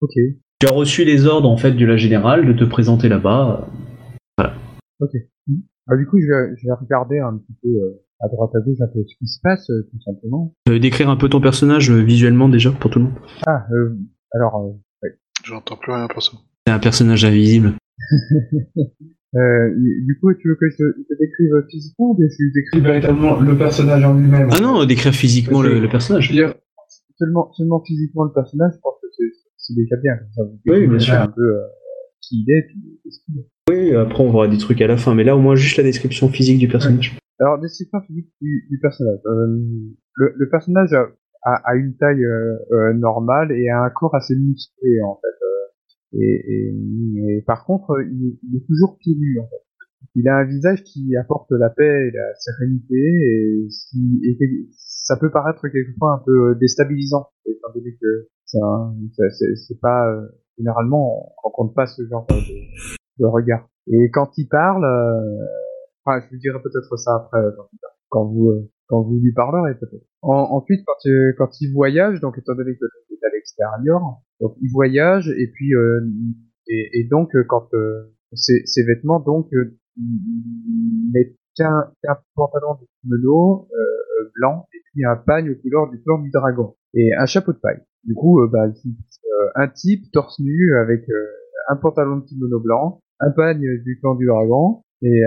[0.00, 0.12] Ok.
[0.58, 3.66] Tu as reçu les ordres, en fait, de la générale de te présenter là-bas.
[4.38, 4.52] Ah,
[5.96, 8.80] du coup, je vais, je vais regarder un petit peu euh, à droite à gauche
[8.80, 10.54] un peu ce qui se passe, tout simplement.
[10.66, 13.14] Décrire un peu ton personnage visuellement déjà pour tout le monde?
[13.46, 13.66] Ah,
[14.34, 14.76] alors,
[15.44, 16.32] J'entends plus rien pour ça.
[16.66, 17.74] C'est un personnage invisible.
[19.36, 22.84] euh, du coup, tu veux que je te, décrive physiquement ou que je te décrive
[22.84, 24.48] véritablement le personnage en lui-même.
[24.52, 26.24] Ah non, décrire physiquement le, le personnage.
[26.24, 26.54] Je veux dire,
[27.18, 29.08] seulement, seulement physiquement le personnage, je pense que
[29.56, 30.16] c'est, déjà bien.
[30.16, 31.14] Comme ça, vous Oui, bien sûr.
[31.14, 31.66] un peu euh,
[32.20, 33.46] qui il est, puis ce qu'il est.
[33.70, 35.84] Oui, après on verra des trucs à la fin, mais là au moins juste la
[35.84, 37.16] description physique du personnage.
[37.38, 39.18] Alors, description physique du, du personnage.
[39.26, 39.46] Euh,
[40.14, 41.06] le, le personnage a,
[41.42, 45.38] a, a une taille euh, euh, normale et a un corps assez musclé, en fait.
[45.44, 46.74] euh, et, et,
[47.38, 49.62] et par contre, il, il est toujours pieds nus, en fait.
[50.14, 53.68] Il a un visage qui apporte la paix et la sérénité, et,
[54.24, 54.38] et
[54.72, 60.10] ça peut paraître quelquefois un peu déstabilisant, étant donné que c'est pas...
[60.10, 60.26] euh,
[60.58, 62.34] généralement, on rencontre pas ce genre de,
[63.18, 63.68] de regard.
[63.86, 64.84] Et quand il parle...
[64.84, 65.46] euh,
[66.02, 67.68] Enfin, je vous dirai peut-être ça après, quand,
[68.08, 70.04] quand vous euh, quand vous lui parlerez peut-être.
[70.20, 74.00] En- ensuite, quand euh, quand il voyage, donc étant donné que êtes à l'extérieur,
[74.40, 76.00] donc il voyage et puis euh,
[76.68, 79.78] et, et donc euh, quand euh, ses, ses vêtements donc euh,
[81.14, 86.02] met qu'un qu'un pantalon de kimono euh, blanc et puis un pagne aux couleurs du
[86.02, 87.80] clan du dragon et un chapeau de paille.
[88.04, 88.66] Du coup, bah,
[89.56, 91.02] un type torse nu avec
[91.68, 95.22] un pantalon de kimono blanc, un pagne du clan du dragon et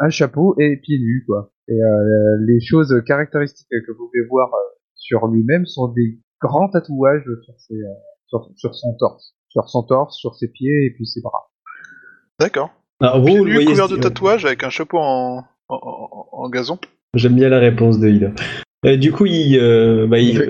[0.00, 1.52] un chapeau et pieds nus quoi.
[1.68, 4.58] Et euh, les choses caractéristiques que vous pouvez voir euh,
[4.94, 7.86] sur lui-même sont des grands tatouages sur, ses, euh,
[8.26, 11.50] sur, sur son torse, sur son torse, sur ses pieds et puis ses bras.
[12.40, 12.70] D'accord.
[13.00, 16.78] Alors, Pieds vous, voyez, couvert de tatouages avec un chapeau en, en, en- en gazon.
[17.14, 18.30] J'aime bien la réponse de Ida.
[18.86, 20.40] Euh, du coup, il, euh, bah, il-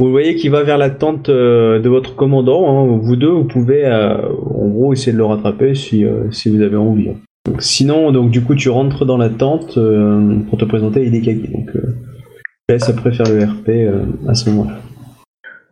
[0.00, 2.68] vous voyez qu'il va vers la tente euh, de votre commandant.
[2.68, 2.98] hein.
[3.00, 6.60] Vous deux, vous pouvez, euh, en gros, essayer de le rattraper si, euh, si vous
[6.62, 7.10] avez envie.
[7.10, 7.16] hein.
[7.58, 11.50] Sinon, donc du coup, tu rentres dans la tente euh, pour te présenter à Hidekage.
[11.50, 11.94] Donc, euh,
[12.34, 14.78] je te laisse après faire le RP euh, à ce moment-là.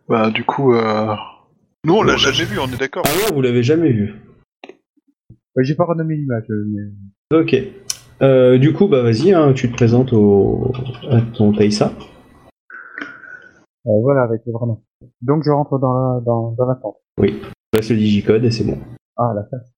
[0.07, 1.15] Bah, du coup, euh...
[1.85, 3.03] nous, on l'a jamais vu, on est d'accord.
[3.07, 4.13] Ah non, vous l'avez jamais vu.
[5.55, 7.55] Ouais, J'ai pas renommé l'image, euh, mais Ok.
[8.21, 10.71] Euh, du coup, bah vas-y, hein, tu te présentes au,
[11.09, 11.91] à ton Taïsa.
[13.87, 14.83] euh, voilà avec le vrai nom.
[15.21, 16.97] Donc je rentre dans la dans, dans la tente.
[17.71, 18.77] Passe le digicode et c'est bon.
[19.17, 19.72] Ah la face.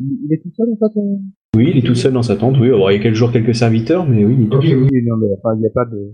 [0.00, 0.98] Il, il est tout seul en fait.
[0.98, 1.16] euh
[1.56, 2.58] Oui, il est tout seul dans sa tente.
[2.58, 4.82] Oui, alors, il y a quelques jours quelques serviteurs, mais oui, il est tout seul.
[4.82, 6.12] Oui, non mais enfin, il n'y a pas de.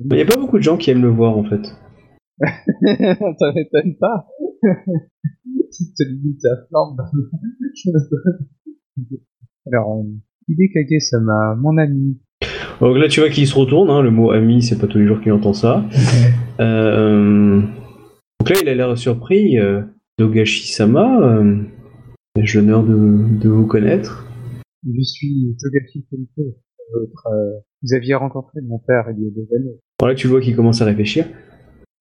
[0.00, 1.62] Il n'y a pas beaucoup de gens qui aiment le voir en fait.
[2.40, 4.26] ça m'étonne pas.
[5.70, 6.96] Si te limite sa flamme.
[9.66, 10.04] Alors, euh,
[10.48, 12.16] Hidekage Sama, mon ami.
[12.80, 13.90] Donc là, tu vois qu'il se retourne.
[13.90, 15.84] Hein, le mot ami, c'est pas tous les jours qu'il entend ça.
[16.60, 17.60] Euh,
[18.38, 19.58] Donc là, il a l'air surpris.
[19.58, 19.82] Euh,
[20.20, 21.64] Dogashi-sama, euh,
[22.42, 24.26] j'ai l'honneur de, de vous connaître.
[24.86, 26.04] Je suis Togashi.
[26.92, 29.78] Votre, euh, vous aviez rencontré mon père il y a des années.
[30.00, 31.26] Alors là, tu vois qu'il commence à réfléchir.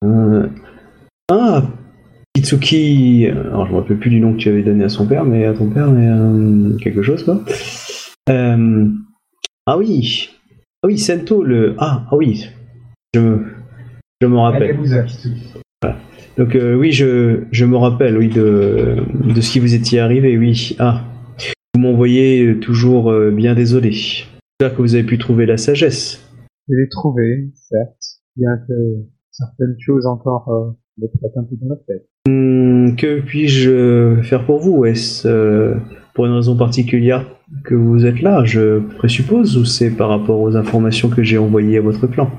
[0.03, 0.47] Euh,
[1.31, 1.64] Ah,
[2.35, 3.27] Itsuki.
[3.27, 5.45] Alors, je me rappelle plus du nom que tu avais donné à son père, mais
[5.45, 7.43] à ton père, mais euh, quelque chose quoi.
[8.30, 8.89] Euh,
[9.65, 10.30] Ah oui,
[10.84, 11.76] ah oui, Sento le.
[11.77, 12.49] Ah, ah oui,
[13.14, 13.45] je me,
[14.19, 14.77] je me rappelle.
[14.77, 15.62] Kitsuki.
[16.38, 20.38] Donc euh, oui, je, je me rappelle, oui, de, de ce qui vous étiez arrivé,
[20.38, 20.76] oui.
[20.80, 21.03] Ah,
[21.76, 23.91] vous m'envoyez toujours euh, bien désolé.
[23.91, 26.19] J'espère que vous avez pu trouver la sagesse.
[26.69, 28.73] Je l'ai trouvé, certes, bien que
[29.31, 32.07] certaines choses encore euh, me traitent un peu dans la tête.
[32.27, 34.85] Hmm, que puis-je faire pour vous?
[34.85, 35.76] Est-ce euh,
[36.14, 37.26] pour une raison particulière
[37.65, 41.77] que vous êtes là, je présuppose, ou c'est par rapport aux informations que j'ai envoyées
[41.77, 42.30] à votre clan?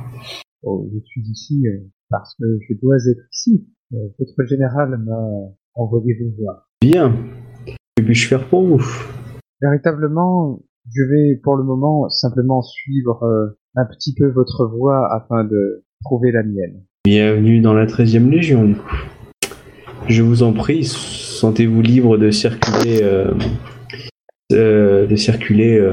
[0.63, 3.67] Oh, je suis ici euh, parce que je dois être ici.
[3.93, 5.21] Euh, votre général m'a
[5.75, 6.69] envoyé vous voir.
[6.81, 7.15] Bien.
[7.97, 8.85] Que puis-je faire pour vous?
[9.61, 10.61] Véritablement,
[10.93, 15.85] je vais pour le moment simplement suivre euh, un petit peu votre voie afin de
[16.05, 16.83] trouver la mienne.
[17.05, 18.97] Bienvenue dans la 13e Légion, du coup.
[20.09, 23.33] Je vous en prie, sentez-vous libre de circuler, euh,
[24.53, 25.91] euh, de circuler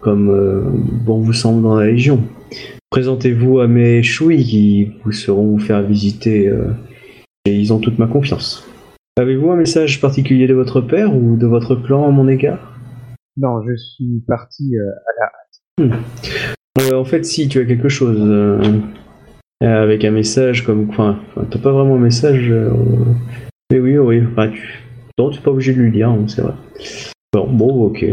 [0.00, 2.20] comme bon vous semble dans la Légion.
[2.92, 6.74] Présentez-vous à mes chouilles qui vous sauront vous faire visiter euh,
[7.46, 8.68] et ils ont toute ma confiance.
[9.18, 12.78] Avez-vous un message particulier de votre père ou de votre clan à mon égard?
[13.38, 15.86] Non, je suis parti euh,
[16.80, 18.20] Euh, En fait, si tu as quelque chose
[19.62, 22.52] avec un message comme, enfin, enfin, t'as pas vraiment un message.
[23.70, 24.22] mais oui, oui.
[24.32, 24.84] Enfin, tu,
[25.18, 26.52] non, tu es pas obligé de lui dire, hein, c'est vrai.
[27.32, 28.04] Bon, bon, ok.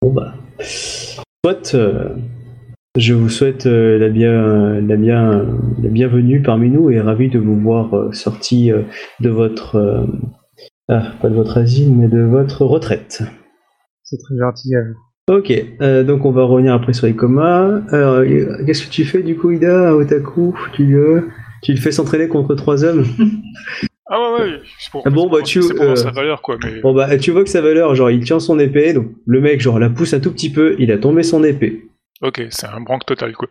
[0.00, 1.74] Bon bah, soit.
[2.96, 5.46] Je vous souhaite euh, la, bien, la, bien,
[5.80, 8.82] la bienvenue parmi nous et ravi de vous voir euh, sorti euh,
[9.20, 10.04] de votre.
[10.88, 13.22] ah, pas de votre asile, mais de votre retraite.
[14.02, 15.34] C'est très gentil à vous.
[15.36, 17.80] Ok, euh, donc on va revenir après sur Ikoma.
[17.90, 21.20] Alors, euh, qu'est-ce que tu fais du coup, Ida, à Otaku tu, euh,
[21.62, 23.04] tu le fais s'entraîner contre trois hommes?
[24.12, 26.10] Ah ouais, ouais, c'est pour, Ah bon, c'est pour- bah, tu- c'est pour euh, sa
[26.10, 26.80] valeur, quoi, mais...
[26.80, 29.60] Bon bah, tu vois que sa valeur, genre, il tient son épée, donc le mec,
[29.60, 31.89] genre, la pousse un tout petit peu, il a tombé son épée.
[32.22, 33.48] Ok, c'est un branque total, quoi.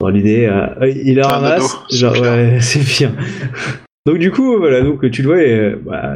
[0.00, 2.22] Dans l'idée, euh, il la Un ramasse, genre, bien.
[2.22, 3.14] ouais, c'est bien.
[4.06, 6.14] donc du coup, voilà, donc tu le vois, et, euh, bah,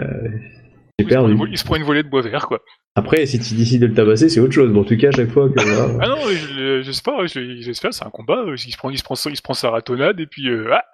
[0.98, 1.32] j'ai Il se, prend perdu.
[1.32, 2.60] une, vo- il se prend une volée de bois vert, quoi.
[2.96, 4.70] Après, si tu décides de le tabasser, c'est autre chose.
[4.72, 5.60] Bon, en tout cas, à chaque fois que...
[5.62, 5.98] voilà.
[6.00, 8.98] Ah non, je, je sais pas, je- j'espère, c'est un combat, il se prend, il
[8.98, 10.48] se prend, il se prend sa ratonnade, et puis...
[10.48, 10.84] Euh, ah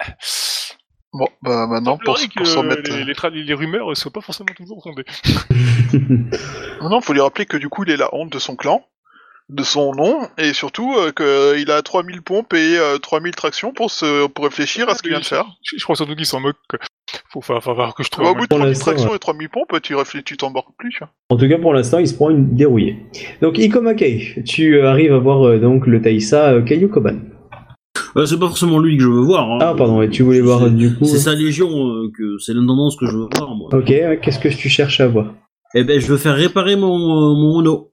[1.13, 2.89] Bon, bah maintenant, pour, semblerait pour que s'en mettre...
[2.97, 5.05] les, les, tra- les rumeurs soient pas forcément toujours fondées.
[6.81, 8.85] Non, non, faut lui rappeler que du coup, il est la honte de son clan,
[9.51, 13.91] de son nom, et surtout euh, qu'il a 3000 pompes et euh, 3000 tractions pour,
[13.91, 15.45] se, pour réfléchir à ce qu'il vient de faire.
[15.65, 16.57] Je, je crois surtout qu'il s'en moque.
[17.33, 18.27] Faut, faut voir que je trouve...
[18.27, 19.17] Au un bout de Pour 3000 l'instant, tractions ouais.
[19.17, 21.01] et 3000 pompes, tu réfléchis, tu t'embarques plus.
[21.31, 22.99] En tout cas, pour l'instant, il se prend une dérouillée.
[23.43, 27.17] Donc, Ikomakei, tu euh, arrives à voir euh, donc le Taïsa euh, Kaiju Koban.
[28.17, 29.51] Euh, c'est pas forcément lui que je veux voir.
[29.51, 29.59] hein.
[29.61, 31.05] Ah, pardon, et tu voulais voir euh, du coup...
[31.05, 33.69] C'est sa légion euh, que c'est l'intendance que je veux voir moi.
[33.73, 33.87] Ok,
[34.23, 35.35] qu'est-ce que tu cherches à voir?
[35.75, 37.93] Eh ben je veux faire réparer mon, euh, mon mono.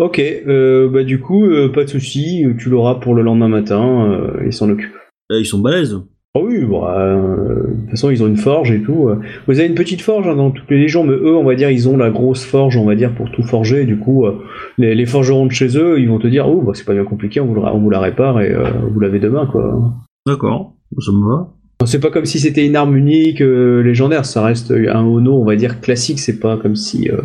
[0.00, 4.10] Ok, euh, bah du coup, euh, pas de souci, tu l'auras pour le lendemain matin,
[4.10, 4.96] euh, ils s'en occupent.
[5.30, 6.00] Ils sont balèzes.
[6.34, 9.08] Ah oui, bon, euh, de toute façon, ils ont une forge et tout.
[9.08, 9.16] euh.
[9.46, 11.70] Vous avez une petite forge hein, dans toutes les légions, mais eux, on va dire,
[11.70, 13.84] ils ont la grosse forge, on va dire, pour tout forger.
[13.84, 14.38] Du coup, euh,
[14.78, 17.04] les, les forgerons de chez eux, ils vont te dire, oh, bah, c'est pas bien
[17.04, 19.92] compliqué, on vous, le- on vous la répare et euh, vous l'avez demain, quoi.
[20.26, 21.48] D'accord, ça me va.
[21.86, 25.44] C'est pas comme si c'était une arme unique, euh, légendaire, ça reste un Ono, on
[25.44, 27.16] va dire, classique, c'est pas comme si euh,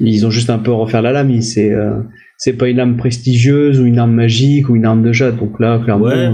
[0.00, 2.00] ils ont juste un peu refaire la lame, c'est euh,
[2.36, 5.60] c'est pas une arme prestigieuse ou une arme magique ou une arme de jade, donc
[5.60, 6.06] là, clairement...
[6.06, 6.28] Ouais.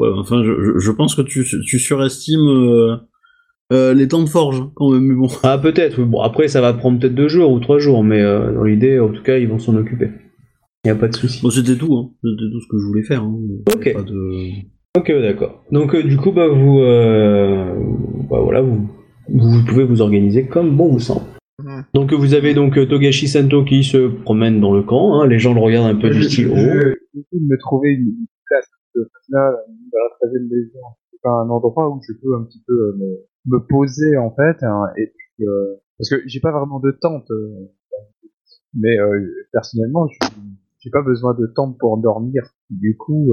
[0.00, 3.00] Ouais, enfin, je, pense que tu, tu surestimes
[3.70, 5.26] les temps de forge, hein, quand même, mais bon.
[5.42, 8.62] Ah peut-être, bon après ça va prendre peut-être deux jours ou trois jours, mais dans
[8.62, 10.10] l'idée, en tout cas, ils vont s'en occuper.
[10.84, 11.42] Y a pas de souci.
[11.42, 12.10] Bon, c'était tout, hein.
[12.22, 13.22] C'était tout ce que je voulais faire.
[13.22, 13.36] Hein.
[13.74, 13.92] Ok.
[13.92, 14.52] Pas de...
[14.98, 15.62] Ok, d'accord.
[15.70, 17.72] Donc euh, du coup, bah vous, euh,
[18.28, 18.88] bah voilà, vous,
[19.28, 21.26] vous pouvez vous organiser comme bon vous semble.
[21.94, 25.38] Donc vous avez donc euh, Togashi Sento qui se promène dans le camp, hein, les
[25.38, 27.18] gens le regardent un peu du style je- oh.
[27.32, 28.14] me trouver une
[28.46, 29.52] place de là,
[29.92, 30.80] dans la 13 légion.
[31.12, 34.62] C'est pas un endroit où je peux un petit peu me, me poser en fait,
[34.64, 35.46] hein, et puis,
[35.98, 37.28] parce que j'ai pas vraiment de tente,
[38.74, 38.96] mais
[39.52, 40.28] personnellement, je-
[40.80, 42.42] j'ai pas besoin de tente pour dormir.
[42.70, 43.32] Du coup,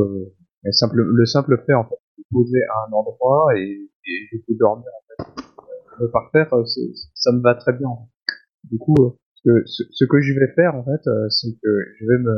[0.66, 4.38] le simple, le simple fait en fait de me poser à un endroit et, et
[4.48, 5.32] peux dormir en fait.
[6.02, 6.64] Euh, par terre, euh,
[7.14, 7.88] ça me va très bien.
[8.70, 11.52] Du coup, euh, ce, que- ce, ce que je vais faire en fait, euh, c'est
[11.62, 11.70] que
[12.00, 12.36] je vais me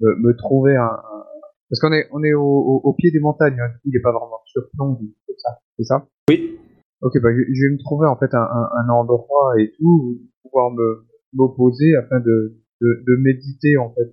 [0.00, 1.24] me, me trouver un, un-
[1.70, 3.96] parce qu'on est on est au, au, au pied des montagnes, hein, du coup il
[3.96, 6.06] est pas vraiment sur plomb, c'est ça, c'est ça?
[6.30, 6.58] Oui.
[7.02, 10.20] Ok, bah je, je vais me trouver en fait un, un, un endroit et tout
[10.42, 14.10] pouvoir me m'opposer afin de, de de méditer en fait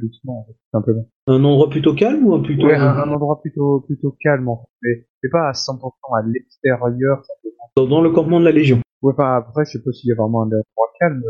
[0.00, 1.06] doucement, en fait, tout simplement.
[1.26, 4.56] Un endroit plutôt calme ou un plutôt Ouais, un, un endroit plutôt plutôt calme en
[4.56, 6.80] fait, mais c'est pas à 100% à l'extérieur.
[7.76, 8.80] dans, dans le campement de la Légion.
[9.02, 10.62] Ouais, enfin après je sais pas s'il y a vraiment un endroit
[10.98, 11.22] calme.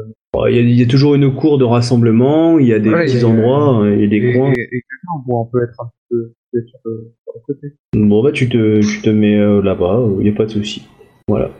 [0.48, 2.90] Il y, a, il y a toujours une cour de rassemblement, il y a des
[2.90, 4.52] Ouais, petits a- endroits, il y a des et, coins.
[4.52, 4.82] et, et
[5.28, 7.66] on peut être un peu sur, le- sur le côté.
[7.94, 10.86] Bon bah tu te, tu te mets euh, là-bas, il y a pas de souci.
[11.28, 11.50] Voilà.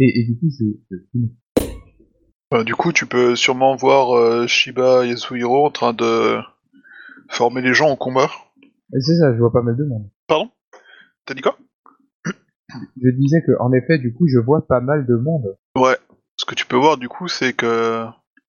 [0.00, 0.64] Et, et du coup, je,
[2.54, 6.38] Euh, du coup, tu peux sûrement voir euh, Shiba Yasuhiro en train de
[7.28, 8.30] former les gens au combat.
[8.92, 10.08] C'est ça, je vois pas mal de monde.
[10.26, 10.50] Pardon?
[11.26, 11.58] T'as dit quoi?
[13.02, 15.56] Je disais que, en effet, du coup, je vois pas mal de monde.
[15.76, 15.96] Ouais.
[16.36, 18.04] Ce que tu peux voir du coup, c'est que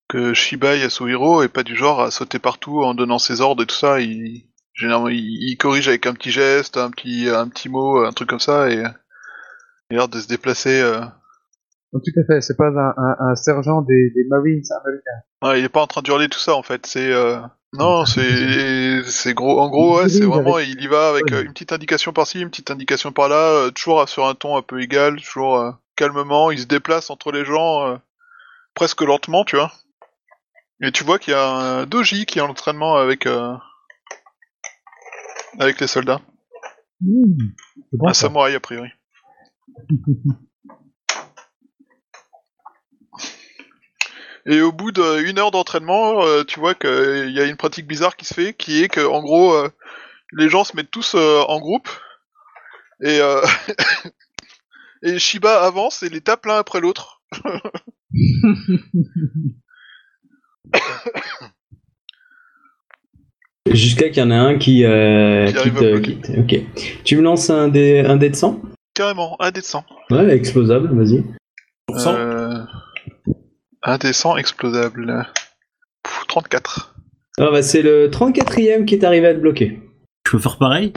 [0.07, 3.65] que Shiba Yasuhiro est pas du genre à sauter partout en donnant ses ordres et
[3.65, 3.99] tout ça.
[3.99, 8.11] Il généralement il, il corrige avec un petit geste, un petit un petit mot, un
[8.11, 8.93] truc comme ça et il a
[9.91, 10.81] l'air de se déplacer.
[10.81, 11.01] euh.
[11.91, 15.21] Donc, tout à fait, c'est pas un, un, un sergent des, des Marines américains.
[15.41, 16.85] Ouais, il est pas en train de hurler tout ça en fait.
[16.85, 17.39] C'est euh,
[17.73, 19.59] non, c'est c'est gros.
[19.59, 22.49] En gros, ouais, c'est vraiment il y va avec euh, une petite indication par-ci, une
[22.51, 26.51] petite indication par-là, euh, toujours sur un ton un peu égal, toujours euh, calmement.
[26.51, 27.99] Il se déplace entre les gens
[28.75, 29.71] presque lentement, tu vois.
[30.81, 33.53] Et tu vois qu'il y a un doji qui est en entraînement avec euh,
[35.59, 36.21] avec les soldats,
[37.01, 37.33] Mmh,
[37.93, 38.27] bon, un ça.
[38.27, 38.89] samouraï a priori.
[44.45, 48.15] Et au bout d'une heure d'entraînement, euh, tu vois qu'il y a une pratique bizarre
[48.15, 49.69] qui se fait, qui est que en gros, euh,
[50.33, 51.89] les gens se mettent tous euh, en groupe
[53.01, 53.41] et euh,
[55.03, 57.21] et Shiba avance et les tape l'un après l'autre.
[63.69, 66.39] Jusqu'à qu'il y en a un qui, euh, te.
[66.39, 66.55] Ok.
[67.03, 68.61] Tu me lances un dé, un dé de 100
[68.95, 69.85] Carrément, un des 100.
[70.09, 71.23] Ouais, explosable, vas-y.
[71.85, 72.15] Pour cent?
[72.15, 72.63] Euh...
[73.85, 75.27] 100 explosable.
[76.03, 76.95] Pff, 34.
[77.39, 79.79] Ah bah, c'est le 34ème qui est arrivé à te bloquer.
[80.25, 80.93] Je peux faire pareil?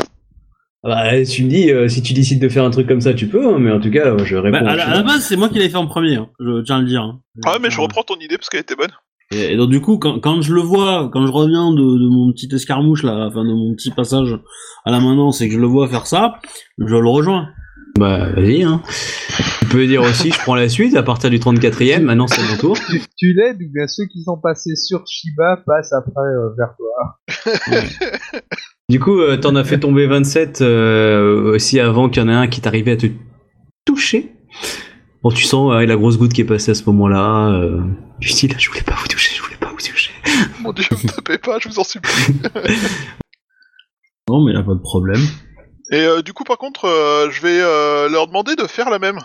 [0.85, 3.15] Ah Bah, tu me dis, euh, si tu décides de faire un truc comme ça,
[3.15, 4.59] tu peux, hein, mais en tout cas, euh, je réponds.
[4.65, 6.63] Bah, à, la, à la base, c'est moi qui l'avais fait en premier, hein, je
[6.63, 7.03] tiens à le dire.
[7.03, 7.21] hein.
[7.47, 8.91] Ah, mais je à- reprends ton idée parce qu'elle était bonne.
[9.31, 12.09] Et, et donc du coup, quand, quand je le vois, quand je reviens de, de
[12.09, 14.37] mon petit escarmouche là, enfin de mon petit passage
[14.85, 16.41] à la maintenance et que je le vois faire ça,
[16.79, 17.49] je le rejoins.
[17.97, 18.83] Bah, vas-y, hein.
[19.73, 22.59] Tu peux dire aussi, je prends la suite à partir du 34ème, maintenant c'est mon
[22.59, 22.77] tour.
[22.91, 26.75] Tu, tu l'aides ou bien ceux qui sont passés sur Shiba passent après euh, vers
[26.77, 28.41] toi.
[28.91, 32.35] Du coup, euh, t'en as fait tomber 27 euh, aussi avant qu'il y en ait
[32.35, 33.07] un qui t'arrivait à te
[33.87, 34.35] toucher.
[35.23, 37.53] Bon, tu sens la grosse goutte qui est passée à ce moment-là.
[37.53, 37.81] Euh...
[38.21, 40.11] Tu dis là, je voulais pas vous toucher, je voulais pas vous toucher.
[40.61, 42.13] Mon dieu, me tapez pas, je vous en supplie.
[44.29, 45.21] Non mais a pas de problème.
[45.91, 48.99] Et euh, du coup, par contre, euh, je vais euh, leur demander de faire la
[48.99, 49.19] même.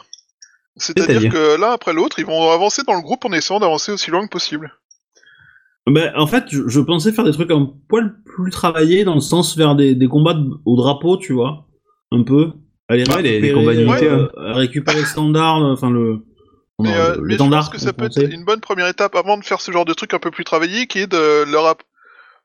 [0.77, 4.11] C'est-à-dire que l'un après l'autre, ils vont avancer dans le groupe en essayant d'avancer aussi
[4.11, 4.71] loin que possible.
[5.89, 9.21] Ben, en fait, je, je pensais faire des trucs un poil plus travaillés dans le
[9.21, 11.65] sens vers des, des combats de- au drapeau, tu vois,
[12.11, 12.51] un peu.
[12.89, 16.25] Aller Ouais, les- combats d'unité, euh, récupérer le standard, euh, enfin le,
[16.79, 19.15] Mais, non, euh, le- mais je pense que ça peut être une bonne première étape
[19.15, 21.65] avant de faire ce genre de truc un peu plus travaillé, qui est de leur,
[21.65, 21.83] app-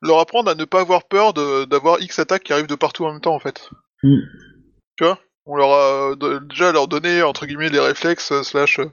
[0.01, 3.03] leur apprendre à ne pas avoir peur de- d'avoir X attaques qui arrivent de partout
[3.05, 3.69] en même temps, en fait.
[4.03, 4.17] Mm.
[4.97, 5.19] Tu vois?
[5.45, 8.79] On leur a de- déjà leur donné, entre guillemets, les réflexes, euh, slash...
[8.79, 8.85] euh,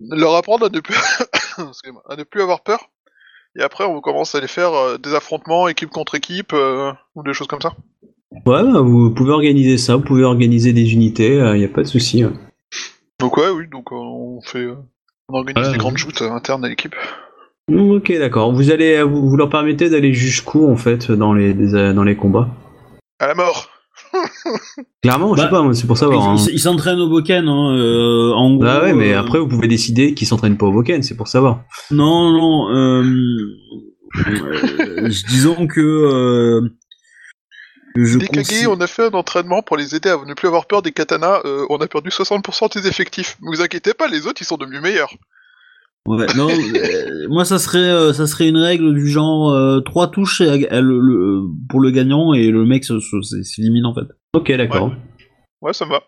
[0.00, 0.94] leur apprendre à ne plus...
[1.58, 2.88] excusez-moi, à ne plus avoir peur.
[3.58, 7.22] Et après, on commence à les faire euh, des affrontements, équipe contre équipe, euh, ou
[7.22, 7.72] des choses comme ça.
[8.46, 11.82] Ouais, bah, vous pouvez organiser ça, vous pouvez organiser des unités, il y a pas
[11.82, 12.22] de souci.
[12.22, 12.32] hein.
[13.18, 14.60] Donc ouais, oui, donc euh, on fait...
[14.60, 14.76] euh,
[15.28, 15.98] on organise Ouais, des grandes ouais.
[15.98, 16.94] joutes euh, internes à l'équipe.
[17.68, 18.52] Mm, Ok, d'accord.
[18.52, 22.16] Vous allez, vous, vous leur permettez d'aller jusqu'où en fait dans les des- dans les
[22.16, 22.48] combats?
[23.18, 23.68] À la mort
[25.02, 26.28] Clairement, je sais Bah, pas, moi, c'est pour savoir.
[26.28, 26.36] hein.
[26.52, 28.64] Ils s'entraînent au Boken, hein, euh, en gros.
[28.64, 31.28] Bah ouais, mais euh, après vous pouvez décider qu'ils s'entraînent pas au Boken, c'est pour
[31.28, 31.62] savoir.
[31.90, 32.74] Non, non.
[32.74, 33.04] Euh,
[34.28, 35.80] euh, disons que.
[35.80, 36.68] Euh,
[37.94, 40.34] que je Les Kage, consi- on a fait un entraînement pour les aider à ne
[40.34, 41.40] plus avoir peur des katanas.
[41.44, 43.36] euh, on a perdu 60% des effectifs.
[43.42, 45.12] Ne vous inquiétez pas, les autres, ils sont devenus meilleurs.
[46.06, 50.08] Ouais, non, euh, moi ça serait euh, ça serait une règle du genre euh, trois
[50.10, 54.06] touches et, euh, le- le- pour le gagnant et le mec s'élimine en fait.
[54.34, 54.92] Ok, d'accord.
[55.60, 56.02] Ouais, ça me va.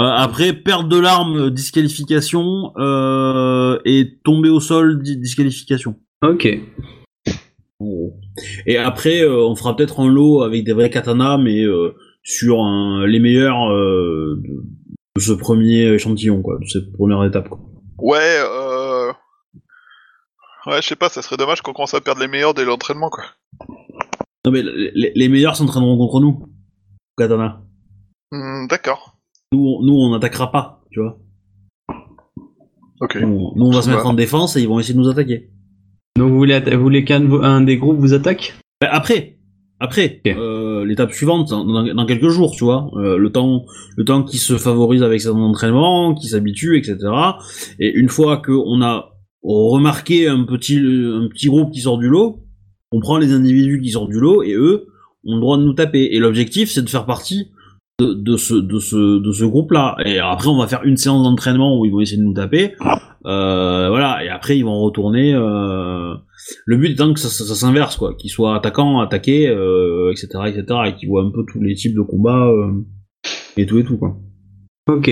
[0.00, 5.96] Euh, après perte de l'arme disqualification euh, et tomber au sol di- disqualification.
[6.22, 6.46] Ok.
[8.66, 12.62] Et après euh, on fera peut-être un lot avec des vrais katanas mais euh, sur
[12.62, 14.62] un- les meilleurs euh, de,
[15.18, 17.60] de ce premier échantillon quoi, de cette première étape quoi.
[17.98, 19.12] Ouais, euh...
[20.66, 23.08] Ouais, je sais pas, ça serait dommage qu'on commence à perdre les meilleurs dès l'entraînement,
[23.10, 23.24] quoi.
[24.44, 26.46] Non mais les, les meilleurs s'entraîneront contre nous.
[27.16, 27.62] Katana.
[28.30, 29.16] Hmm, D'accord.
[29.52, 31.18] Nous, on- nous on n'attaquera pas, tu vois.
[33.00, 33.16] Ok.
[33.16, 34.08] Nous, nous, on va se mettre va.
[34.08, 35.50] en défense et ils vont essayer de nous attaquer.
[36.16, 38.54] Donc vous voulez, atta- vous voulez qu'un des groupes vous attaque?
[38.80, 39.37] Ben, après,
[39.80, 43.64] après, euh, l'étape suivante, dans quelques jours, tu vois, euh, le temps,
[43.96, 46.98] le temps qui se favorise avec son entraînement, qui s'habitue, etc.
[47.78, 52.44] Et une fois qu'on a remarqué un petit, un petit groupe qui sort du lot,
[52.90, 54.86] on prend les individus qui sortent du lot et eux
[55.24, 56.08] ont le droit de nous taper.
[56.12, 57.50] Et l'objectif, c'est de faire partie
[58.00, 59.96] de, de ce, de ce, de ce groupe-là.
[60.04, 62.74] Et après, on va faire une séance d'entraînement où ils vont essayer de nous taper.
[63.26, 64.24] Euh, voilà.
[64.24, 65.34] Et après, ils vont retourner.
[65.34, 66.14] Euh...
[66.64, 68.14] Le but étant que ça, ça, ça s'inverse, quoi.
[68.14, 71.94] Qu'ils soient attaquants, attaqués, euh, etc., etc., et qu'ils voient un peu tous les types
[71.96, 72.72] de combats euh,
[73.56, 74.16] et tout et tout, quoi.
[74.88, 75.10] Ok.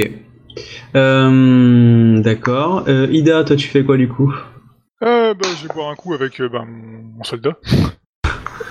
[0.94, 2.84] Euh, d'accord.
[2.88, 4.32] Euh, Ida, toi tu fais quoi du coup?
[5.02, 7.58] Euh, bah, je vais boire un coup avec euh, bah, mon soldat.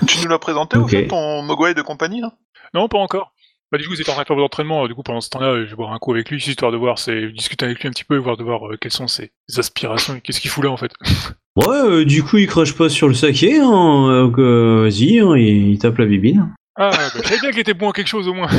[0.08, 0.90] Tu nous l'as présenté, en Ok.
[0.92, 2.34] fait, ton Mogwai de compagnie, là?
[2.74, 3.34] Non, pas encore.
[3.72, 4.88] Bah, du coup, vous êtes en train de faire vos entraînements.
[4.88, 7.00] Du coup, pendant ce temps-là, je vais boire un coup avec lui, histoire de voir,
[7.00, 10.16] c'est discuter avec lui un petit peu, voir de voir euh, quelles sont ses aspirations
[10.16, 10.92] et qu'est-ce qu'il fout là, en fait.
[11.58, 15.38] Ouais, euh, du coup il crache pas sur le saké, hein, donc euh, vas-y, hein,
[15.38, 16.54] il, il tape la bibine.
[16.76, 18.50] Ah, bah, je savais bien qu'il était bon à quelque chose, au moins.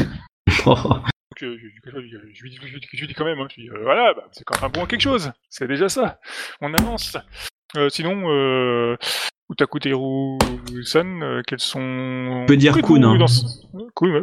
[0.65, 2.59] Donc, euh, je, je, je, je lui dis-
[2.95, 4.85] je lui quand même, hein, je lui dis, euh, voilà, bah, c'est quand même bon
[4.85, 5.31] à quelque chose.
[5.51, 6.19] C'est déjà ça.
[6.62, 7.19] On avance.
[7.77, 8.97] Euh, sinon, euh,
[9.51, 12.44] Utakuteru-san, euh, quels sont...
[12.47, 13.16] peut dire Kun, hein.
[13.18, 13.27] dans.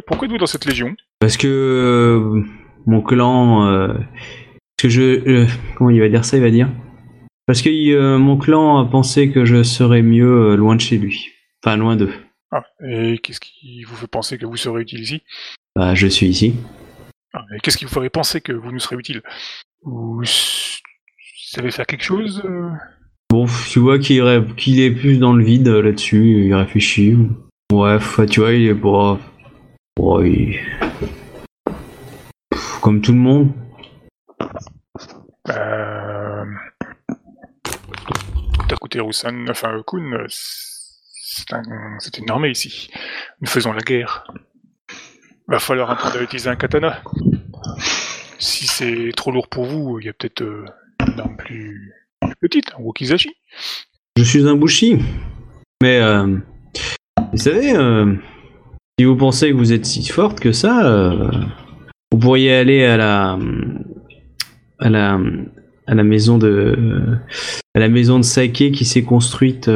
[0.06, 0.94] Pourquoi êtes-vous dans cette légion?
[1.20, 2.42] Parce que euh,
[2.86, 5.46] mon clan, euh, parce que je, euh,
[5.76, 6.68] comment il va dire ça Il va dire?
[7.46, 11.30] Parce que euh, mon clan a pensé que je serais mieux loin de chez lui,
[11.64, 12.12] enfin loin d'eux.
[12.52, 15.22] ah, Et qu'est-ce qui vous fait penser que vous serez utile ici?
[15.76, 16.54] Bah, je suis ici.
[17.32, 19.22] ah, mais Qu'est-ce qui vous ferait penser que vous nous serez utile?
[19.82, 22.42] Vous savez faire quelque chose
[23.34, 24.22] Bon, tu vois qu'il
[24.80, 27.16] est plus dans le vide euh, là-dessus, il réfléchit.
[27.72, 27.98] Ouais,
[28.30, 29.18] tu vois, il est pas.
[29.96, 30.56] Bon, il-
[32.80, 33.50] Comme tout le monde.
[35.48, 36.44] Euh...
[38.68, 42.88] Takuteru-san, enfin Kun, c'est un- c'est une armée ici.
[43.40, 44.32] Nous faisons la guerre.
[45.48, 47.02] Va falloir apprendre à utiliser un katana.
[48.38, 50.64] Si c'est trop lourd pour vous, il y a peut-être euh,
[51.08, 51.92] une arme plus
[52.44, 53.30] petite, un wakizashi.
[54.16, 54.98] Je suis un bushi.
[55.82, 56.36] Mais, euh,
[57.32, 58.14] vous savez, euh,
[58.98, 61.30] si vous pensez que vous êtes si forte que ça, euh,
[62.12, 63.38] vous pourriez aller à la,
[64.78, 65.18] à la,
[65.86, 67.18] à la maison de,
[67.74, 69.68] à la maison de saké qui s'est construite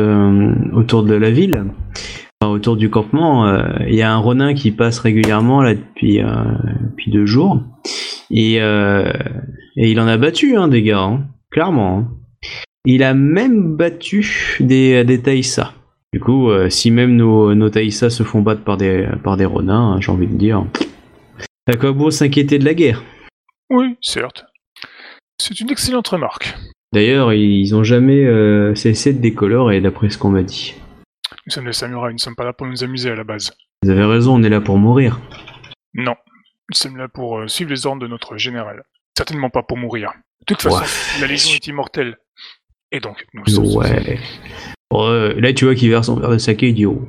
[0.73, 1.65] autour de la ville,
[2.45, 3.51] autour du campement.
[3.87, 7.61] Il y a un ronin qui passe régulièrement là depuis, depuis deux jours,
[8.31, 11.99] et, et il en a battu hein, des gars, hein, clairement.
[11.99, 12.09] hein.
[12.85, 15.75] Il a même battu des, des Taïsa.
[16.13, 19.45] Du coup, euh, si même nos, nos Taïsa se font battre par des, par des
[19.45, 20.65] Ronins, hein, j'ai envie de dire,
[21.67, 23.03] à quoi bon s'inquiéter de la guerre?
[23.71, 24.47] Oui, certes.
[25.41, 26.55] C'est une excellente remarque.
[26.95, 30.75] D'ailleurs, ils ont jamais euh, cessé de décolorer, d'après ce qu'on m'a dit.
[31.47, 33.53] Nous sommes des samouraïs, nous ne sommes pas là pour nous amuser à la base.
[33.83, 35.21] Vous avez raison, on est là pour mourir.
[35.95, 36.15] Non,
[36.71, 38.83] nous sommes là pour euh, suivre les ordres de notre général.
[39.17, 40.13] Certainement pas pour mourir.
[40.41, 41.21] De toute façon, Ouais.
[41.21, 42.17] la Légion est immortelle.
[42.93, 43.67] Et donc, nous sommes...
[43.77, 44.19] Ouais.
[44.95, 47.07] Euh, là, tu vois qu'il verse son verre de saké, il dit oh,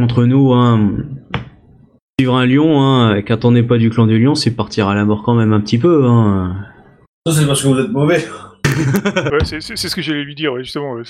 [0.00, 0.96] Entre nous, hein,
[2.18, 4.94] suivre un lion, hein, quand on n'est pas du clan du lion, c'est partir à
[4.94, 6.06] la mort quand même un petit peu.
[6.06, 6.56] Hein.
[7.26, 8.24] Ça, c'est parce que vous êtes mauvais.
[9.32, 10.94] Ouais, c'est c'est- c'est ce que j'allais lui dire, ouais, justement.
[10.94, 11.02] ouais,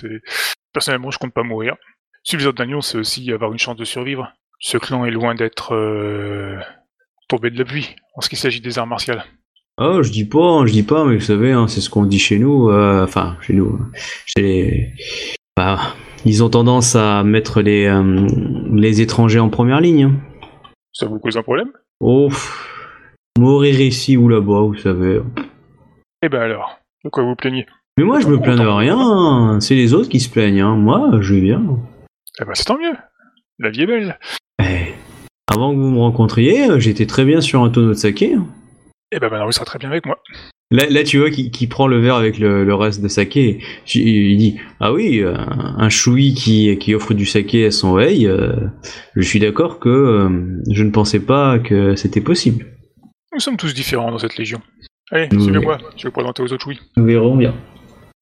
[0.74, 1.76] Personnellement, je compte pas mourir.
[2.22, 4.30] Suivre les ordres d'un lion, c'est aussi avoir une chance de survivre.
[4.60, 6.58] Ce clan est loin d'être euh,
[7.28, 9.14] tombé de la pluie en ce qui s'agit des arts martiaux.
[9.78, 12.18] Oh, je dis pas, je dis pas, mais vous savez, hein, c'est ce qu'on dit
[12.18, 12.70] chez nous.
[12.70, 13.80] euh, Enfin, chez nous.
[14.24, 14.88] Chez les...
[15.56, 15.80] bah,
[16.24, 18.26] ils ont tendance à mettre les, euh,
[18.72, 20.04] les étrangers en première ligne.
[20.04, 20.12] hein.
[20.92, 21.72] Ça vous cause un problème?
[22.00, 22.28] Oh,
[23.36, 25.20] mourir ici ou là-bas, vous savez.
[26.22, 27.66] Eh ben alors, de quoi vous plaignez?
[27.98, 29.58] Mais moi, je me plains de rien.
[29.60, 30.60] C'est les autres qui se plaignent.
[30.60, 30.76] Hein.
[30.76, 31.62] Moi, je vais bien.
[32.40, 32.94] Eh ben c'est tant mieux.
[33.58, 34.18] La vie est belle.
[34.62, 34.94] Eh,
[35.52, 38.36] avant que vous me rencontriez, j'étais très bien sur un tonneau de saké.
[39.14, 39.16] Hein.
[39.16, 40.18] Eh ben maintenant, serez très bien avec moi.
[40.70, 43.60] Là, là, tu vois qui, qui prend le verre avec le, le reste de saké.
[43.94, 48.26] Il dit Ah oui, euh, un choui qui, qui offre du saké à son veille,
[48.26, 48.52] euh,
[49.14, 50.28] je suis d'accord que euh,
[50.70, 52.66] je ne pensais pas que c'était possible.
[53.32, 54.60] Nous sommes tous différents dans cette légion.
[55.10, 55.42] Allez, Oui.
[55.42, 56.78] suivez-moi, je vais vous présenter aux autres oui.
[56.96, 57.54] Nous verrons bien.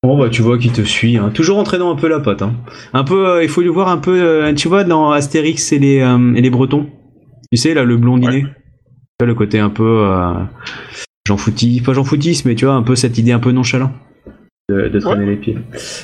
[0.04, 1.30] Bon bah tu vois qu'il te suit, hein.
[1.32, 2.42] toujours entraînant un peu la pote.
[2.42, 2.56] Hein.
[2.92, 5.78] Un peu, euh, il faut lui voir un peu, euh, tu vois dans Astérix et
[5.78, 6.90] les, euh, et les Bretons.
[7.52, 8.42] Tu sais là le blondinet.
[8.42, 8.48] Tu
[9.22, 10.34] vois, le côté un peu euh,
[11.26, 13.92] Jean Foutis, pas Jean Foutis, mais tu vois un peu cette idée un peu nonchalant
[14.68, 15.58] de, de traîner les pieds.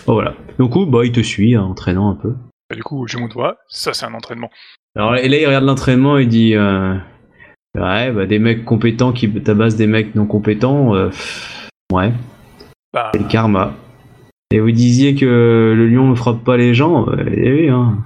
[0.07, 0.35] Bon voilà.
[0.59, 2.35] Donc coup bah il te suit, hein, entraînant un peu.
[2.71, 4.51] Bah, du coup, je monte doigt, ça c'est un entraînement.
[4.97, 6.95] Alors et là il regarde l'entraînement et dit euh,
[7.77, 11.11] ouais bah des mecs compétents qui tabassent des mecs non compétents, euh,
[11.93, 12.13] ouais.
[12.93, 13.75] Bah, C'est le karma.
[14.51, 17.99] Et vous disiez que le lion ne frappe pas les gens euh, Eh oui, hein.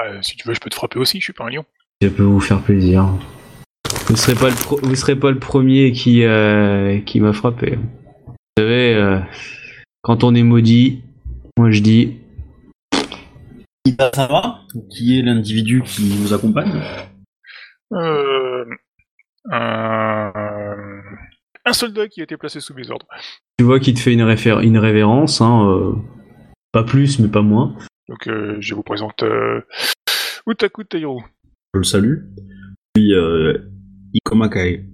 [0.00, 1.64] euh, si tu veux, je peux te frapper aussi, je suis pas un lion.
[2.02, 3.06] Ça peut vous faire plaisir.
[4.14, 7.80] Vous serez pas le, pro- vous serez pas le premier qui, euh, qui m'a frappé.
[8.28, 9.18] Vous savez, euh,
[10.02, 11.02] quand on est maudit,
[11.58, 12.18] moi je dis,
[13.84, 14.12] Ida
[14.88, 16.80] qui est l'individu qui vous accompagne.
[17.92, 18.64] Euh,
[19.50, 20.30] un...
[21.64, 23.08] un soldat qui a été placé sous mes ordres.
[23.58, 25.92] tu vois qu'il te fait une, réfé- une révérence, hein, euh,
[26.70, 27.74] pas plus mais pas moins.
[28.08, 29.62] Donc euh, je vous présente euh,
[30.46, 31.20] Utaku Tairo.
[31.74, 32.18] Je le salue.
[32.94, 33.58] Puis, euh,
[34.14, 34.84] Ikomakai.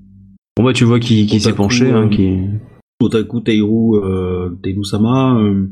[0.56, 2.38] Bon bah tu vois qu'il qu'il s'est penché, hein, euh, qui...
[3.00, 5.66] Otaku Teiru, euh, Teiru-sama, euh,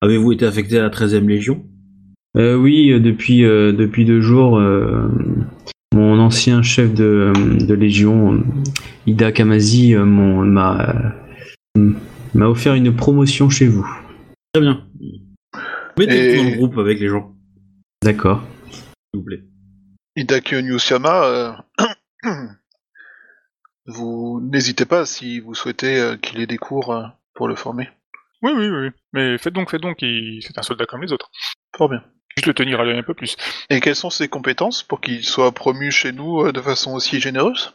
[0.00, 1.64] avez-vous été affecté à la 13e Légion?
[2.36, 5.08] Euh, oui, depuis, euh, depuis deux jours, euh,
[5.94, 7.32] mon ancien chef de,
[7.64, 8.42] de légion,
[9.06, 11.14] Ida Kamazi, euh, mon- m'a
[11.78, 11.92] euh,
[12.34, 13.86] m'a offert une promotion chez vous.
[14.52, 14.84] Très bien.
[15.98, 17.36] Mettez-vous Et- dans le groupe avec les gens,
[18.02, 18.42] D'accord.
[18.72, 19.44] s'il vous plaît.
[20.16, 21.52] Hidaki Onyusama, euh,
[23.86, 27.02] vous n'hésitez pas si vous souhaitez euh, qu'il ait des cours euh,
[27.34, 27.88] pour le former.
[28.42, 28.88] Oui, oui, oui.
[29.12, 31.30] Mais faites donc, faites donc, il- c'est un soldat comme les autres.
[31.76, 32.02] Fort bien.
[32.36, 33.36] Juste le tenir à l'œil un peu plus.
[33.70, 37.20] Et quelles sont ses compétences pour qu'il soit promu chez nous euh, de façon aussi
[37.20, 37.72] généreuse?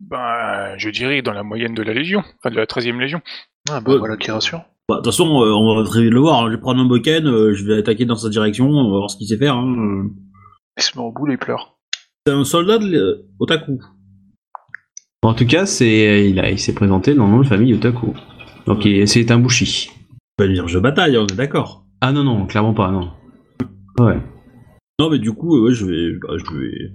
[0.00, 3.20] Ben, je dirais dans la moyenne de la Légion, enfin de la 13e Légion.
[3.70, 3.98] Ah bah Ouais.
[3.98, 4.62] voilà qui rassure.
[4.88, 6.46] Bah, De toute façon, euh, on va très vite le voir.
[6.46, 9.10] Je vais prendre un boken, euh, je vais attaquer dans sa direction, on va voir
[9.10, 9.54] ce qu'il sait faire.
[9.56, 10.08] hein.
[10.78, 11.78] Il se met au bout et il pleure.
[12.26, 13.78] C'est un soldat de l- Otaku.
[15.22, 18.14] En tout cas, c'est il a il s'est présenté dans le nom de famille Otaku.
[18.66, 19.90] Donc il- c'est un bushi.
[20.38, 21.84] Va dire je bataille, on est d'accord.
[22.00, 23.10] Ah non, non, clairement pas, non.
[23.98, 24.18] Ouais.
[24.98, 26.92] Non, mais du coup, euh, ouais, je vais, bah, je vais,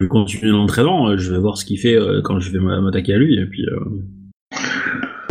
[0.00, 1.08] je vais continuer l'entraînement.
[1.10, 3.38] euh, Je vais voir ce qu'il fait euh, quand je vais m'a- m'attaquer à lui.
[3.38, 4.56] Et puis, euh,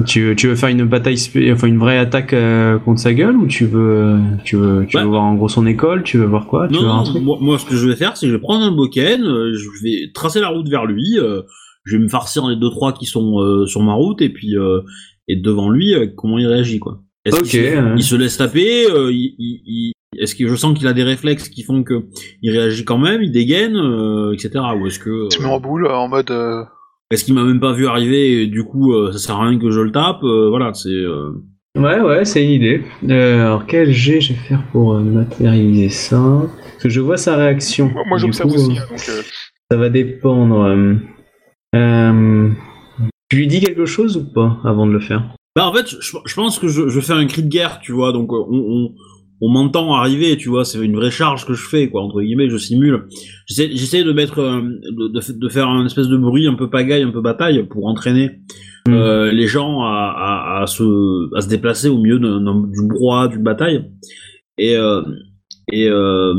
[0.05, 3.13] Tu, veux- tu veux faire une bataille, spé- enfin une vraie attaque euh, contre sa
[3.13, 5.03] gueule ou tu veux, tu veux, tu Ouais.
[5.03, 7.03] veux voir en gros son école, tu veux voir quoi, tu non, veux voir un
[7.03, 7.21] non, truc?
[7.23, 9.53] moi, moi, ce que je vais faire, c'est que je vais prendre un boken, euh,
[9.53, 11.17] je vais tracer la route vers lui.
[11.19, 11.41] euh,
[11.85, 14.57] je vais me farcir les deux trois qui sont euh, sur ma route et puis
[14.57, 14.81] euh,
[15.27, 16.99] et devant lui, euh, comment il réagit quoi.
[17.25, 17.93] Est-ce qu'il se, ouais.
[17.97, 21.03] il se laisse taper euh, il, il- il- Est-ce que je sens qu'il a des
[21.03, 22.05] réflexes qui font que
[22.41, 24.51] il réagit quand même, il dégaine, euh, etc.
[24.79, 26.31] Ou est-ce que Tu mets en boule en mode.
[26.31, 26.63] euh,
[27.11, 29.57] est-ce qu'il m'a même pas vu arriver et du coup euh, ça sert à rien
[29.59, 30.89] que je le tape euh, Voilà, c'est.
[30.89, 31.31] euh,
[31.77, 32.81] Ouais, ouais, c'est une idée.
[33.09, 36.41] Euh, alors quel jet je vais faire pour euh, matérialiser ça?
[36.71, 37.89] Parce que je vois sa réaction.
[37.93, 39.21] Moi, moi, j'observe aussi, hein, donc euh,
[39.71, 40.63] Ça va dépendre.
[41.75, 42.49] Euh,
[43.29, 45.23] tu lui dis quelque chose ou pas avant de le faire?
[45.55, 47.91] Bah en fait, je, je pense que je, je fais un cri de guerre, tu
[47.91, 48.93] vois, donc euh, on, on,
[49.41, 52.49] on m'entend arriver, tu vois, c'est une vraie charge que je fais, quoi, entre guillemets,
[52.49, 53.07] je simule.
[53.47, 57.03] J'essaie, de mettre, euh, de, de, de faire un espèce de bruit un peu pagaille,
[57.03, 58.39] un peu bataille, pour entraîner
[58.87, 58.93] Mm.
[58.93, 62.87] euh, les gens à, à, à, se, à se déplacer au milieu d'un- d'un- du
[62.87, 63.91] brouhaha, d'une bataille.
[64.57, 65.01] Et, euh,
[65.71, 66.33] et, euh,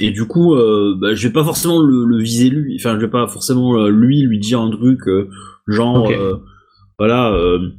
[0.00, 3.00] et du coup, euh, bah, je vais pas forcément le, le viser lui, enfin, je
[3.04, 5.28] vais pas forcément euh, lui lui dire un truc euh,
[5.66, 6.12] genre, Ok.
[6.12, 6.36] euh,
[6.98, 7.70] voilà, euh,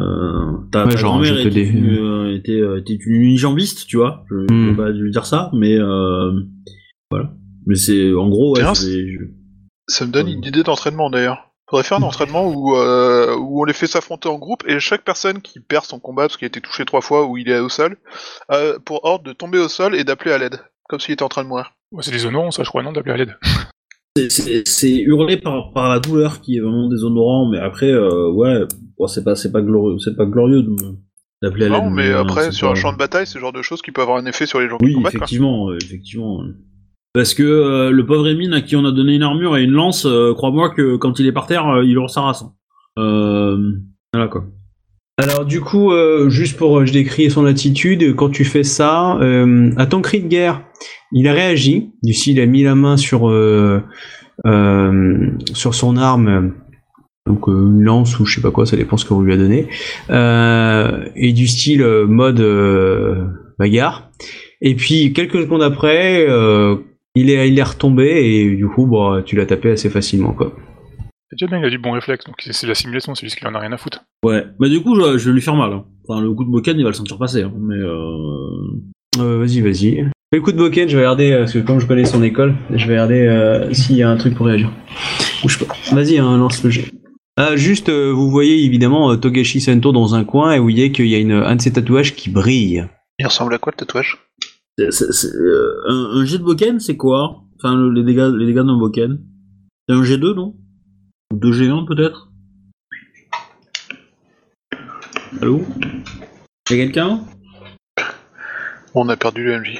[0.00, 3.86] euh, ta, Ouais, ta genre, te était, dé- une, euh, était, euh, était une unijambiste,
[3.86, 4.24] tu vois.
[4.30, 4.70] Je, je Hmm.
[4.70, 6.32] vais pas lui dire ça, mais euh,
[7.10, 7.32] voilà.
[7.66, 8.62] Mais c'est en gros, ouais,
[9.88, 11.49] Ça me donne une idée d'entraînement d'ailleurs.
[11.70, 15.04] Faudrait faire un entraînement où, euh, où on les fait s'affronter en groupe et chaque
[15.04, 17.60] personne qui perd son combat parce qu'il a été touché trois fois ou il est
[17.60, 17.96] au sol,
[18.50, 21.28] euh, pour ordre de tomber au sol et d'appeler à l'aide, comme s'il était en
[21.28, 21.72] train de mourir.
[21.92, 23.36] moi, c'est des honorants, ça, je crois, non, d'appeler à l'aide.
[24.28, 28.64] c'est- hurler par, par la douleur qui est vraiment déshonorant, mais après, euh, ouais,
[28.98, 30.76] bon, c'est pas, c'est pas glorieux, c'est pas glorieux de-
[31.42, 31.84] d'appeler à l'aide.
[31.84, 33.80] Non, mais euh, après, sur pas- un champ de bataille, c'est le genre de choses
[33.82, 35.12] qui peut avoir un effet sur les gens qui Oui, combattent.
[35.12, 35.18] quoi.
[35.20, 36.42] effectivement, euh, effectivement.
[37.12, 39.72] Parce que euh, le pauvre Emine à qui on a donné une armure et une
[39.72, 42.44] lance, euh, crois-moi que quand il est par terre, euh, il hurle sa race.
[42.96, 43.58] hein.
[44.12, 44.44] Voilà quoi.
[45.18, 45.92] Alors du coup,
[46.28, 49.18] juste pour je décris son attitude, quand tu fais ça,
[49.76, 50.64] à ton cri de guerre,
[51.12, 51.90] il a réagi.
[52.02, 53.30] Du style, il a mis la main sur
[55.54, 56.54] sur son arme,
[57.26, 59.68] donc une lance ou je sais pas quoi, ça dépend ce que lui a donné,
[61.16, 62.42] et du style mode
[63.58, 64.10] bagarre.
[64.62, 66.26] Et puis quelques secondes après,
[67.14, 70.52] il est il est retombé et du coup, bon, tu l'as tapé assez facilement quoi.
[71.30, 73.36] C'est déjà bien, il a du bon réflexe, donc c'est de la simulation, c'est juste
[73.38, 74.02] qu'il en a rien à foutre.
[74.24, 74.44] Ouais.
[74.58, 75.72] Bah du coup, je, je vais lui faire mal.
[75.72, 75.84] hein.
[76.08, 77.42] Enfin, le coup de bocan, il va le sentir passer.
[77.42, 78.80] hein, mais euh...
[79.18, 80.04] Euh, vas-y, vas-y.
[80.32, 82.54] Le coup de Boken, je vais regarder, euh, parce que comme je connais son école,
[82.72, 84.70] je vais regarder euh, s'il y a un truc pour réagir.
[85.42, 85.74] Bouge pas.
[85.92, 86.84] Vas-y, hein, lance le jet.
[87.36, 91.06] Ah, juste, euh, vous voyez évidemment Togashi Sento dans un coin et vous voyez qu'il
[91.08, 92.86] y a une, un de ses tatouages qui brille.
[93.18, 94.18] Il ressemble à quoi le tatouage?
[94.86, 97.42] Un, un jet de bocan, c'est quoi?
[97.56, 99.16] Enfin, le- les dégâts, les dégâts d'un bocan.
[99.88, 100.54] C'est un G2, non?
[101.32, 102.30] Ou 2 G1 peut-être?
[105.40, 105.62] Allô?
[106.70, 107.20] Y'a quelqu'un?
[108.94, 109.78] On a perdu le MJ.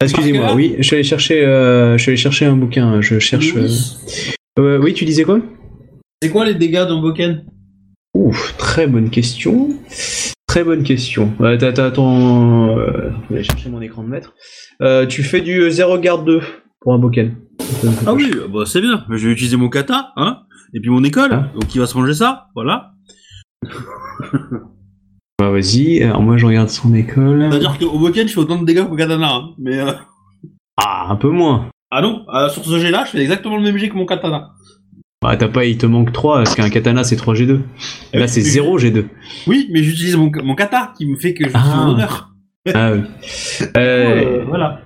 [0.00, 3.00] Excusez-moi, oui, je suis allé chercher, euh, je suis allé chercher un bouquin.
[3.00, 3.54] Je cherche.
[3.56, 3.68] euh,
[4.58, 5.40] euh, oui, tu disais quoi?
[6.20, 7.38] C'est quoi les dégâts d'un bocan
[8.14, 9.68] Ouf, très bonne question.
[10.52, 11.32] Très bonne question.
[11.40, 12.76] Ouais, t'as, t'as ton.
[12.76, 14.34] Euh, je vais chercher mon écran de maître.
[14.82, 16.42] Euh, tu fais du 0 garde 2
[16.78, 17.34] pour un Boken.
[18.06, 19.02] Ah oui, bah c'est bien.
[19.08, 20.40] Je vais utiliser mon kata, hein
[20.74, 21.30] Et puis mon école.
[21.32, 21.48] Ah.
[21.54, 22.92] Donc il va se manger ça, voilà.
[25.38, 27.48] Bah, vas-y, alors moi je regarde son école.
[27.50, 29.54] C'est-à-dire qu'au boken, je fais autant de dégâts qu'au katana, hein.
[29.58, 29.92] Mais euh...
[30.76, 31.70] Ah, un peu moins.
[31.90, 34.50] Ah non, euh, sur ce jet-là, je fais exactement le même jet que mon katana.
[35.22, 37.60] Bah, t'as pas, il te manque 3, parce qu'un katana c'est 3 G2.
[38.12, 39.04] Là c'est 0 G2.
[39.46, 41.84] Oui, mais j'utilise mon, mon kata qui me fait que je suis Ah.
[41.86, 42.30] en honneur.
[42.74, 43.00] Ah oui.
[43.76, 44.80] Euh, Euh, voilà.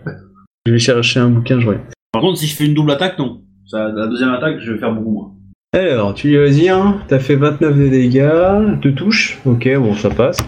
[0.66, 1.86] Je vais chercher un bouquin, je regarde.
[2.12, 3.42] Par contre, si je fais une double attaque, non.
[3.66, 5.32] Ça, la deuxième attaque, je vais faire beaucoup moins.
[5.72, 9.94] Alors, tu lui vas dire, hein, t'as fait 29 de dégâts, te touche, ok, bon
[9.94, 10.38] ça passe.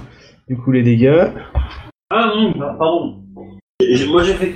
[0.48, 1.28] Du coup les dégâts.
[2.10, 3.16] Ah non, pardon.
[4.10, 4.54] Moi j'ai fait.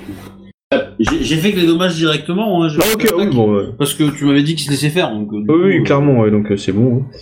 [0.98, 2.62] J'ai fait que les dommages directement.
[2.62, 3.54] Hein, j'ai Ah ok, oui, bon.
[3.56, 3.64] ouais.
[3.78, 5.10] Parce que tu m'avais dit qu'il se laissait faire.
[5.10, 6.98] Donc, euh, Oui, coup, oui, euh, clairement, ouais, donc euh, c'est bon.
[6.98, 7.16] hein.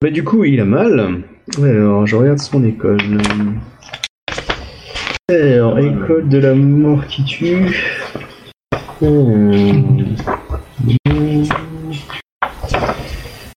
[0.00, 1.22] Bah, du coup, il a mal.
[1.62, 2.98] Alors, je regarde son école.
[5.30, 7.96] Alors, école de la mort qui tue.
[9.00, 10.14] Hmm.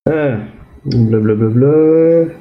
[0.08, 0.36] Ah,
[0.84, 2.32] blablabla.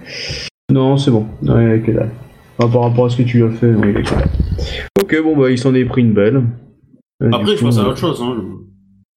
[0.71, 1.27] Non, c'est bon.
[1.43, 2.11] Ouais, que dalle.
[2.57, 5.01] Par rapport à ce que tu as fait, oui, il est.
[5.01, 6.41] Ok, bon, bah, il s'en est pris une belle.
[7.23, 8.21] Euh, Après, je coup, passe à euh, autre chose.
[8.21, 8.43] Hein.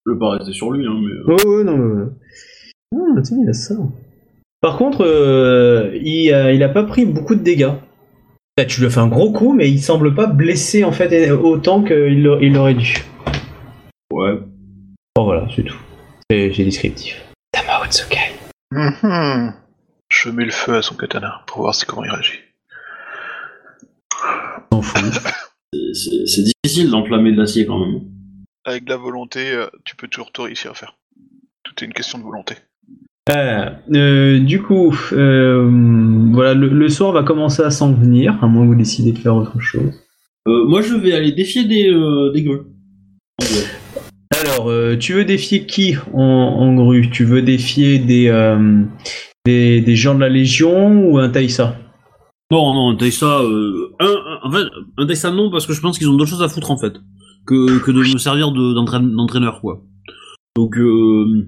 [0.06, 1.12] Je veux pas rester sur lui, hein, mais.
[1.12, 2.04] euh, Ouais, ouais, non, mais.
[2.94, 3.74] Ah, tiens, il y a ça.
[4.60, 7.72] Par contre, euh, il, a, il a pas pris beaucoup de dégâts.
[8.56, 11.30] Là, tu lui as fait un gros coup, mais il semble pas blessé en fait
[11.30, 12.96] autant qu'il l'a- il l'aurait dû.
[14.12, 14.36] Ouais.
[15.14, 15.76] Bon voilà, c'est tout.
[16.30, 17.24] C'est descriptif.
[17.52, 18.32] Tama Otsukai.
[18.72, 19.54] Mhm.
[20.10, 22.40] Je mets le feu à son katana pour voir si comment il réagit.
[24.72, 25.02] S'en fout.
[25.72, 28.00] C'est difficile d'enflammer de l'acier quand même.
[28.64, 30.96] Avec de la volonté, euh, tu peux toujours tout réussir à faire.
[31.62, 32.54] Tout est une question de volonté.
[33.30, 35.68] Euh, euh, du coup, euh,
[36.32, 39.18] voilà, le, le soir va commencer à s'en venir, à moins que vous décidez de
[39.18, 39.92] faire autre chose.
[40.46, 42.62] Euh, moi, je vais aller défier des, euh, des grues.
[44.30, 47.10] Alors, euh, tu veux défier qui en, en grue?
[47.10, 48.82] Tu veux défier des, euh,
[49.44, 51.76] des, des gens de la Légion ou un Taïsa
[52.50, 54.64] Non, non, un Taïsa, euh, un, un- en fait,
[54.96, 56.94] un Taïsa non, parce que je pense qu'ils ont d'autres choses à foutre, en fait,
[57.46, 59.82] que, que de me servir de- d'entraîne- d'entraîneur, quoi.
[60.56, 61.46] Donc, euh,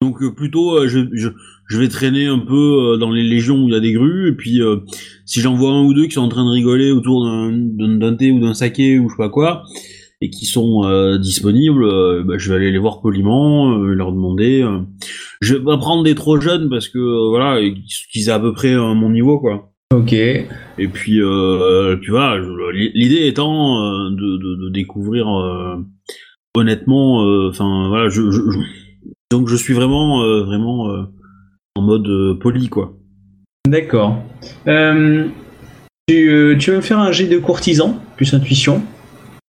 [0.00, 1.30] donc euh, plutôt, euh, je, je,
[1.68, 2.54] je vais traîner un peu
[2.94, 4.76] euh, dans les légions où il y a des grues, et puis euh,
[5.24, 8.30] si j'en vois un ou deux qui sont en train de rigoler autour d'un thé
[8.30, 9.64] ou d'un saké ou je sais pas quoi,
[10.20, 14.62] et qui sont euh, disponibles, bah, je vais aller les voir poliment, euh, leur demander.
[14.62, 14.78] euh.
[15.40, 17.58] je vais pas prendre des trop jeunes parce que voilà,
[18.12, 19.72] qu'ils aient à peu près mon niveau, quoi.
[19.94, 20.12] Ok.
[20.12, 22.36] Et puis, euh, tu vois,
[22.72, 25.76] l'idée étant euh, de, de, de découvrir euh,
[26.54, 28.58] honnêtement, enfin voilà, je, je- je-
[29.30, 31.06] donc je suis vraiment, vraiment
[31.76, 32.94] en mode poli quoi.
[33.68, 34.22] D'accord.
[36.08, 38.82] Tu, tu veux me faire un jet de courtisan, plus intuition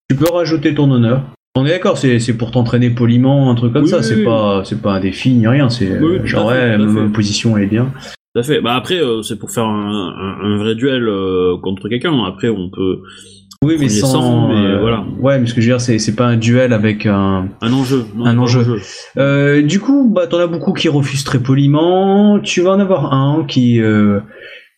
[0.09, 1.23] Tu peux rajouter ton honneur.
[1.59, 4.25] On est d'accord, c'est pour t'entraîner poliment, un truc comme Oui, ça, oui, c'est oui.
[4.25, 7.93] pas, c'est pas un défi ni rien, c'est genre, ouais, ma position elle est bien.
[8.37, 8.61] Tout à fait.
[8.61, 12.13] Bah après, euh, c'est pour faire un, un, un vrai duel euh, contre quelqu'un.
[12.25, 12.99] Après, on peut
[13.65, 14.09] Oui, mais sans.
[14.09, 15.07] sang, mais euh, voilà.
[15.19, 17.49] Ouais, mais ce que je veux dire, c'est c'est pas un duel avec un.
[17.63, 18.05] un enjeu.
[18.15, 18.77] non, Un enjeu.
[19.63, 22.39] Du coup, bah, t'en as beaucoup qui refusent très poliment.
[22.41, 23.81] Tu vas en avoir un qui,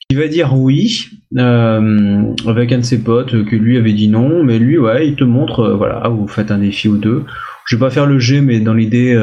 [0.08, 1.06] qui va dire oui,
[1.36, 5.24] avec un de ses potes que lui avait dit non, mais lui, ouais, il te
[5.24, 7.24] montre, voilà, vous faites un défi ou deux.
[7.66, 9.16] Je vais pas faire le G, mais dans l'idée,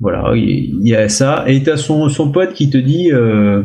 [0.00, 1.44] voilà, il y, a ça.
[1.46, 3.62] Et t'as son, son pote qui te dit, euh,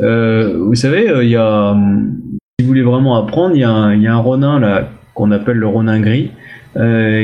[0.00, 1.76] euh, vous savez, euh, il y a,
[2.58, 5.66] si vous voulez vraiment apprendre, il y, a un- il Ronin là qu'on appelle le
[5.66, 6.30] Ronin gris,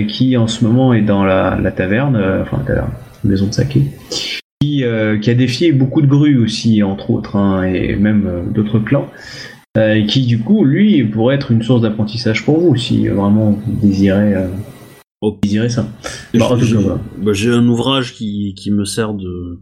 [0.08, 2.90] qui en ce moment est dans la, taverne, enfin la taverne,
[3.24, 3.82] maison de saké,
[4.60, 9.08] qui, a défié beaucoup de grues aussi, entre autres, hein, et même d'autres clans,
[10.06, 14.34] qui du coup, lui, pourrait être une source d'apprentissage pour vous, si vraiment vous désirez,
[15.20, 15.38] Oh.
[15.42, 15.86] désirez ça.
[16.32, 19.60] J'ai- Bah, j'ai bah, j'ai un ouvrage qui, qui me sert de.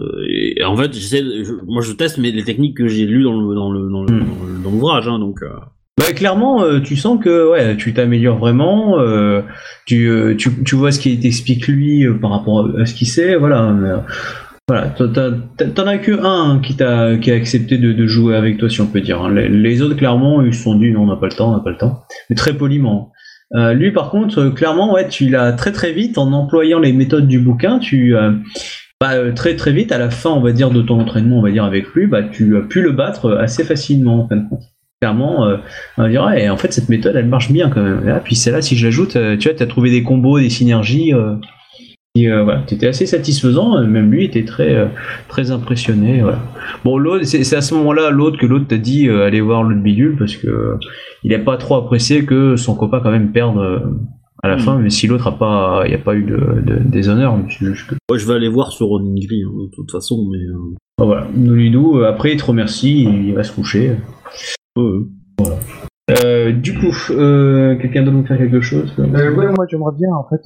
[0.00, 1.22] euh, et, et en fait, j'essaie,
[1.66, 4.62] moi je teste mais les techniques que j'ai lues dans le dans le dans Hmm.
[4.64, 5.42] dans l'ouvrage, hein, donc.
[5.42, 5.48] euh,
[5.98, 8.96] Bah, clairement, euh, tu sens que ouais, tu t'améliores vraiment.
[9.86, 13.36] tu, tu, tu vois ce qu'il t'explique lui par rapport à ce qu'il sait.
[13.36, 13.70] Voilà.
[13.70, 13.98] euh,
[14.68, 14.88] voilà.
[14.90, 18.80] T'en as que un qui t'a qui a accepté de, de jouer avec toi, si
[18.80, 19.22] on peut dire.
[19.22, 19.32] hein.
[19.32, 21.56] Les, les autres, clairement, ils se sont dit non, on n'a pas le temps, on
[21.56, 22.00] n'a pas le temps.
[22.30, 23.10] Mais très poliment.
[23.54, 26.92] Euh, lui, par contre, euh, clairement, ouais, tu l'as très très vite en employant les
[26.92, 27.78] méthodes du bouquin.
[27.78, 28.32] Tu euh,
[29.00, 31.42] bah, euh, très très vite à la fin, on va dire de ton entraînement, on
[31.42, 34.36] va dire avec lui, bah tu as pu le battre euh, assez facilement en fin
[34.36, 34.62] de compte.
[35.00, 35.46] Clairement,
[35.96, 38.00] on va dire, ouais, en fait, cette méthode, elle marche bien quand même.
[38.02, 40.50] Et là, puis celle-là, si je l'ajoute, tu vois, tu as trouvé des combos, des
[40.50, 41.12] synergies.
[42.26, 43.76] Euh, euh, voilà, t'étais assez satisfaisant.
[43.78, 44.86] euh, Même lui était très, euh,
[45.28, 46.20] très impressionné.
[46.22, 46.38] Voilà.
[46.84, 49.82] Bon, l'autre, c'est à ce moment-là, l'autre que l'autre t'a dit, euh, allez voir l'autre
[49.82, 50.74] bidule parce que euh,
[51.24, 53.78] il a pas trop apprécié que son copain quand même perde euh,
[54.42, 54.60] à la Mhm.
[54.62, 54.78] fin.
[54.78, 58.26] Mais si l'autre a pas, il y a pas eu de, de déshonneur, ouais, je
[58.26, 60.38] vais aller voir sur Ronin Gris, hein, de toute façon, mais.
[60.38, 63.92] euh, Bon, voilà, euh, après il te remercie, il va se coucher.
[64.76, 64.84] ouais.
[66.24, 68.92] Euh, du coup, euh, quelqu'un d'autre veut faire quelque chose?
[68.98, 69.04] Euh,
[69.36, 70.40] ouais, moi j'aimerais bien en fait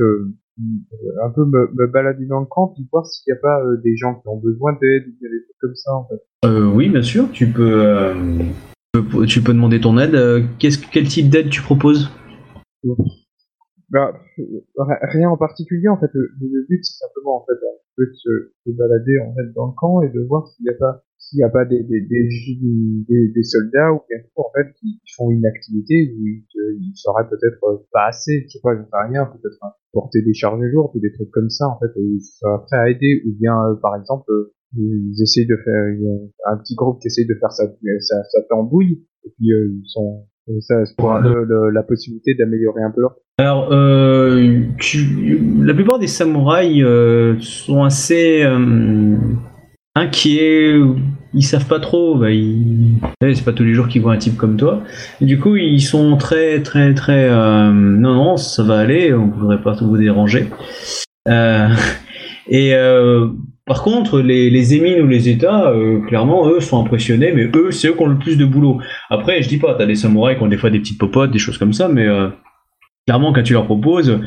[0.58, 3.76] un peu me, me balader dans le camp puis voir s'il n'y a pas euh,
[3.82, 6.22] des gens qui ont besoin d'aide ou des trucs comme ça en fait.
[6.44, 8.14] Euh, oui, bien sûr, tu peux, euh,
[8.94, 10.14] tu peux- tu peux demander ton aide.
[10.14, 12.10] Euh, qu'est-ce, quel type d'aide tu proposes?
[13.90, 14.42] Bah, euh,
[14.78, 16.10] ri- rien en particulier en fait.
[16.14, 19.52] Le, le but c'est simplement en fait un peu de se, se balader en fait
[19.54, 21.02] dans le camp et de voir s'il n'y a pas
[21.32, 25.46] s'il n'y a pas des, des, des, soldats ou bien en fait qui font une
[25.46, 27.59] activité où ils, euh, ils seraient peut-être
[27.90, 31.00] pas assez, je sais pas, j'en sais rien, peut-être hein, porter des charges lourdes ou
[31.00, 33.76] des trucs comme ça en fait, et ils seraient prêts à aider ou bien euh,
[33.80, 35.74] par exemple euh, ils essayent de faire
[36.46, 37.64] un petit groupe qui essaye de faire sa
[38.00, 40.26] sa, sa tambouille et puis ils sont
[40.60, 46.82] ça pour le- la possibilité d'améliorer un peu leur Alors, la plupart des samouraïs
[47.40, 48.44] sont assez
[49.94, 50.74] inquiets.
[51.34, 52.16] Ils savent pas trop.
[52.16, 52.28] Bah,
[53.22, 54.82] C'est pas tous les jours qu'ils voient un type comme toi.
[55.20, 57.28] Du coup, ils sont très, très, très.
[57.30, 59.14] euh, non, non, ça va aller.
[59.14, 60.48] On ne voudrait pas vous déranger.
[61.28, 61.68] Euh,
[62.48, 63.28] et euh,
[63.64, 65.72] par contre, les, émines ou les états,
[66.06, 68.80] clairement, eux sont impressionnés, mais eux, c'est eux qui ont le plus de boulot.
[69.09, 71.38] Après, je dis pas, t'as des samouraïs qui ont des fois des petites popotes, des
[71.38, 72.06] choses comme ça, mais
[73.06, 74.18] clairement, quand tu leur proposes,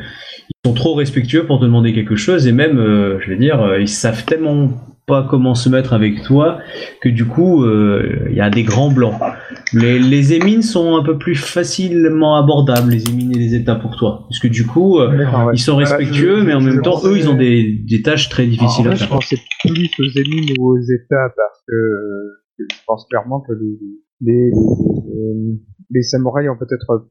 [0.49, 3.89] ils sont trop respectueux pour te demander quelque chose, et même, je veux dire, ils
[3.89, 4.69] savent tellement
[5.05, 6.59] pas comment se mettre avec toi
[7.01, 9.13] que du coup, euh, il y a des grands blancs.
[9.73, 13.95] Les, les émines sont un peu plus facilement abordables, les émines et les états pour
[13.97, 14.25] toi.
[14.29, 15.53] Parce que du coup, euh, ouais.
[15.53, 18.47] ils sont respectueux, je- mais en même temps, eux, ils ont des, des tâches très
[18.47, 19.09] difficiles En à fait, je faire.
[19.17, 23.77] pensais plus aux émines ou aux états parce que euh, je pense clairement que les,
[24.21, 25.59] les, les,
[25.91, 27.07] les samouraïs ont peut-être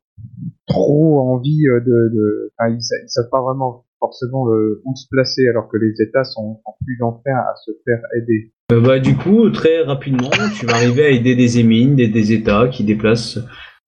[0.67, 5.07] trop envie euh, de, de enfin, ils, ils savent pas vraiment forcément euh, où se
[5.11, 8.53] placer alors que les états sont, sont plus enclins à se faire aider.
[8.73, 12.33] Euh, bah, du coup, très rapidement, tu vas arriver à aider des émines, des, des
[12.33, 13.39] états qui déplacent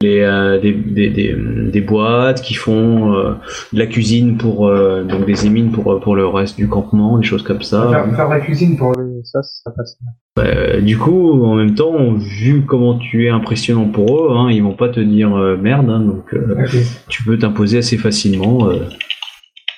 [0.03, 1.35] les, euh, des, des, des,
[1.75, 3.33] des boîtes, qui font euh,
[3.73, 7.25] de la cuisine pour euh, donc des émines pour, pour le reste du campement, des
[7.27, 7.89] choses comme ça.
[7.91, 9.99] Faire, faire la cuisine pour Euh, Ça, ça passe.
[10.39, 14.63] Euh, du coup, en même temps, vu comment tu es impressionnant pour eux, hein, ils
[14.63, 16.67] vont pas te dire euh, merde, hein, donc euh,
[17.09, 18.81] tu peux t'imposer assez facilement euh,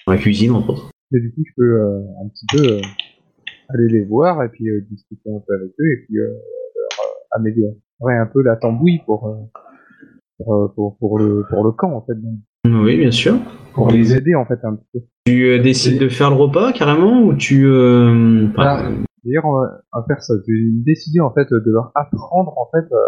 [0.08, 0.90] dans la cuisine entre autres.
[1.12, 2.80] Et du coup, je peux euh, un petit peu euh,
[3.68, 6.30] aller les voir et puis euh, discuter un peu avec eux et puis leur
[7.32, 9.50] améliorer un peu la tambouille pour,
[10.38, 12.14] pour, pour, pour le, pour le camp en fait.
[12.14, 13.34] Donc, Oui, bien sûr.
[13.74, 15.00] pour les aider en fait un petit peu.
[15.26, 18.90] Tu décides de faire le repas carrément ou tu enfin, Ah,
[19.24, 20.34] D'ailleurs, on va, faire ça.
[20.46, 23.04] J'ai décidé en fait de leur apprendre en fait à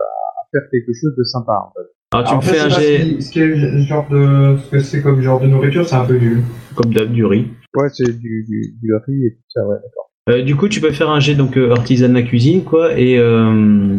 [0.52, 1.86] faire quelque chose de sympa en fait.
[2.12, 5.02] alors tu en me fais un jet ce qui- est genre de, ce que c'est
[5.02, 6.43] comme genre de nourriture, c'est un peu nul.
[6.74, 7.48] comme d'hab du riz.
[7.74, 10.10] Ouais, c'est du, du, du riz et tout ça, ouais, d'accord.
[10.28, 13.97] Euh, du coup, tu peux faire un jet donc euh, artisanat cuisine quoi et euh,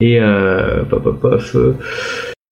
[0.00, 1.74] et euh, paf, paf, paf, euh,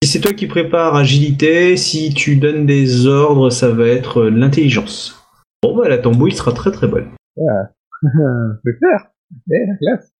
[0.05, 4.31] si c'est toi qui prépares agilité, si tu donnes des ordres, ça va être euh,
[4.31, 5.25] de l'intelligence.
[5.63, 7.07] Bon bah la tambouille sera très très bonne.
[7.37, 9.07] Je vais faire.
[9.51, 10.13] Eh, la classe.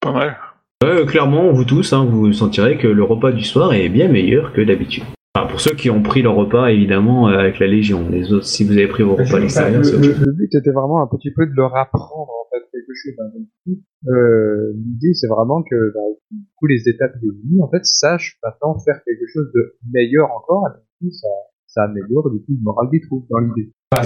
[0.00, 0.36] Pas mal.
[0.82, 4.08] Ouais, euh, clairement, vous tous, hein, vous sentirez que le repas du soir est bien
[4.08, 5.04] meilleur que d'habitude.
[5.36, 8.08] Enfin, pour ceux qui ont pris leur repas, évidemment, euh, avec la Légion.
[8.10, 10.70] Les autres, si vous avez pris vos repas à l'extérieur, c'est le, le but était
[10.72, 13.12] vraiment un petit peu de leur apprendre en fait quelque chose.
[13.20, 13.30] hein.
[13.34, 16.00] Donc, du coup, euh, L'idée c'est vraiment que bah,
[16.30, 17.28] du coup, les étapes des
[17.62, 20.66] en fait sachent maintenant faire quelque chose de meilleur encore.
[20.68, 21.28] Et du coup, ça,
[21.66, 23.70] ça améliore du coup le moral des troupes dans l'idée.
[23.92, 24.02] Enfin,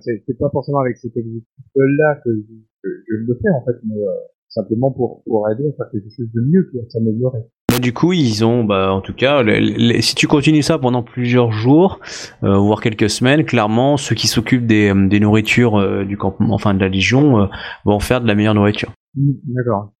[0.00, 3.94] c'est- pas forcément avec cet objectif-là que, je- que je le fais en fait, mais
[3.96, 4.10] euh,
[4.48, 7.40] simplement pour, pour aider à faire quelque chose de mieux, pour s'améliorer.
[7.80, 9.44] Du coup, ils ont, bah, en tout cas,
[10.00, 12.00] si tu continues ça pendant plusieurs jours,
[12.42, 16.54] euh, voire quelques semaines, clairement, ceux qui s'occupent des, euh, des nourritures euh, du campement,
[16.54, 17.46] enfin de la Légion, euh,
[17.84, 18.90] vont faire de la meilleure nourriture.
[19.14, 19.92] Mm, D'accord.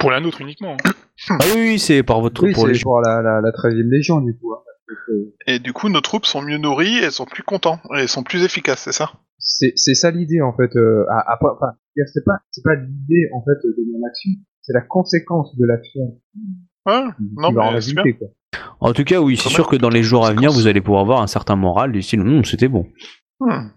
[0.00, 0.72] Pour la nôtre uniquement.
[0.84, 0.90] hein.
[1.30, 3.88] Ah oui, oui, c'est par votre Oui, pour les c'est pour la, la, la 13e
[3.90, 4.52] Légion du coup.
[4.54, 4.58] hein,
[5.46, 8.22] Et du coup, nos troupes sont mieux nourries, elles sont plus contents, et elles sont
[8.24, 9.10] plus efficaces, c'est ça?
[9.38, 12.74] C'est c'est ça l'idée en fait euh, à, à- enfin c'est-à-dire, c'est pas c'est pas
[12.74, 14.30] l'idée en fait de mon action
[14.62, 16.20] c'est la conséquence de l'action
[16.86, 18.28] Ouais, qui, non, qui va en résulter quoi
[18.80, 21.02] En tout cas, oui, c'est sûr que dans les jours à venir, vous allez pouvoir
[21.02, 22.86] avoir un certain moral du style, Hum, c'était bon.
[23.38, 23.68] Hmm.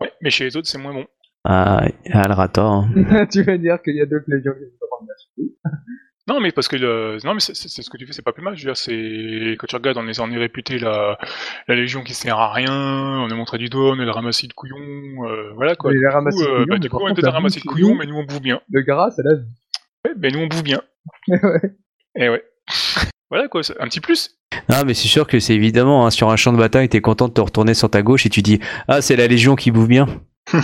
[0.00, 1.04] Ouais, mais chez les autres, c'est moins bon.
[1.44, 2.62] Ah, Alrata.
[2.64, 3.26] hein.
[3.32, 4.64] tu vas dire qu'il y a d'autres légions qui
[5.34, 5.56] suite.
[6.28, 7.18] Non, mais parce que le...
[7.24, 8.56] non, mais c'est c'est- c'est ce que tu fais, c'est pas plus mal.
[8.56, 11.18] Je veux dire, c'est quand tu regardes, on est, on est réputé la...
[11.68, 14.46] la Légion qui sert à rien, on est montré du doigt, on est le ramassis
[14.46, 14.78] de couillons,
[15.26, 15.90] euh, voilà quoi.
[15.92, 17.94] De euh, couillons, bah, mais du coup, on est la un ramassis de couillons, nous-
[17.96, 18.60] mais nous on bouffe bien.
[18.68, 19.46] de grâce à la vie
[20.04, 20.80] Ouais, mais nous on bouffe bien.
[21.28, 21.60] ouais.
[22.16, 22.44] Et ouais.
[23.30, 24.36] voilà quoi, c'est un petit plus.
[24.68, 27.26] Non, mais c'est sûr que c'est évidemment, hein, sur un champ de bataille, t'es content
[27.28, 29.88] de te retourner sur ta gauche et tu dis, ah, c'est la Légion qui bouffe
[29.88, 30.06] bien.
[30.52, 30.60] Ouais,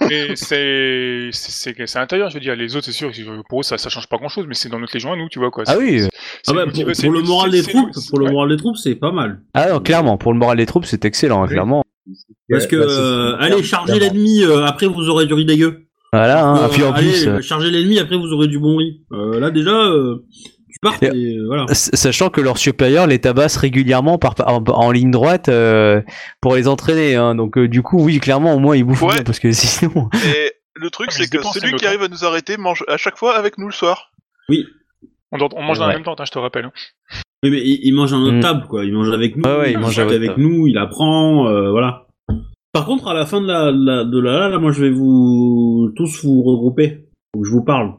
[0.08, 2.56] mais c'est c'est intérieur, je veux dire.
[2.56, 3.10] Les autres, c'est sûr,
[3.48, 5.28] pour eux, ça, ça change pas grand chose, mais c'est dans notre légion à nous,
[5.28, 5.64] tu vois quoi.
[5.66, 6.02] Ah oui.
[6.48, 8.32] Ah bah, pour, le moral des troupes, c'est- pour le ouais.
[8.32, 9.40] moral des troupes, c'est pas mal.
[9.54, 11.48] Ah non, clairement, pour le moral des troupes, c'est excellent, Oui.
[11.48, 11.84] clairement.
[12.50, 15.86] Parce que Bah, euh, allez charger l'ennemi, euh, après vous aurez du riz dégueu.
[16.12, 18.58] Voilà, hein, Euh, et puis en allez, plus, euh, charger l'ennemi, après vous aurez du
[18.58, 19.02] bon riz.
[19.12, 19.70] Euh, là déjà,
[20.84, 21.66] euh, Et- et euh, voilà.
[21.72, 26.02] sachant que leurs supérieurs les tabassent régulièrement par, en, en ligne droite euh,
[26.40, 27.14] pour les entraîner.
[27.16, 27.34] hein.
[27.34, 29.14] donc euh, du coup, oui, clairement, au moins ils bouffent Ouais.
[29.14, 30.08] bien, parce que sinon...
[30.34, 33.16] Et le truc, Ah, c'est que celui qui arrive à nous arrêter mange à chaque
[33.16, 34.10] fois avec nous le soir.
[35.34, 36.70] On, dort- on mange dans la même tente, hein, je te rappelle.
[37.44, 38.40] Oui, mais il, il mange à notre Mm.
[38.40, 38.84] table, quoi.
[38.84, 40.40] Il mange avec nous, ouais, il mange avec table.
[40.42, 42.06] nous, il apprend, euh, voilà.
[42.72, 45.90] Par contre, à la fin de la, la- de la, là, moi, je vais vous
[45.96, 47.06] tous vous regrouper.
[47.34, 47.94] Faut que je vous parle.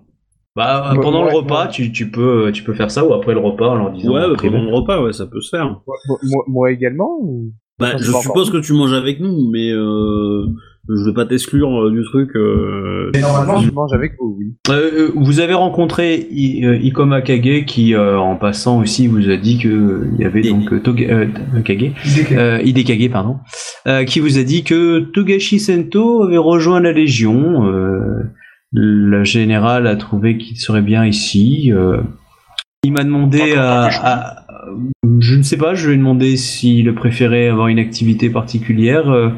[0.55, 1.71] Bah, Ouais, pendant ouais, le repas, ouais.
[1.71, 4.13] tu, tu peux, tu peux faire ça, ou après le repas, en leur disant...
[4.13, 5.65] ouais, bah, après, pendant le repas, ouais, ça peut se faire.
[5.88, 7.51] moi, moi- moi également ou...
[7.80, 10.45] Bah, je suppose que tu manges avec nous, mais euh,
[10.88, 12.35] je vais pas t'exclure euh, du truc.
[12.35, 13.09] Euh...
[13.15, 17.21] Mais normalement, je mange avec vous oui Euh, euh, vous avez rencontré I- euh, Ikoma
[17.23, 20.71] Kage qui, euh, en passant aussi, vous a dit que euh, il y avait donc
[20.71, 21.91] euh, Toga- euh, Kage,
[22.31, 23.38] euh, Hidekage, pardon,
[23.88, 27.63] euh, qui vous a dit que Togashi Sento avait rejoint la Légion.
[28.73, 31.71] Le général a trouvé qu'il serait bien ici.
[31.71, 32.01] euh.
[32.83, 34.45] il m'a demandé à, à-
[35.19, 39.09] Je ne sais pas, je lui ai demandé s'il préférait avoir une activité particulière.
[39.11, 39.29] euh,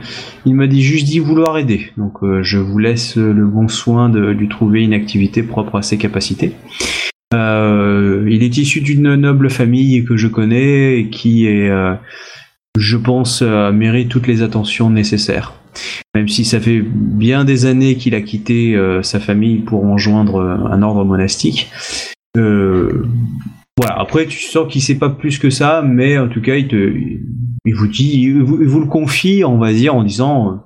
[0.45, 1.91] il m'a dit juste d'y vouloir aider.
[1.97, 5.81] Donc euh, je vous laisse le bon soin de lui trouver une activité propre à
[5.81, 6.53] ses capacités.
[7.33, 11.93] Euh, il est issu d'une noble famille que je connais et qui est, euh,
[12.77, 15.53] je pense, euh, mérite toutes les attentions nécessaires.
[16.13, 20.35] Même si ça fait bien des années qu'il a quitté euh, sa famille pour rejoindre
[20.35, 21.69] euh, un ordre monastique.
[22.37, 23.05] Euh,
[23.77, 23.99] voilà.
[23.99, 26.75] Après, tu sens qu'il sait pas plus que ça, mais en tout cas, il te,
[27.65, 30.63] il vous dit, il vous, il vous le confie, on va dire, en disant,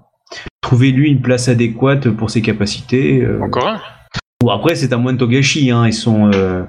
[0.61, 3.27] trouvez-lui une place adéquate pour ses capacités.
[3.41, 3.79] Encore un?
[4.41, 6.31] Bon, après, c'est un moine Togashi, hein, ils sont.
[6.33, 6.63] euh,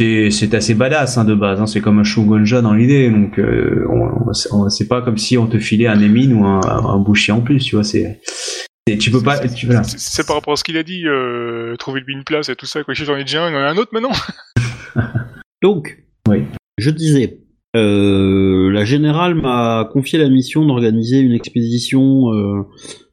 [0.00, 3.86] c'est assez badass hein, de base, hein, c'est comme un Shogunja dans l'idée, donc euh,
[3.88, 7.32] on- on- c'est pas comme si on te filait un Emin ou un, un boucher
[7.32, 8.20] en plus, tu vois, c'est.
[9.00, 9.36] Tu peux pas.
[9.64, 9.82] Voilà.
[9.84, 12.56] C'est- C'est par rapport à ce qu'il a dit, euh, trouver lui une place et
[12.56, 12.92] tout ça, quoi.
[12.92, 14.10] J'en ai déjà un, il y en a un autre maintenant.
[15.62, 16.42] Donc, Oui.
[16.76, 17.38] je disais,
[17.76, 22.62] euh, la générale m'a confié la mission d'organiser une expédition euh,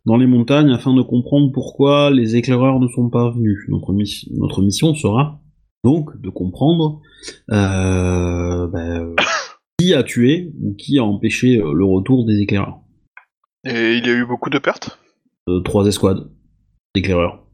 [0.06, 3.60] dans les montagnes afin de comprendre pourquoi les éclaireurs ne sont pas venus.
[3.70, 5.40] Notre mission sera
[5.84, 7.02] donc de comprendre
[7.52, 9.16] euh, ben,
[9.78, 12.80] qui a tué ou qui a empêché euh, le retour des éclaireurs.
[13.64, 15.00] Et il y a eu beaucoup de pertes?
[15.50, 16.30] Euh, trois escouades
[16.96, 17.46] d'éclaireurs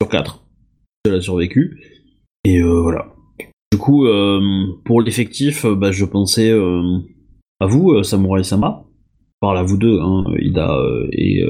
[0.00, 0.44] sur quatre.
[1.06, 1.80] Seul a survécu.
[2.44, 3.12] Et euh, voilà.
[3.72, 4.06] Du coup,
[4.84, 8.84] pour l'effectif, bah, je pensais à vous, Samurai Sama.
[8.86, 10.78] Je parle à vous deux, hein, Ida
[11.10, 11.44] et,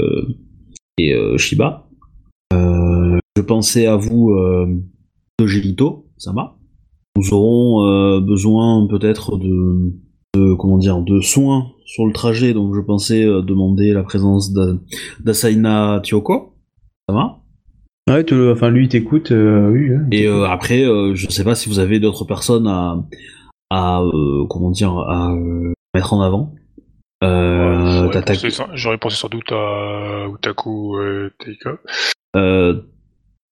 [0.97, 1.87] et Shiba.
[3.37, 4.81] Je pensais à vous, euh,
[6.25, 6.57] Togelito Sama.
[7.17, 9.93] Nous aurons euh, besoin peut-être de,
[10.35, 14.53] de comment dire de soins sur le trajet, donc je pensais euh, demander la présence
[14.53, 14.79] d'A-
[15.21, 16.55] d'Asaina Tioko.
[17.09, 17.41] Ça va?
[18.09, 19.95] Ouais, enfin lui il t'écoute, euh, oui.
[19.95, 20.07] hein.
[20.13, 22.97] Et euh, après, euh, je sais pas si vous avez d'autres personnes à,
[23.71, 26.55] à euh, comment dire, à euh, mettre en avant.
[27.23, 31.79] Euh, J'aurais pensé sans- J'aurais pensé sans doute à Utaku euh, Teika.
[32.37, 32.83] euh,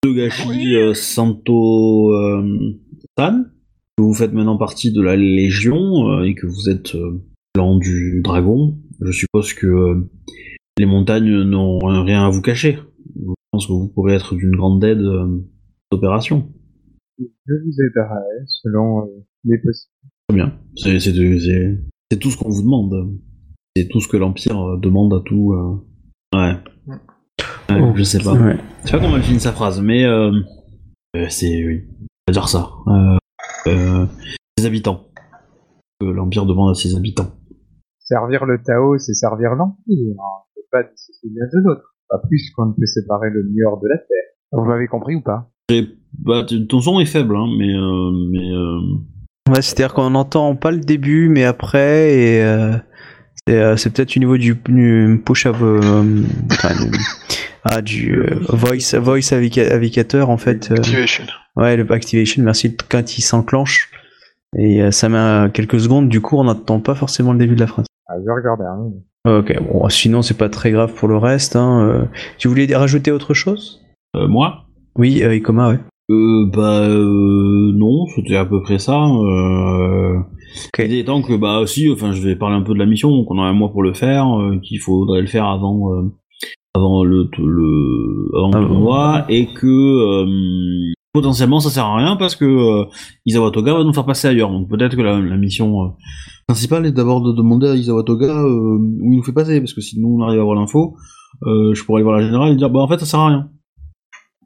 [0.03, 2.77] Togashi euh, Santo euh,
[3.17, 3.53] San,
[3.97, 7.23] que vous faites maintenant partie de la Légion euh, et que vous êtes euh,
[7.55, 10.11] clan du dragon, je suppose que euh,
[10.77, 12.79] les montagnes n'ont rien à vous cacher.
[13.15, 15.39] Je pense que vous pourrez être d'une grande aide euh,
[15.93, 16.51] d'opération.
[17.19, 19.09] Je vous aiderai selon
[19.45, 20.09] les possibilités.
[20.29, 20.59] Très bien.
[22.11, 23.21] C'est tout ce qu'on vous demande.
[23.77, 25.55] C'est tout ce que l'Empire demande à tout.
[26.35, 26.55] Ouais.
[27.71, 28.33] Oh, je sais pas.
[28.35, 28.57] Ouais.
[28.85, 30.31] Je sais pas comment elle finit sa phrase, mais euh,
[31.17, 32.71] euh, c'est oui, on va dire ça.
[32.89, 33.17] Euh,
[33.69, 34.07] euh,
[34.59, 35.07] les habitants.
[36.01, 37.31] Que l'empire demande à ses habitants.
[38.01, 40.15] Servir le Tao, c'est servir l'Empire.
[40.19, 40.43] hein.
[40.55, 41.95] C'est pas dissocier l'un de l'autre.
[42.09, 44.07] Pas plus qu'on ne peut séparer le meilleur de la terre.
[44.53, 45.49] Vous m'avez compris ou pas?
[46.19, 48.81] Bah, ton son est faible, hein, mais euh, mais euh,
[49.49, 52.43] Ouais, c'est-à-dire qu'on n'entend pas le début, mais après, et
[53.51, 56.91] euh, c'est, euh, peut-être au niveau du, du push of, euh, enfin, du,
[57.65, 60.71] ah, du euh, voice, voice avica- avicateur en fait.
[60.71, 61.25] euh, Activation.
[61.57, 63.91] ouais, le activation, merci, quand il s'enclenche.
[64.59, 67.61] Et euh, ça met quelques secondes, du coup, on n'entend pas forcément le début de
[67.61, 67.87] la phrase.
[68.09, 68.65] Ah, je vais regarder.
[68.65, 68.93] Hein.
[69.25, 71.57] Ok, bon, sinon c'est pas très grave pour le reste.
[71.57, 71.87] Hein.
[71.89, 72.05] euh.
[72.39, 73.81] Tu voulais rajouter autre chose?
[74.17, 74.65] Euh, moi,
[74.97, 75.79] Oui, euh, Ikoma, ouais.
[76.11, 78.99] euh, bah euh, non, c'était à peu près ça.
[79.01, 80.19] Euh,
[80.69, 80.79] Ok.
[80.79, 83.39] L'idée étant que bah aussi, enfin, je vais parler un peu de la mission, qu'on
[83.39, 86.03] a un mois pour le faire, euh, qu'il faudrait le faire avant euh,
[86.75, 92.37] avant le le avant le tournoi et que euh, potentiellement ça sert à rien parce
[92.37, 92.85] que euh,
[93.27, 94.51] Isawa Toga va nous faire passer ailleurs.
[94.51, 95.89] Donc peut-être que la, la mission euh,
[96.47, 99.75] principale est d'abord de demander à Isawa Toga euh, où il nous fait passer parce
[99.75, 100.97] que si nous on arrive à avoir l'info,
[101.47, 103.29] euh, je pourrais aller voir la générale et dire bah en fait ça sert à
[103.29, 103.51] rien.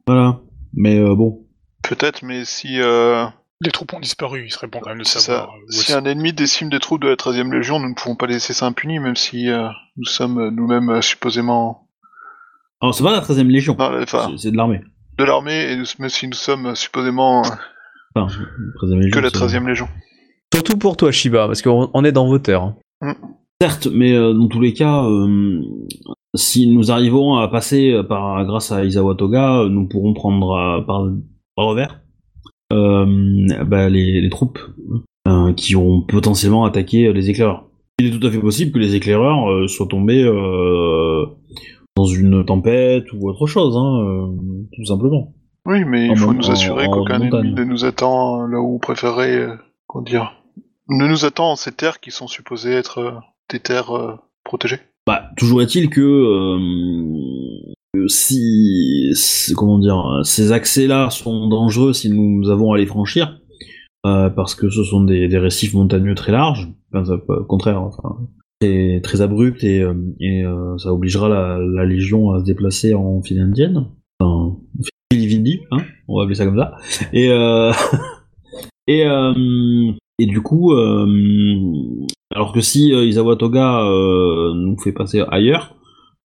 [0.05, 0.41] Voilà.
[0.73, 1.47] Mais euh, bon,
[1.87, 3.25] Peut-être, mais si, euh,
[3.61, 5.47] Les troupes ont disparu, il serait bon quand même de c'est savoir.
[5.47, 5.53] ça.
[5.53, 8.15] euh, où si un ennemi décime des troupes de la 13e Légion, nous ne pouvons
[8.15, 9.67] pas laisser ça impuni, même si euh,
[9.97, 11.87] nous sommes euh, nous-mêmes euh, supposément.
[12.81, 14.81] alors c'est pas la 13 e légion, Non, enfin, c'est- c'est de l'armée.
[15.17, 17.49] de l'armée, et nous- même si nous sommes supposément euh,
[18.15, 18.27] Enfin,
[18.75, 19.11] 13e légion.
[19.11, 19.87] que la c'est- 13e Légion.
[20.53, 22.61] Surtout pour toi, Shiba, parce qu'on on est dans vos terres.
[23.01, 23.15] hein.
[23.59, 25.61] Certes, mais euh, dans tous les cas, euh,
[26.35, 31.05] si nous arrivons à passer par grâce à Isawa Toga, nous pourrons prendre euh, par,
[31.55, 31.99] par revers
[32.71, 34.59] bah, les, les troupes
[35.27, 37.65] euh, qui ont potentiellement attaqué euh, les éclaireurs.
[37.99, 41.25] Il est tout à fait possible que les éclaireurs euh, soient tombés euh,
[41.95, 44.27] dans une tempête ou autre chose, hein, euh,
[44.75, 45.33] tout simplement.
[45.65, 48.79] Oui, mais il faut nous assurer qu'aucun ennemi ne nous attend euh, là où on
[48.79, 49.55] préférerait, euh,
[49.87, 50.33] comment dire,
[50.89, 53.11] ne nous attend en ces terres qui sont supposées être euh,
[53.49, 54.79] des terres euh, protégées.
[55.05, 56.59] Bah, toujours est-il que euh,
[57.69, 57.73] euh,
[58.07, 59.13] si,
[59.55, 63.39] comment dire, ces accès-là sont dangereux si nous avons à les franchir,
[64.05, 67.89] euh, parce que ce sont des, des récifs montagneux très larges, au contraire,
[68.61, 72.93] très, très abrupts et, euh, et euh, ça obligera la, la Légion à se déplacer
[72.93, 73.87] en file indienne,
[75.11, 76.75] file hein, on va appeler ça comme ça,
[77.11, 77.27] et
[78.87, 79.03] et
[80.19, 83.83] et du coup, alors que si Isawa Toga
[84.55, 85.75] nous fait passer ailleurs,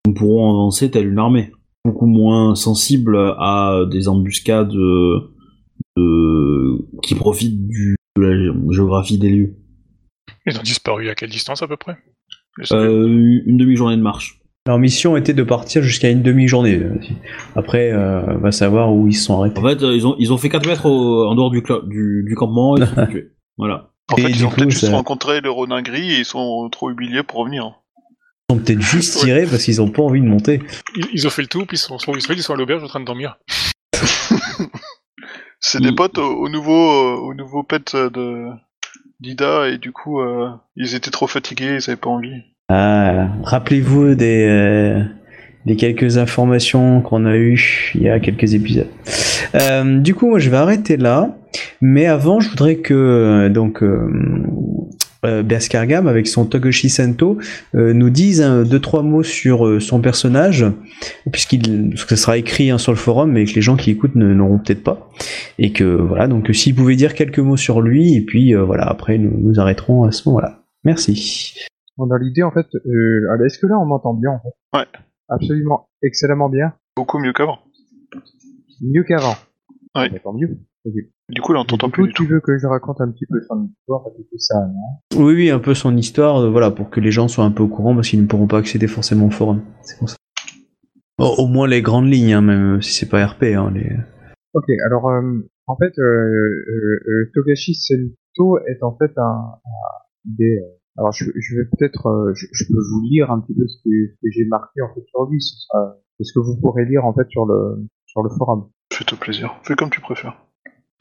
[0.07, 1.53] nous pourrons avancer telle une armée,
[1.85, 5.33] beaucoup moins sensible à des embuscades euh,
[5.97, 9.55] de- qui profitent du, de la géographie des lieux.
[10.47, 11.97] Ils ont disparu à quelle distance à peu près?
[12.73, 14.39] Euh, une demi-journée de marche.
[14.67, 16.81] Leur mission était de partir jusqu'à une demi-journée.
[17.57, 19.59] Après, euh, on va savoir où ils se sont arrêtés.
[19.59, 22.25] En fait, euh, ils ont, ils ont fait 4 mètres au- en dehors du, du,
[22.25, 23.33] du campement et ils sont tués.
[23.59, 23.91] Voilà.
[24.13, 26.25] En Et fait, du ils ont peut-être juste ça- rencontré le Ronin gris et ils
[26.25, 27.82] sont trop humiliés pour revenir.
[28.53, 30.63] Ils ont peut-être juste tiré parce qu'ils ont pas envie de monter.
[30.95, 32.89] ils, ils ont fait le tour, puis ils sont, sont, ils sont à l'auberge en
[32.89, 33.39] train de dormir.
[35.61, 38.49] C'est des potes au, au nouveau, euh, au nouveau pet de
[39.21, 42.43] d'Ida et du coup, euh, ils étaient trop fatigués, ils avaient pas envie.
[42.69, 45.03] Ah, rappelez-vous des, euh,
[45.67, 48.89] des quelques informations qu'on a eues il y a quelques épisodes.
[49.55, 51.37] Euh, du coup, moi, je vais arrêter là.
[51.81, 53.83] Mais avant, je voudrais que euh, donc
[55.25, 57.39] euh, Berskargam, avec son Togoshi Sento,
[57.75, 60.67] euh, nous dise un, deux trois mots sur euh, son personnage,
[61.31, 64.35] puisqu'il ça sera écrit hein, sur le forum, mais que les gens qui écoutent ne-
[64.35, 65.09] n'auront peut-être pas.
[65.59, 68.85] Et que voilà, donc s'il pouvait dire quelques mots sur lui, et puis euh, voilà,
[68.89, 70.63] après nous nous arrêterons à ce moment-là.
[70.85, 71.57] Merci.
[71.99, 74.79] On a l'idée, en fait, euh, est-ce que là on m'entend bien, en fait?
[74.79, 74.87] Ouais.
[75.29, 76.73] Absolument, excellemment bien.
[76.97, 77.59] Beaucoup mieux qu'avant.
[78.81, 79.37] Mieux qu'avant.
[79.95, 80.11] Ouais.
[80.35, 80.59] Mieux.
[81.33, 82.29] Du coup, là, on t'entend plus du tu tout.
[82.29, 85.59] veux que je raconte un petit peu son histoire, tout ça, non Oui, oui, un
[85.59, 88.09] peu son histoire, euh, voilà, pour que les gens soient un peu au courant, parce
[88.09, 89.63] qu'ils ne pourront pas accéder forcément au forum.
[89.83, 90.17] C'est pour ça.
[91.19, 93.45] Au, au moins les grandes lignes, hein, même si c'est pas RP.
[93.45, 93.97] Hein, les...
[94.55, 95.23] Ok, alors euh,
[95.67, 99.23] en fait, euh, euh, euh, Togashi Sento est en fait un,
[99.65, 99.91] un
[100.27, 100.59] des.
[100.59, 100.67] euh,
[100.99, 103.79] alors je, je vais peut-être, euh, je, je peux vous lire un petit peu ce
[103.83, 103.91] que,
[104.31, 105.41] j'ai marqué en fait sur lui.
[105.41, 108.69] Ce sera ce que vous pourrez lire en fait sur le sur le forum.
[108.93, 109.55] Fais-toi plaisir.
[109.63, 110.37] Fais comme tu préfères.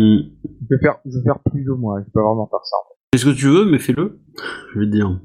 [0.02, 2.02] Je vais faire, je vais faire plus ou moins.
[2.02, 2.78] Je peux vraiment faire ça.
[3.14, 4.19] Fais ce que tu veux, mais fais-le.
[4.73, 5.19] Je vais te dire.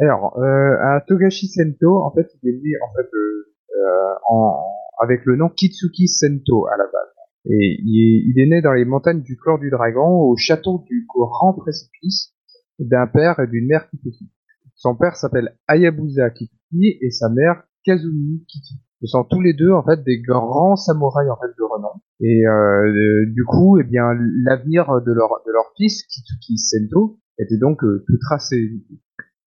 [0.00, 4.64] Alors, euh, à Togashi Sento, en fait, il est né en fait euh, euh, en,
[5.00, 7.12] avec le nom Kitsuki Sento à la base.
[7.44, 10.84] Et il est, il est né dans les montagnes du clan du dragon, au château
[10.86, 12.34] du grand précipice,
[12.78, 14.30] d'un père et d'une mère Kitsuki.
[14.74, 18.80] Son père s'appelle Hayabusa Kitsuki et sa mère Kazumi Kitsuki.
[19.02, 21.90] Ce sont tous les deux en fait des grands samouraïs en fait de renom.
[22.20, 24.04] Et euh, euh, du coup, eh bien,
[24.44, 28.70] l'avenir de leur de leur fils Kitsuki Sento était donc euh, tout tracé.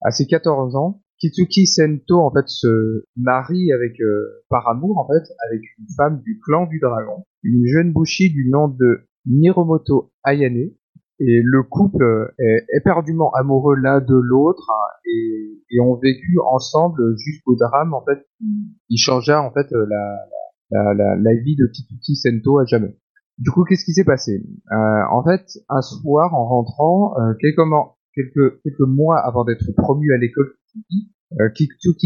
[0.01, 5.07] À ses 14 ans, Kitsuki Sento en fait se marie avec euh, par amour en
[5.07, 10.11] fait avec une femme du clan du dragon, une jeune bushi du nom de Miromoto
[10.23, 10.71] Ayane.
[11.19, 17.15] Et le couple est éperdument amoureux l'un de l'autre hein, et, et ont vécu ensemble
[17.17, 18.25] jusqu'au drame en fait
[18.89, 20.25] qui, changea en fait la,
[20.71, 22.97] la, la, vie de Kitsuki Sento à jamais.
[23.37, 24.43] Du coup, qu'est-ce qui s'est passé?
[24.71, 30.53] Euh, En fait, un soir, en rentrant, euh, quelques, mois- avant d'être promu à l'école
[31.39, 31.49] euh,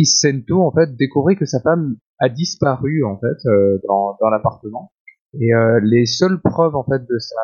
[0.05, 4.91] Sento en fait découvrait que sa femme a disparu en fait euh, dans, dans l'appartement
[5.33, 7.35] et euh, les seules preuves en fait de sa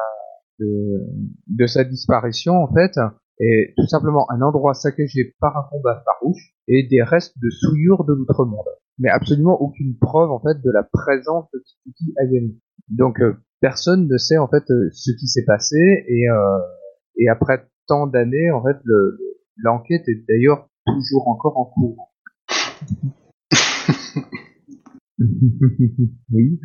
[0.59, 1.01] de,
[1.47, 2.97] de sa disparition en fait
[3.39, 8.05] est tout simplement un endroit saccagé par un combat farouche et des restes de souillure
[8.05, 8.65] de l'outre-monde
[8.97, 12.53] mais absolument aucune preuve en fait de la présence de Kitsuki Ayane.
[12.89, 15.75] Donc euh, personne ne sait en fait euh, ce qui s'est passé
[16.07, 16.59] et euh,
[17.17, 19.17] et après tant d'années en fait le-
[19.57, 22.13] l'enquête est d'ailleurs toujours encore en cours.
[26.31, 26.59] oui.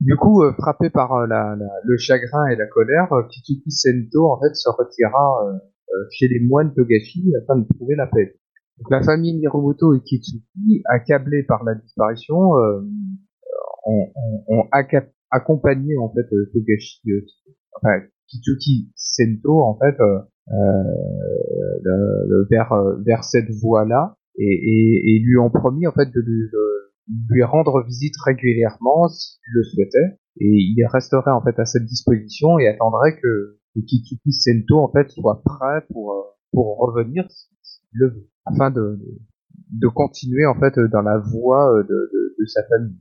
[0.00, 3.70] Du coup, euh, frappé par euh, la, la- le chagrin et la colère, euh, Kitsuki
[3.70, 8.06] Sento en fait se retira euh, euh, chez les moines Togashi afin de trouver la
[8.06, 8.36] paix.
[8.78, 14.64] Donc, la famille Miromoto et Kitsuki, accablés par la disparition, ont, ont- ont
[15.30, 17.00] accompagné en fait Togashi,
[17.80, 19.96] enfin Kitsuki Sento en fait
[21.82, 22.72] le- vers
[23.04, 26.75] vers cette voie-là et, et, et lui ont promis en fait de lui, de
[27.08, 32.58] lui rendre visite régulièrement s'il le souhaitait et il resterait en fait à cette disposition
[32.58, 38.08] et attendrait que, Kitsuki Sento en fait soit prêt pour euh, pour revenir s'il le
[38.08, 38.98] veut afin de
[39.70, 42.96] de continuer en fait dans la voie euh, de, de, de sa famille.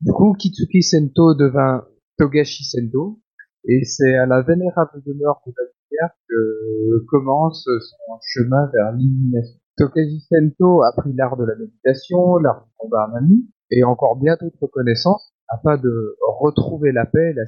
[0.00, 1.84] Du coup, Kitsuki Sento devint
[2.18, 3.20] Togashi Sento
[3.64, 9.57] et c'est à la vénérable demeure de la lumière que commence son chemin vers l'illumination.
[9.78, 14.16] Tokaji Sento a appris l'art de la méditation, l'art du combat à nue, et encore
[14.16, 17.44] bien d'autres connaissances afin de retrouver la paix et la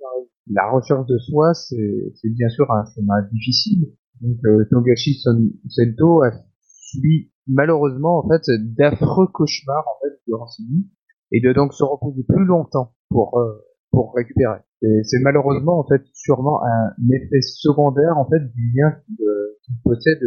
[0.00, 3.92] dans la recherche de soi, c'est bien sûr un chemin difficile.
[4.20, 6.30] Donc, euh, Togashi Sento a
[6.60, 8.42] subi malheureusement en fait
[8.78, 10.88] d'affreux cauchemars en fait durant ses nuits
[11.32, 14.60] et de donc se reposer plus longtemps pour euh, pour récupérer.
[14.80, 20.20] C'est malheureusement en fait sûrement un effet secondaire en fait du lien qu'il euh, possède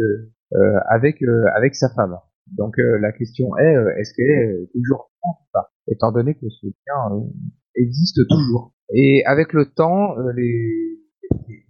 [0.88, 2.16] avec euh, avec sa femme.
[2.56, 6.12] Donc euh, la question est euh, est-ce qu'elle est euh, toujours vivante ou pas Étant
[6.12, 7.20] donné que ce lien euh,
[7.74, 8.72] existe toujours.
[8.94, 10.98] Et avec le temps, euh, les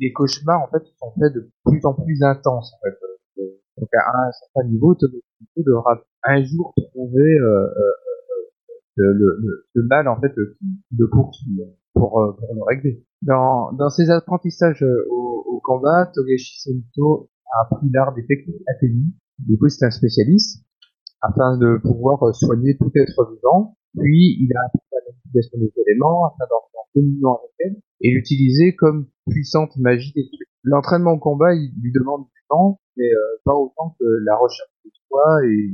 [0.00, 2.96] les cauchemars en fait sont faits de plus en plus intenses en fait.
[3.42, 3.44] Euh,
[3.78, 5.22] Donc à un certain niveau, Tomoki
[5.56, 7.92] devra un jour trouver euh, euh,
[8.96, 10.56] le, le, le- mal en fait euh,
[11.10, 13.04] poursuit euh, pour, euh, pour le régler.
[13.22, 18.62] Dans, dans ses apprentissages euh, au, au combat, Togeshi Sento a appris l'art des techniques
[18.68, 19.14] athénies.
[19.38, 20.64] Du coup, c'est un spécialiste
[21.22, 23.76] afin de pouvoir euh, soigner tout être vivant.
[23.98, 28.10] Puis, il a appris la manipulation des éléments afin d'entrer en communion avec elle et
[28.12, 30.48] l'utiliser comme puissante magie détruite.
[30.62, 34.70] L'entraînement au combat, il lui demande du temps, mais euh, pas autant que la recherche
[34.84, 35.70] de soi et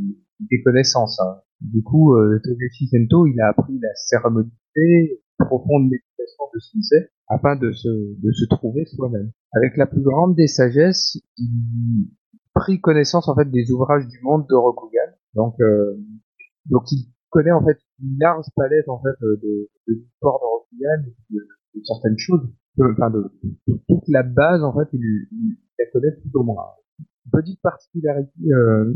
[0.50, 1.20] des connaissances.
[1.20, 1.40] hein.
[1.60, 7.56] Du coup, euh, Togeshi Sento, il a appris la cérémonité, profonde méditation de Sensei, afin
[7.56, 9.30] de se, de se trouver soi-même.
[9.52, 12.10] Avec la plus grande des sagesses, il
[12.54, 15.12] prit connaissance en fait des ouvrages du monde de Rokugan.
[15.34, 15.96] Donc, euh,
[16.66, 20.44] donc il connaît en fait une large palette en fait euh, de, de l'histoire de
[20.44, 21.40] Rokugan, de,
[21.84, 22.42] certaines choses,
[22.76, 23.24] de- enfin de,
[23.88, 25.00] toute la base en fait, il,
[25.78, 26.64] la connaît plus ou moins.
[27.32, 28.92] Petite particularité euh,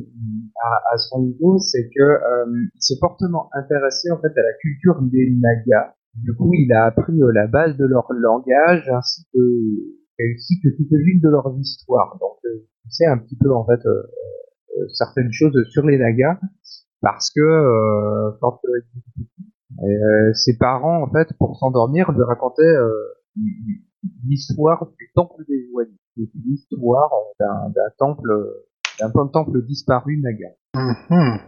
[0.62, 4.52] à, à son niveau, c'est que euh, il s'est fortement intéressé en fait à la
[4.60, 5.94] culture des Nagas.
[6.22, 9.38] Du coup, il a appris euh, la base de leur langage ainsi que
[10.18, 12.16] ainsi que quelques-unes de leurs histoires.
[12.20, 14.02] Donc, euh, il sait un petit peu en fait euh,
[14.78, 16.38] euh, certaines choses sur les Nagas
[17.02, 22.90] parce que euh, quand euh, euh, ses parents en fait pour s'endormir lui racontaient euh,
[24.26, 25.68] l'histoire du temple des
[26.16, 28.28] C'est l'histoire euh, d'un d'un temple
[28.98, 30.48] d'un temple disparu Naga.
[30.74, 31.40] Mhm.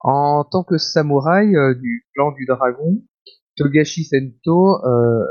[0.00, 3.02] En tant que samouraï euh, du clan du dragon,
[3.58, 5.24] Togashi Sento euh, euh,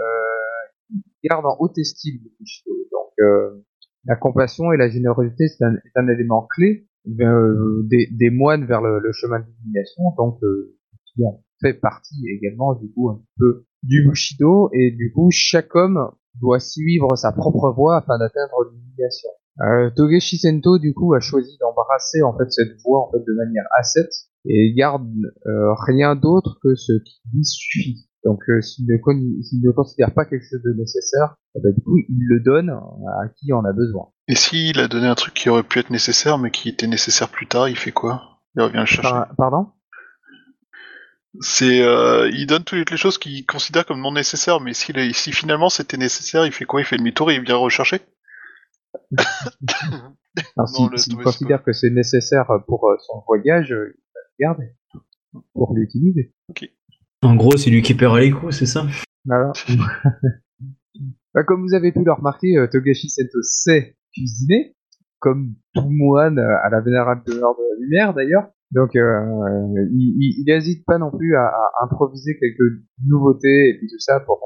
[1.23, 2.71] garde en haute estime le Bushido.
[2.91, 3.63] Donc euh,
[4.05, 6.87] la compassion et la générosité c'est un, un élément clé
[7.21, 10.03] euh, des, des moines vers le, le chemin de l'illumination.
[10.17, 10.39] Donc
[11.05, 15.75] qui en fait partie également du coup un peu du Bushido et du coup chaque
[15.75, 19.29] homme doit suivre sa propre voie afin d'atteindre l'illumination.
[19.61, 23.33] Euh, Togeshi Sento du coup a choisi d'embrasser en fait cette voie en fait de
[23.33, 24.11] manière ascète
[24.45, 25.09] et garde
[25.47, 28.06] euh, rien d'autre que ce qui lui suffit.
[28.23, 31.97] Donc euh, s'il ne, ne considère pas quelque chose de nécessaire, eh ben, du coup
[31.97, 34.09] il le donne à qui en a besoin.
[34.27, 37.29] Et s'il a donné un truc qui aurait pu être nécessaire, mais qui était nécessaire
[37.29, 38.41] plus tard, il fait quoi?
[38.55, 39.11] Il revient le chercher.
[39.11, 39.67] Par- pardon?
[41.39, 45.69] C'est, euh, il donne toutes les choses qu'il considère comme non nécessaires, mais si finalement
[45.69, 46.81] c'était nécessaire, il fait quoi?
[46.81, 48.01] Il fait demi-tour et il vient rechercher?
[50.97, 54.75] S'il considère que c'est nécessaire pour euh, son voyage, il va le garder
[55.53, 56.33] pour l'utiliser.
[57.21, 58.85] En gros, c'est lui qui paiera les coups, c'est ça?
[59.25, 59.51] Voilà.
[61.33, 64.75] Bah, comme vous avez pu le remarquer, euh, Togashi Sento sait cuisiner,
[65.19, 68.49] comme tout moine euh, à la vénérable de l'heure de la lumière d'ailleurs.
[68.71, 69.21] Donc euh,
[69.91, 73.99] il, il, il hésite pas non plus à, à improviser quelques nouveautés et puis tout
[73.99, 74.39] ça pour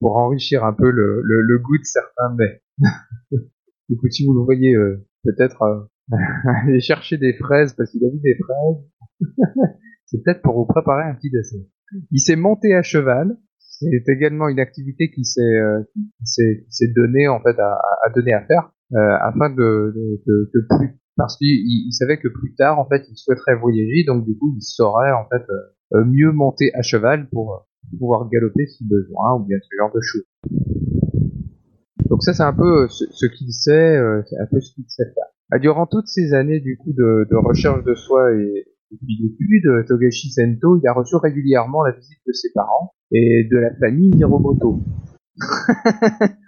[0.00, 2.62] pour enrichir un peu le, le, le goût de certains mets.
[3.90, 5.80] du coup, si vous le voyez euh, peut-être euh,
[6.64, 9.28] aller chercher des fraises parce qu'il a vu des fraises,
[10.10, 11.60] c'est peut-être pour vous préparer un petit dessert.
[12.10, 13.36] Il s'est monté à cheval.
[13.58, 17.80] C'est également une activité qui s'est euh, qui s'est qui s'est donné en fait à,
[18.04, 19.94] à donner à faire euh, afin de,
[20.26, 23.56] de, de, plus parce qu'il il il savait que plus tard en fait il souhaiterait
[23.56, 27.54] voyager donc du coup il saurait en fait euh, euh, mieux monter à cheval pour
[27.54, 27.58] euh,
[27.98, 30.24] pouvoir galoper si besoin ou bien ce genre de choses.
[32.08, 35.06] Donc ça c'est un peu euh, ce, qu'il sait, c'est un peu ce qu'il sait
[35.06, 35.24] faire.
[35.50, 39.18] Ah, Durant toutes ces années du coup de, de recherche de soi et, et puis
[39.20, 43.56] d'études, euh, Togashi Sento il a reçu régulièrement la visite de ses parents et de
[43.58, 44.80] la famille Hiromoto.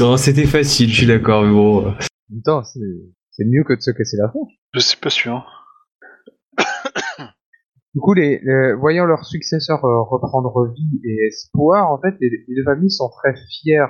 [0.00, 1.88] Non, c'était facile, je suis d'accord, mais bon.
[1.88, 1.94] En
[2.30, 4.52] même temps, c'est mieux que de se casser la tronche.
[4.74, 5.44] Je suis pas sûr.
[7.92, 12.30] Du coup, les, les- voyant leurs successeurs euh, reprendre vie et espoir, en fait, les,
[12.46, 13.84] les deux familles sont très fiers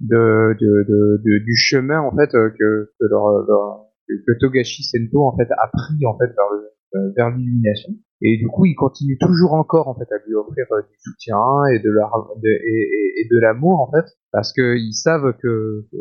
[0.00, 4.82] de, de, de, de- du chemin en fait euh, que, que, leur, leur- que Togashi
[4.82, 7.92] Sento en fait a pris en fait vers le- euh, vers l'illumination.
[8.22, 11.36] Et du coup, ils continuent toujours encore en fait à lui offrir euh, du soutien
[11.74, 12.10] et de leur
[12.42, 15.96] de, et, et- et de l'amour en fait, parce qu'ils savent que, que,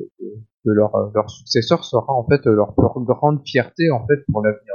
[0.63, 4.73] que leur, leur successeur sera en fait leur grande fierté en fait pour l'avenir.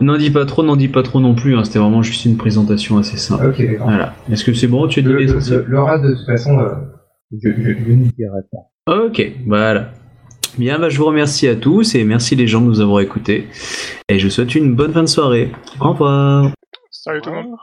[0.00, 1.54] N'en dis pas trop, n'en dis pas trop non plus.
[1.54, 3.46] hein, C'était vraiment juste une présentation assez simple.
[3.78, 4.14] Voilà.
[4.28, 6.26] Est-ce que c'est bon Tu as dit Le, les le, essentiels le reste, de toute
[6.26, 6.74] façon, euh,
[7.30, 8.94] je, je, je n'y dirai pas.
[9.04, 9.90] Ok, voilà.
[10.58, 13.48] Bien, bah, je vous remercie à tous et merci les gens de nous avoir écoutés.
[14.08, 15.50] Et je vous souhaite une bonne fin de soirée.
[15.80, 16.50] Au revoir.
[16.90, 17.56] Salut tout le monde.